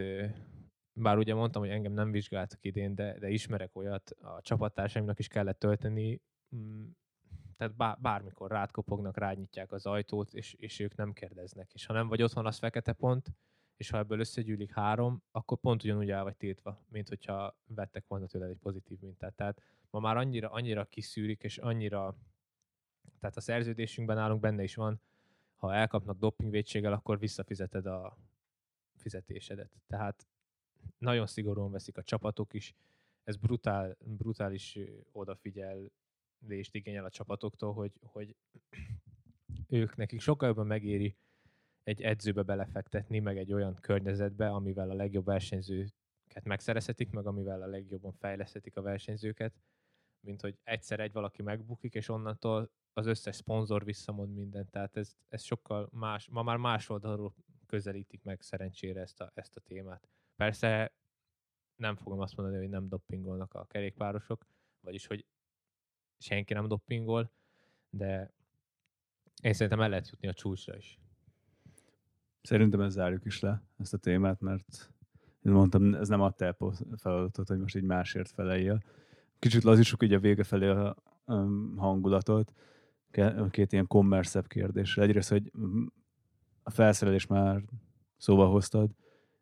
bár 0.93 1.17
ugye 1.17 1.33
mondtam, 1.33 1.61
hogy 1.61 1.71
engem 1.71 1.93
nem 1.93 2.11
vizsgáltak 2.11 2.65
idén, 2.65 2.95
de, 2.95 3.19
de 3.19 3.29
ismerek 3.29 3.75
olyat, 3.75 4.09
a 4.09 4.41
csapattársaimnak 4.41 5.19
is 5.19 5.27
kellett 5.27 5.59
tölteni, 5.59 6.21
mm, 6.55 6.85
tehát 7.57 7.75
bár, 7.75 7.97
bármikor 8.01 8.51
rád 8.51 8.71
kopognak, 8.71 9.17
rányitják 9.17 9.71
az 9.71 9.85
ajtót, 9.85 10.33
és, 10.33 10.53
és 10.53 10.79
ők 10.79 10.95
nem 10.95 11.13
kérdeznek. 11.13 11.71
És 11.73 11.85
ha 11.85 11.93
nem 11.93 12.07
vagy 12.07 12.21
otthon, 12.21 12.45
az 12.45 12.57
fekete 12.57 12.93
pont, 12.93 13.31
és 13.83 13.89
ha 13.89 13.97
ebből 13.97 14.19
összegyűlik 14.19 14.71
három, 14.71 15.23
akkor 15.31 15.57
pont 15.57 15.83
ugyanúgy 15.83 16.09
el 16.09 16.23
vagy 16.23 16.35
tiltva, 16.35 16.83
mint 16.87 17.07
hogyha 17.07 17.57
vettek 17.67 18.07
volna 18.07 18.25
tőled 18.25 18.49
egy 18.49 18.57
pozitív 18.57 18.99
mintát. 18.99 19.33
Tehát 19.33 19.61
ma 19.89 19.99
már 19.99 20.17
annyira, 20.17 20.49
annyira 20.49 20.85
kiszűrik, 20.85 21.43
és 21.43 21.57
annyira, 21.57 22.15
tehát 23.19 23.37
a 23.37 23.41
szerződésünkben 23.41 24.17
állunk 24.17 24.41
benne 24.41 24.63
is 24.63 24.75
van, 24.75 25.01
ha 25.55 25.73
elkapnak 25.73 26.17
dopingvédséggel, 26.17 26.93
akkor 26.93 27.19
visszafizeted 27.19 27.85
a 27.85 28.17
fizetésedet. 28.95 29.71
Tehát 29.87 30.27
nagyon 30.97 31.27
szigorúan 31.27 31.71
veszik 31.71 31.97
a 31.97 32.03
csapatok 32.03 32.53
is, 32.53 32.73
ez 33.23 33.35
brutál, 33.35 33.97
brutális 33.99 34.79
odafigyelést 35.11 35.91
igényel 36.71 37.05
a 37.05 37.09
csapatoktól, 37.09 37.73
hogy, 37.73 37.91
hogy 38.01 38.35
ők 39.79 39.95
nekik 39.95 40.21
sokkal 40.21 40.47
jobban 40.47 40.67
megéri 40.67 41.15
egy 41.83 42.01
edzőbe 42.01 42.41
belefektetni, 42.41 43.19
meg 43.19 43.37
egy 43.37 43.53
olyan 43.53 43.75
környezetbe, 43.75 44.49
amivel 44.49 44.89
a 44.89 44.93
legjobb 44.93 45.25
versenyzőket 45.25 46.43
megszerezhetik, 46.43 47.09
meg 47.09 47.25
amivel 47.25 47.61
a 47.61 47.67
legjobban 47.67 48.11
fejleszthetik 48.11 48.77
a 48.77 48.81
versenyzőket, 48.81 49.53
mint 50.19 50.41
hogy 50.41 50.57
egyszer 50.63 50.99
egy 50.99 51.11
valaki 51.11 51.41
megbukik, 51.41 51.93
és 51.93 52.09
onnantól 52.09 52.71
az 52.93 53.05
összes 53.05 53.35
szponzor 53.35 53.83
visszamond 53.83 54.33
mindent. 54.33 54.71
Tehát 54.71 54.97
ez, 54.97 55.15
ez 55.27 55.43
sokkal 55.43 55.89
más, 55.91 56.27
ma 56.27 56.43
már 56.43 56.57
más 56.57 56.89
oldalról 56.89 57.33
közelítik 57.65 58.23
meg 58.23 58.41
szerencsére 58.41 59.01
ezt 59.01 59.21
a, 59.21 59.31
ezt 59.33 59.55
a 59.55 59.59
témát. 59.59 60.07
Persze 60.35 60.91
nem 61.75 61.95
fogom 61.95 62.19
azt 62.19 62.35
mondani, 62.35 62.57
hogy 62.57 62.69
nem 62.69 62.87
doppingolnak 62.87 63.53
a 63.53 63.65
kerékpárosok, 63.65 64.45
vagyis 64.79 65.05
hogy 65.05 65.25
senki 66.17 66.53
nem 66.53 66.67
doppingol, 66.67 67.31
de 67.89 68.31
én 69.41 69.53
szerintem 69.53 69.81
el 69.81 69.89
lehet 69.89 70.09
jutni 70.09 70.27
a 70.27 70.33
csúcsra 70.33 70.77
is. 70.77 70.99
Szerintem 72.43 72.81
ez 72.81 72.93
zárjuk 72.93 73.25
is 73.25 73.39
le, 73.39 73.61
ezt 73.77 73.93
a 73.93 73.97
témát, 73.97 74.41
mert 74.41 74.91
én 75.41 75.51
mondtam, 75.51 75.93
ez 75.93 76.07
nem 76.07 76.21
a 76.21 76.31
te 76.31 76.55
feladatot, 76.97 77.47
hogy 77.47 77.59
most 77.59 77.75
így 77.75 77.83
másért 77.83 78.31
feleljél. 78.31 78.83
kicsit 79.39 79.63
lazítsuk 79.63 80.03
így 80.03 80.13
a 80.13 80.19
vége 80.19 80.43
felé 80.43 80.67
a 80.67 80.95
um, 81.25 81.77
hangulatot. 81.77 82.53
Két 83.49 83.71
ilyen 83.71 83.87
kommerszebb 83.87 84.47
kérdésre. 84.47 85.01
Egyrészt, 85.01 85.29
hogy 85.29 85.51
a 86.63 86.69
felszerelés 86.69 87.27
már 87.27 87.63
szóval 88.17 88.51
hoztad, 88.51 88.91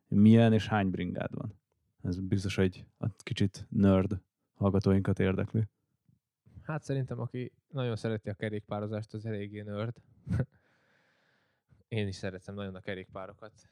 milyen 0.08 0.54
és 0.54 0.68
hány 0.68 0.90
bringád 0.90 1.36
van? 1.36 1.60
Ez 2.02 2.20
biztos, 2.20 2.56
hogy 2.56 2.86
a 2.98 3.08
kicsit 3.18 3.68
nerd 3.70 4.22
hallgatóinkat 4.54 5.20
érdekli. 5.20 5.68
Hát 6.62 6.84
szerintem, 6.84 7.20
aki 7.20 7.52
nagyon 7.70 7.96
szereti 7.96 8.30
a 8.30 8.34
kerékpározást, 8.34 9.14
az 9.14 9.26
eléggé 9.26 9.62
nerd. 9.62 9.96
Én 11.92 12.08
is 12.08 12.16
szeretem 12.16 12.56
nagyon 12.56 12.76
a 12.76 12.80
kerékpárokat. 12.80 13.70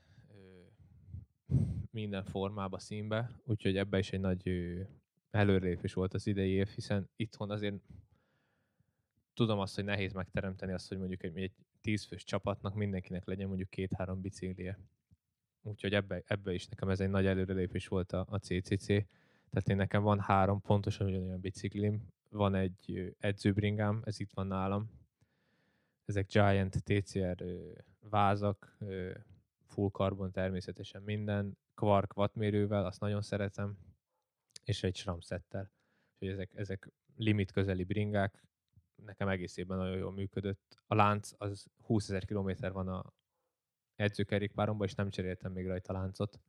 Minden 1.92 2.24
formába, 2.24 2.80
színbe. 2.80 3.32
Úgyhogy 3.44 3.78
ebbe 3.78 3.98
is 3.98 4.12
egy 4.12 4.20
nagy 4.20 4.50
előrelépés 5.32 5.94
volt 5.94 6.14
az 6.14 6.28
idei 6.28 6.52
év, 6.52 6.68
hiszen 6.68 7.10
itthon 7.16 7.52
azért 7.52 7.76
tudom 9.34 9.60
azt, 9.60 9.76
hogy 9.76 9.84
nehéz 9.84 10.14
megteremteni 10.14 10.74
azt, 10.74 10.88
hogy 10.88 10.98
mondjuk 10.98 11.24
egy, 11.24 11.38
egy 11.38 11.52
tízfős 11.82 12.24
csapatnak 12.24 12.76
mindenkinek 12.76 13.26
legyen 13.26 13.48
mondjuk 13.48 13.70
két-három 13.70 14.22
biciklije. 14.22 14.80
Úgyhogy 15.62 15.94
ebbe, 15.94 16.24
ebbe 16.26 16.54
is 16.54 16.68
nekem 16.68 16.90
ez 16.90 17.00
egy 17.00 17.10
nagy 17.10 17.26
előrelépés 17.26 17.88
volt 17.88 18.12
a, 18.12 18.26
a 18.30 18.38
CCC. 18.38 18.86
Tehát 19.50 19.70
én 19.70 19.76
nekem 19.76 20.04
van 20.04 20.20
három 20.20 20.62
pontosan 20.62 21.08
ugyanolyan 21.08 21.40
biciklim, 21.40 22.08
van 22.30 22.56
egy 22.56 23.14
edzőbringám, 23.20 24.02
ez 24.06 24.20
itt 24.20 24.32
van 24.32 24.48
nálam. 24.48 24.92
Ezek 26.06 26.28
Giant 26.28 26.84
TCR 26.84 27.44
vázak, 28.10 28.78
full 29.66 29.90
carbon 29.90 30.32
természetesen 30.32 31.02
minden, 31.02 31.58
Quark 31.76 32.18
wattmérővel, 32.18 32.86
azt 32.86 33.00
nagyon 33.00 33.22
szeretem, 33.22 33.78
és 34.64 34.84
egy 34.84 34.96
SRAM 34.96 35.20
szettel. 35.20 35.72
Úgyhogy 36.14 36.30
ezek, 36.30 36.52
ezek 36.56 36.92
limit 37.16 37.52
közeli 37.52 37.84
bringák, 37.84 38.44
nekem 38.96 39.28
egész 39.28 39.58
évben 39.58 39.78
nagyon 39.78 39.98
jól 39.98 40.12
működött. 40.12 40.82
A 40.88 40.96
lánc 40.96 41.32
az 41.38 41.68
20 41.84 42.10
ezer 42.10 42.26
kilométer 42.26 42.72
van 42.72 42.88
a 42.88 43.14
edzőkerékpáromban, 43.96 44.88
és 44.88 44.96
nem 44.96 45.10
cseréltem 45.10 45.52
még 45.52 45.68
rajta 45.68 45.94
láncot. 45.94 46.40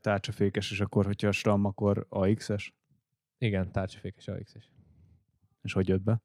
Tárcsafékes, 0.00 0.70
és 0.70 0.80
akkor, 0.80 1.04
hogyha 1.04 1.28
a 1.28 1.32
SRAM, 1.32 1.64
akkor 1.64 2.06
AX-es? 2.08 2.74
Igen, 3.38 3.72
tárcsafékes 3.72 4.28
AX-es. 4.28 4.70
És 5.62 5.72
hogy 5.72 5.88
jött 5.88 6.02
be? 6.02 6.22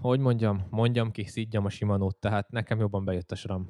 Hogy 0.00 0.20
mondjam, 0.20 0.66
mondjam 0.70 1.10
ki, 1.10 1.24
szidjam 1.24 1.64
a 1.64 1.68
Simanót, 1.68 2.16
tehát 2.16 2.50
nekem 2.50 2.78
jobban 2.78 3.04
bejött 3.04 3.30
a 3.30 3.34
SRAM. 3.34 3.68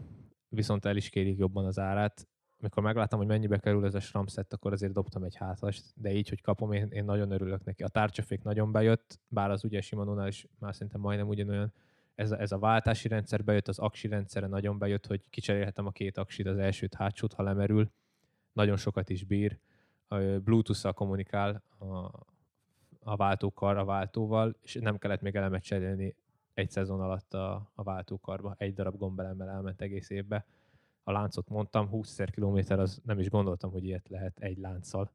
Viszont 0.48 0.84
el 0.84 0.96
is 0.96 1.08
kérik 1.08 1.38
jobban 1.38 1.64
az 1.64 1.78
árát. 1.78 2.28
Amikor 2.60 2.82
megláttam, 2.82 3.18
hogy 3.18 3.28
mennyibe 3.28 3.58
kerül 3.58 3.84
ez 3.84 3.94
a 3.94 4.00
SRAM 4.00 4.26
szett, 4.26 4.52
akkor 4.52 4.72
azért 4.72 4.92
dobtam 4.92 5.22
egy 5.22 5.36
hátast, 5.36 5.92
de 5.94 6.12
így, 6.12 6.28
hogy 6.28 6.40
kapom, 6.40 6.72
én, 6.72 6.88
én 6.90 7.04
nagyon 7.04 7.30
örülök 7.30 7.64
neki. 7.64 7.82
A 7.82 7.88
tárcsafék 7.88 8.42
nagyon 8.42 8.72
bejött, 8.72 9.20
bár 9.28 9.50
az 9.50 9.64
ugye 9.64 9.80
Simanónál 9.80 10.28
is 10.28 10.46
már 10.58 10.74
szerintem 10.74 11.00
majdnem 11.00 11.28
ugyanolyan. 11.28 11.72
Ez 12.14 12.30
a, 12.30 12.40
ez 12.40 12.52
a 12.52 12.58
váltási 12.58 13.08
rendszer 13.08 13.44
bejött, 13.44 13.68
az 13.68 13.78
aksi 13.78 14.08
rendszere 14.08 14.46
nagyon 14.46 14.78
bejött, 14.78 15.06
hogy 15.06 15.28
kicserélhetem 15.30 15.86
a 15.86 15.90
két 15.90 16.16
aksit, 16.16 16.46
az 16.46 16.58
elsőt, 16.58 16.94
hátsót, 16.94 17.32
ha 17.32 17.42
lemerül. 17.42 17.90
Nagyon 18.52 18.76
sokat 18.76 19.08
is 19.10 19.24
bír. 19.24 19.58
Bluetooth-szal 20.44 20.92
kommunikál 20.92 21.62
a, 21.78 22.10
a 23.04 23.16
váltókar 23.16 23.76
a 23.76 23.84
váltóval, 23.84 24.56
és 24.62 24.74
nem 24.74 24.98
kellett 24.98 25.20
még 25.20 25.36
elemet 25.36 25.62
cserélni 25.62 26.16
egy 26.54 26.70
szezon 26.70 27.00
alatt 27.00 27.34
a, 27.34 27.70
a 27.74 27.82
váltókarba. 27.82 28.54
Egy 28.58 28.74
darab 28.74 28.96
gombelemmel 28.96 29.48
elment 29.48 29.80
egész 29.80 30.10
évbe. 30.10 30.46
A 31.04 31.12
láncot 31.12 31.48
mondtam, 31.48 31.88
20 31.88 32.10
ezer 32.10 32.30
kilométer, 32.30 32.78
az 32.78 33.00
nem 33.04 33.18
is 33.18 33.30
gondoltam, 33.30 33.70
hogy 33.70 33.84
ilyet 33.84 34.08
lehet 34.08 34.38
egy 34.38 34.58
lánccal. 34.58 35.12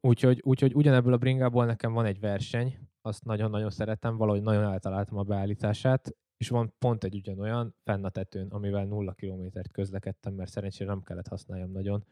Úgyhogy, 0.00 0.40
úgyhogy 0.44 0.74
ugyanebből 0.74 1.12
a 1.12 1.16
bringából 1.18 1.64
nekem 1.64 1.92
van 1.92 2.04
egy 2.04 2.20
verseny, 2.20 2.78
azt 3.02 3.24
nagyon-nagyon 3.24 3.70
szeretem, 3.70 4.16
valahogy 4.16 4.42
nagyon 4.42 4.62
eltaláltam 4.62 5.18
a 5.18 5.22
beállítását, 5.22 6.16
és 6.36 6.48
van 6.48 6.74
pont 6.78 7.04
egy 7.04 7.14
ugyanolyan 7.14 7.74
fenn 7.82 8.04
a 8.04 8.08
tetőn, 8.08 8.48
amivel 8.48 8.84
nulla 8.84 9.12
kilométert 9.12 9.70
közlekedtem, 9.70 10.34
mert 10.34 10.50
szerencsére 10.50 10.90
nem 10.90 11.02
kellett 11.02 11.28
használjam 11.28 11.70
nagyon 11.70 12.04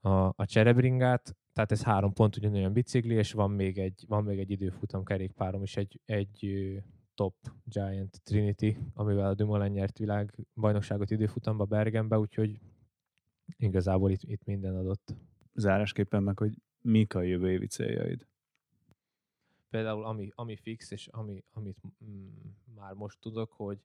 a, 0.00 0.10
a 0.36 0.46
cserebringát, 0.46 1.36
tehát 1.52 1.72
ez 1.72 1.82
három 1.82 2.12
pont 2.12 2.36
ugyanolyan 2.36 2.72
bicikli, 2.72 3.14
és 3.14 3.32
van 3.32 3.50
még 3.50 3.78
egy, 3.78 4.04
van 4.08 4.24
még 4.24 4.38
egy 4.38 4.50
időfutam 4.50 5.04
kerékpárom 5.04 5.62
is, 5.62 5.76
egy, 5.76 6.00
egy 6.04 6.46
top 7.14 7.34
Giant 7.64 8.20
Trinity, 8.22 8.76
amivel 8.94 9.28
a 9.28 9.34
Dumoulin 9.34 9.72
nyert 9.72 9.98
világ 9.98 10.34
bajnokságot 10.54 11.10
időfutamba 11.10 11.64
Bergenbe, 11.64 12.18
úgyhogy 12.18 12.58
igazából 13.56 14.10
itt, 14.10 14.22
itt 14.22 14.44
minden 14.44 14.76
adott. 14.76 15.14
Zárásképpen 15.54 16.22
meg, 16.22 16.38
hogy 16.38 16.54
mik 16.80 17.14
a 17.14 17.22
jövő 17.22 17.50
évi 17.50 17.66
céljaid? 17.66 18.26
Például 19.70 20.04
ami, 20.04 20.32
ami 20.34 20.56
fix, 20.56 20.90
és 20.90 21.06
ami, 21.06 21.44
amit 21.52 21.78
mm, 22.04 22.28
már 22.74 22.92
most 22.92 23.18
tudok, 23.20 23.52
hogy 23.52 23.78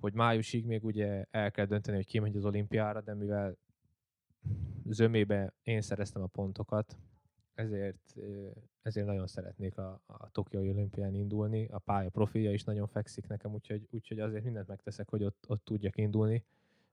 hogy 0.00 0.12
májusig 0.12 0.64
még 0.64 0.84
ugye 0.84 1.24
el 1.30 1.50
kell 1.50 1.66
dönteni, 1.66 1.96
hogy 1.96 2.06
ki 2.06 2.18
megy 2.18 2.36
az 2.36 2.44
olimpiára, 2.44 3.00
de 3.00 3.14
mivel 3.14 3.56
zömébe 4.88 5.54
én 5.62 5.80
szereztem 5.80 6.22
a 6.22 6.26
pontokat, 6.26 6.98
ezért, 7.54 8.16
ezért 8.82 9.06
nagyon 9.06 9.26
szeretnék 9.26 9.78
a, 9.78 10.00
a 10.06 10.30
Tokiói 10.30 10.68
olimpián 10.68 11.14
indulni. 11.14 11.68
A 11.68 11.78
pálya 11.78 12.10
profilja 12.10 12.52
is 12.52 12.64
nagyon 12.64 12.86
fekszik 12.86 13.26
nekem, 13.26 13.52
úgyhogy, 13.52 13.88
úgyhogy 13.90 14.20
azért 14.20 14.44
mindent 14.44 14.66
megteszek, 14.66 15.08
hogy 15.08 15.24
ott, 15.24 15.44
ott 15.48 15.64
tudjak 15.64 15.96
indulni. 15.96 16.44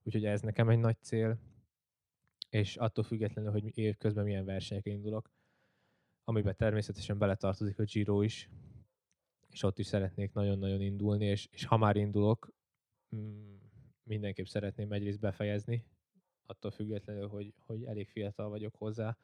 Úgyhogy 0.04 0.26
ez 0.26 0.42
nekem 0.42 0.70
egy 0.70 0.80
nagy 0.80 0.98
cél, 1.02 1.40
és 2.50 2.76
attól 2.76 3.04
függetlenül, 3.04 3.52
hogy 3.52 3.78
évközben 3.78 4.24
milyen 4.24 4.46
versenyekre 4.46 4.92
indulok, 4.92 5.32
amiben 6.24 6.56
természetesen 6.56 7.18
beletartozik 7.18 7.80
a 7.80 7.84
Giro 7.84 8.22
is, 8.22 8.50
és 9.50 9.64
ott 9.64 9.80
is 9.80 9.86
szeretnék 9.86 10.34
nagyon-nagyon 10.34 10.82
indulni, 10.82 11.26
és, 11.26 11.48
és 11.52 11.66
ha 11.66 11.78
már 11.78 11.96
indulok, 11.96 12.52
mm, 13.16 13.56
mindenképp 14.04 14.46
szeretném 14.46 14.92
egyrészt 14.92 15.20
befejezni, 15.20 15.86
attól 16.52 16.72
függetlenül, 16.72 17.28
hogy, 17.28 17.54
hogy 17.58 17.84
elég 17.84 18.10
fiatal 18.10 18.50
vagyok 18.50 18.76
hozzá, 18.76 19.18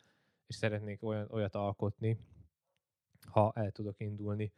és 0.48 0.56
szeretnék 0.56 1.04
olyan, 1.04 1.28
olyat 1.30 1.56
alkotni, 1.56 2.18
ha 3.32 3.52
el 3.56 3.72
tudok 3.72 4.00
indulni, 4.00 4.52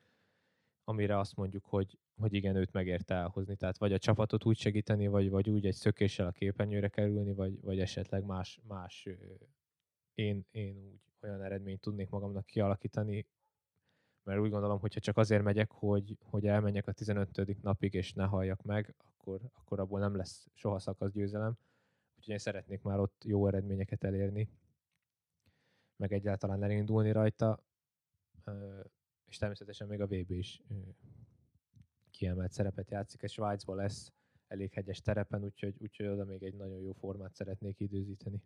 amire 0.84 1.18
azt 1.18 1.36
mondjuk, 1.36 1.66
hogy, 1.66 1.98
hogy 2.18 2.34
igen, 2.34 2.56
őt 2.56 2.72
megérte 2.72 3.14
elhozni. 3.16 3.56
Tehát 3.56 3.78
vagy 3.78 3.94
a 3.94 3.98
csapatot 3.98 4.46
úgy 4.46 4.58
segíteni, 4.58 5.08
vagy, 5.08 5.30
vagy 5.30 5.50
úgy 5.50 5.66
egy 5.66 5.74
szökéssel 5.76 6.28
a 6.28 6.32
képernyőre 6.32 6.88
kerülni, 6.88 7.34
vagy, 7.34 7.62
vagy 7.62 7.80
esetleg 7.80 8.24
más, 8.24 8.60
más 8.68 9.08
én, 10.14 10.46
én 10.52 10.78
úgy 10.78 11.00
olyan 11.22 11.44
eredményt 11.44 11.82
tudnék 11.82 12.10
magamnak 12.10 12.46
kialakítani, 12.46 13.26
mert 14.24 14.40
úgy 14.40 14.50
gondolom, 14.50 14.80
hogyha 14.80 15.00
csak 15.00 15.18
azért 15.18 15.44
megyek, 15.44 15.72
hogy, 15.72 16.18
hogy 16.24 16.48
elmenjek 16.48 16.88
a 16.88 16.92
15. 16.92 17.62
napig, 17.62 17.94
és 17.94 18.14
ne 18.14 18.26
halljak 18.26 18.62
meg, 18.64 18.96
akkor, 18.98 19.42
akkor 19.54 19.80
abból 19.80 20.00
nem 20.00 20.16
lesz 20.16 20.48
soha 20.54 20.80
szakasz 20.80 21.12
győzelem. 21.12 21.58
Úgyhogy 22.20 22.34
én 22.34 22.40
szeretnék 22.40 22.82
már 22.82 23.00
ott 23.00 23.24
jó 23.24 23.48
eredményeket 23.48 24.04
elérni, 24.04 24.50
meg 25.96 26.14
egyáltalán 26.14 26.64
elindulni 26.64 27.12
rajta, 27.12 27.64
és 29.26 29.38
természetesen 29.38 29.88
még 29.88 30.02
a 30.02 30.08
VB 30.08 30.32
is 30.32 30.62
kiemelt 32.12 32.52
szerepet 32.52 32.90
játszik, 32.90 33.22
és 33.22 33.32
Svájcban 33.32 33.76
lesz 33.76 34.12
elég 34.48 34.74
hegyes 34.74 35.02
terepen, 35.02 35.44
úgyhogy, 35.44 35.76
úgyhogy 35.78 36.06
oda 36.06 36.26
még 36.26 36.44
egy 36.44 36.56
nagyon 36.56 36.80
jó 36.80 36.92
formát 36.92 37.36
szeretnék 37.36 37.80
időzíteni. 37.80 38.42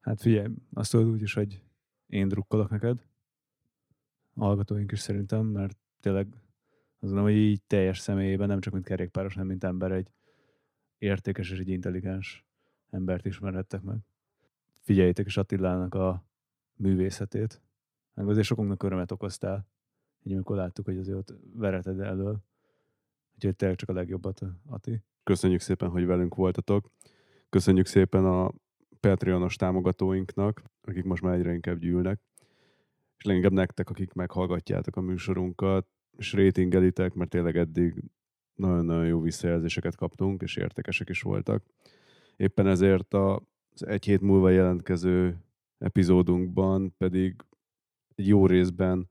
Hát 0.00 0.20
figyelj, 0.20 0.54
azt 0.72 0.90
tudod 0.90 1.08
úgy 1.08 1.22
is, 1.22 1.34
hogy 1.34 1.62
én 2.06 2.28
drukkolok 2.28 2.70
neked, 2.70 3.06
hallgatóink 4.34 4.92
is 4.92 5.00
szerintem, 5.00 5.46
mert 5.46 5.76
tényleg 6.00 6.26
azt 6.26 7.00
gondolom, 7.00 7.24
hogy 7.24 7.36
így 7.36 7.62
teljes 7.62 7.98
személyében, 7.98 8.48
nem 8.48 8.60
csak 8.60 8.72
mint 8.72 8.84
kerékpáros, 8.84 9.32
hanem 9.32 9.48
mint 9.48 9.64
ember 9.64 9.92
egy 9.92 10.12
értékes 10.98 11.50
és 11.50 11.58
egy 11.58 11.68
intelligens 11.68 12.45
embert 12.96 13.26
ismerhettek 13.26 13.82
meg. 13.82 13.98
Figyeljétek 14.80 15.26
is 15.26 15.36
Attilának 15.36 15.94
a 15.94 16.24
művészetét, 16.74 17.62
meg 18.14 18.28
azért 18.28 18.46
sokunknak 18.46 18.82
örömet 18.82 19.10
okoztál, 19.10 19.68
így 20.22 20.32
amikor 20.32 20.56
láttuk, 20.56 20.84
hogy 20.84 20.98
azért 20.98 21.18
ott 21.18 21.34
vereted 21.54 22.00
elől. 22.00 22.38
Úgyhogy 23.34 23.56
tényleg 23.56 23.78
csak 23.78 23.88
a 23.88 23.92
legjobbat, 23.92 24.42
Ati. 24.66 25.02
Köszönjük 25.22 25.60
szépen, 25.60 25.88
hogy 25.88 26.06
velünk 26.06 26.34
voltatok. 26.34 26.90
Köszönjük 27.48 27.86
szépen 27.86 28.24
a 28.24 28.52
Patreonos 29.00 29.56
támogatóinknak, 29.56 30.62
akik 30.82 31.04
most 31.04 31.22
már 31.22 31.34
egyre 31.34 31.52
inkább 31.52 31.78
gyűlnek. 31.78 32.20
És 33.18 33.24
leginkább 33.24 33.52
nektek, 33.52 33.90
akik 33.90 34.12
meghallgatjátok 34.12 34.96
a 34.96 35.00
műsorunkat, 35.00 35.86
és 36.16 36.32
rétingelitek, 36.32 37.14
mert 37.14 37.30
tényleg 37.30 37.56
eddig 37.56 38.02
nagyon-nagyon 38.54 39.06
jó 39.06 39.20
visszajelzéseket 39.20 39.96
kaptunk, 39.96 40.42
és 40.42 40.56
értékesek 40.56 41.08
is 41.08 41.22
voltak. 41.22 41.64
Éppen 42.36 42.66
ezért 42.66 43.14
az 43.14 43.86
egy 43.86 44.04
hét 44.04 44.20
múlva 44.20 44.50
jelentkező 44.50 45.44
epizódunkban 45.78 46.96
pedig 46.96 47.34
egy 48.14 48.26
jó 48.26 48.46
részben 48.46 49.08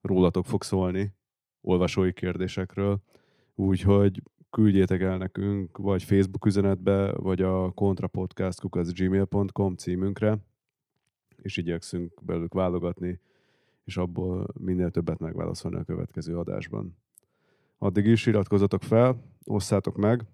rólatok 0.00 0.46
fog 0.46 0.62
szólni, 0.62 1.14
olvasói 1.60 2.12
kérdésekről, 2.12 3.02
úgyhogy 3.54 4.22
küldjétek 4.50 5.00
el 5.00 5.18
nekünk, 5.18 5.78
vagy 5.78 6.02
Facebook 6.02 6.46
üzenetbe, 6.46 7.12
vagy 7.12 7.42
a 7.42 7.70
kontrapodcast.gmail.com 7.70 9.76
címünkre, 9.76 10.38
és 11.36 11.56
igyekszünk 11.56 12.24
belőlük 12.24 12.54
válogatni, 12.54 13.20
és 13.84 13.96
abból 13.96 14.48
minél 14.58 14.90
többet 14.90 15.18
megválaszolni 15.18 15.76
a 15.76 15.84
következő 15.84 16.38
adásban. 16.38 16.96
Addig 17.78 18.06
is 18.06 18.26
iratkozzatok 18.26 18.82
fel, 18.82 19.22
osszátok 19.44 19.96
meg, 19.96 20.24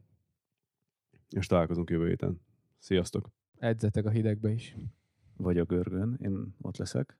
és 1.31 1.47
találkozunk 1.47 1.91
jövő 1.91 2.09
héten. 2.09 2.41
Sziasztok! 2.79 3.31
Edzetek 3.59 4.05
a 4.05 4.11
hidegbe 4.11 4.51
is. 4.51 4.77
Vagy 5.37 5.59
a 5.59 5.65
görgön, 5.65 6.19
én 6.23 6.55
ott 6.61 6.77
leszek. 6.77 7.19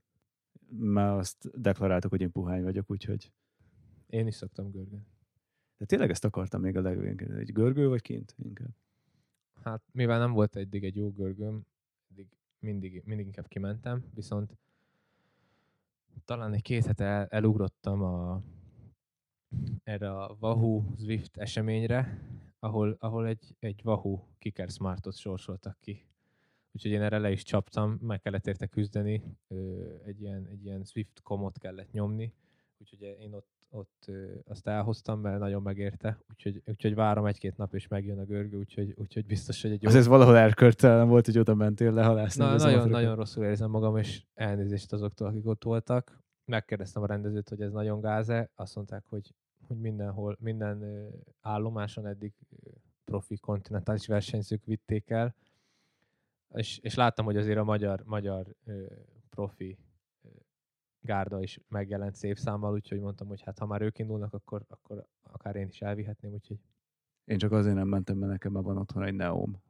Már 0.69 1.13
azt 1.13 1.61
deklaráltuk, 1.61 2.11
hogy 2.11 2.21
én 2.21 2.33
puhány 2.33 2.63
vagyok, 2.63 2.91
úgyhogy... 2.91 3.33
Én 4.07 4.27
is 4.27 4.35
szoktam 4.35 4.71
görgön. 4.71 5.07
De 5.77 5.85
tényleg 5.85 6.11
ezt 6.11 6.25
akartam 6.25 6.61
még 6.61 6.77
a 6.77 6.81
legvégén. 6.81 7.33
Egy 7.33 7.53
görgő 7.53 7.89
vagy 7.89 8.01
kint 8.01 8.35
inkább? 8.39 8.75
Hát 9.63 9.83
mivel 9.93 10.19
nem 10.19 10.33
volt 10.33 10.57
eddig 10.57 10.85
egy 10.85 10.97
jó 10.97 11.13
görgöm, 11.13 11.67
eddig 12.11 12.27
mindig, 12.59 13.03
mindig 13.05 13.27
inkább 13.27 13.49
kimentem, 13.49 14.05
viszont 14.15 14.57
talán 16.25 16.53
egy 16.53 16.63
két 16.63 16.85
hete 16.85 17.05
el, 17.05 17.27
elugrottam 17.27 18.03
a, 18.03 18.43
erre 19.83 20.23
a 20.23 20.37
Wahoo 20.41 20.85
Zwift 20.97 21.37
eseményre, 21.37 22.23
ahol, 22.59 22.97
ahol 22.99 23.27
egy, 23.27 23.57
egy 23.59 23.81
Wahoo 23.85 24.25
Kicker 24.39 24.69
Smartot 24.69 25.17
sorsoltak 25.17 25.77
ki. 25.81 26.07
Úgyhogy 26.73 26.91
én 26.91 27.03
erre 27.03 27.19
le 27.19 27.31
is 27.31 27.43
csaptam, 27.43 27.99
meg 28.01 28.21
kellett 28.21 28.47
érte 28.47 28.67
küzdeni, 28.67 29.23
egy 30.05 30.21
ilyen, 30.21 30.47
egy 30.47 30.65
ilyen 30.65 30.85
Swift 30.85 31.23
komot 31.23 31.59
kellett 31.59 31.91
nyomni, 31.91 32.35
úgyhogy 32.79 33.03
én 33.03 33.33
ott, 33.33 33.49
ott 33.71 34.11
azt 34.47 34.67
elhoztam, 34.67 35.21
mert 35.21 35.39
nagyon 35.39 35.63
megérte, 35.63 36.19
úgyhogy, 36.31 36.63
úgyhogy 36.67 36.95
várom 36.95 37.27
egy-két 37.27 37.57
nap, 37.57 37.75
és 37.75 37.89
megjön 37.89 38.19
a 38.19 38.25
görgő, 38.25 38.59
úgyhogy, 38.59 38.95
úgyhogy 38.97 39.27
biztos, 39.27 39.63
hogy 39.63 39.71
egy 39.71 39.83
jó... 39.83 39.89
Az 39.89 39.95
ez 39.95 40.07
valahol 40.07 40.37
erköltelen 40.37 41.09
volt, 41.09 41.27
hogy 41.27 41.39
oda 41.39 41.55
mentél 41.55 41.93
lehalászni. 41.93 42.45
Na, 42.45 42.57
nagyon, 42.57 42.89
nagyon 42.89 43.17
rosszul 43.17 43.45
érzem 43.45 43.71
magam, 43.71 43.97
és 43.97 44.25
elnézést 44.35 44.93
azoktól, 44.93 45.27
akik 45.29 45.47
ott 45.47 45.65
voltak. 45.65 46.23
Megkérdeztem 46.45 47.03
a 47.03 47.07
rendezőt, 47.07 47.49
hogy 47.49 47.61
ez 47.61 47.73
nagyon 47.73 48.01
gáze, 48.01 48.51
azt 48.55 48.75
mondták, 48.75 49.05
hogy, 49.07 49.35
hogy 49.69 49.79
mindenhol, 49.79 50.37
minden 50.41 51.09
állomáson 51.41 52.07
eddig 52.07 52.33
profi 53.05 53.37
kontinentális 53.37 54.07
versenyzők 54.07 54.65
vitték 54.65 55.11
el, 55.11 55.35
és, 56.55 56.79
és 56.79 56.95
láttam, 56.95 57.25
hogy 57.25 57.37
azért 57.37 57.59
a 57.59 57.65
magyar, 57.65 58.03
magyar 58.05 58.55
profi 59.31 59.79
gárda 61.01 61.43
is 61.43 61.61
megjelent 61.69 62.15
szép 62.15 62.37
számmal, 62.37 62.73
úgyhogy 62.73 63.01
mondtam, 63.01 63.29
hogy 63.29 63.43
hát 63.43 63.59
ha 63.59 63.67
már 63.67 63.83
ők 63.83 63.99
indulnak, 63.99 64.33
akkor, 64.33 64.65
akkor 64.69 65.07
akár 65.23 65.57
én 65.57 65.69
is 65.69 65.83
elvihetném, 65.83 66.33
úgyhogy... 66.33 66.59
Én 67.25 67.39
csak 67.39 67.53
azért 67.53 67.75
nem 67.75 67.89
mentem, 67.89 68.17
mert 68.17 68.33
nekem 68.33 68.53
van 68.53 68.77
otthon 68.77 69.03
egy 69.03 69.15
Neom. 69.15 69.63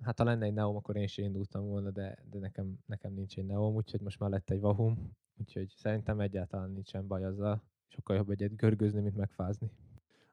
Hát 0.00 0.18
ha 0.18 0.24
lenne 0.24 0.44
egy 0.44 0.52
Neom, 0.52 0.76
akkor 0.76 0.96
én 0.96 1.02
is 1.02 1.16
indultam 1.16 1.66
volna, 1.66 1.90
de, 1.90 2.24
de 2.30 2.38
nekem, 2.38 2.78
nekem 2.86 3.12
nincs 3.12 3.38
egy 3.38 3.46
Neom, 3.46 3.74
úgyhogy 3.74 4.00
most 4.00 4.18
már 4.18 4.30
lett 4.30 4.50
egy 4.50 4.60
Vahum, 4.60 5.16
úgyhogy 5.36 5.68
szerintem 5.76 6.20
egyáltalán 6.20 6.70
nincsen 6.70 7.06
baj 7.06 7.24
azzal. 7.24 7.62
Sokkal 7.94 8.16
jobb 8.16 8.30
egyet 8.30 8.56
görgőzni, 8.56 9.00
mint 9.00 9.16
megfázni. 9.16 9.70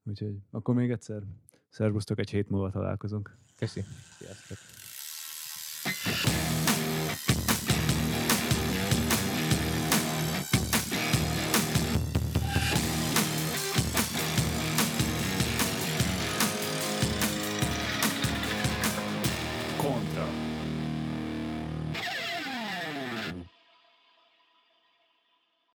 Úgyhogy 0.03 0.39
akkor 0.51 0.75
még 0.75 0.91
egyszer. 0.91 1.21
Szervusztok, 1.69 2.19
egy 2.19 2.29
hét 2.29 2.49
múlva 2.49 2.69
találkozunk. 2.69 3.37
Köszi. 3.55 3.83
Sziasztok. 4.17 4.57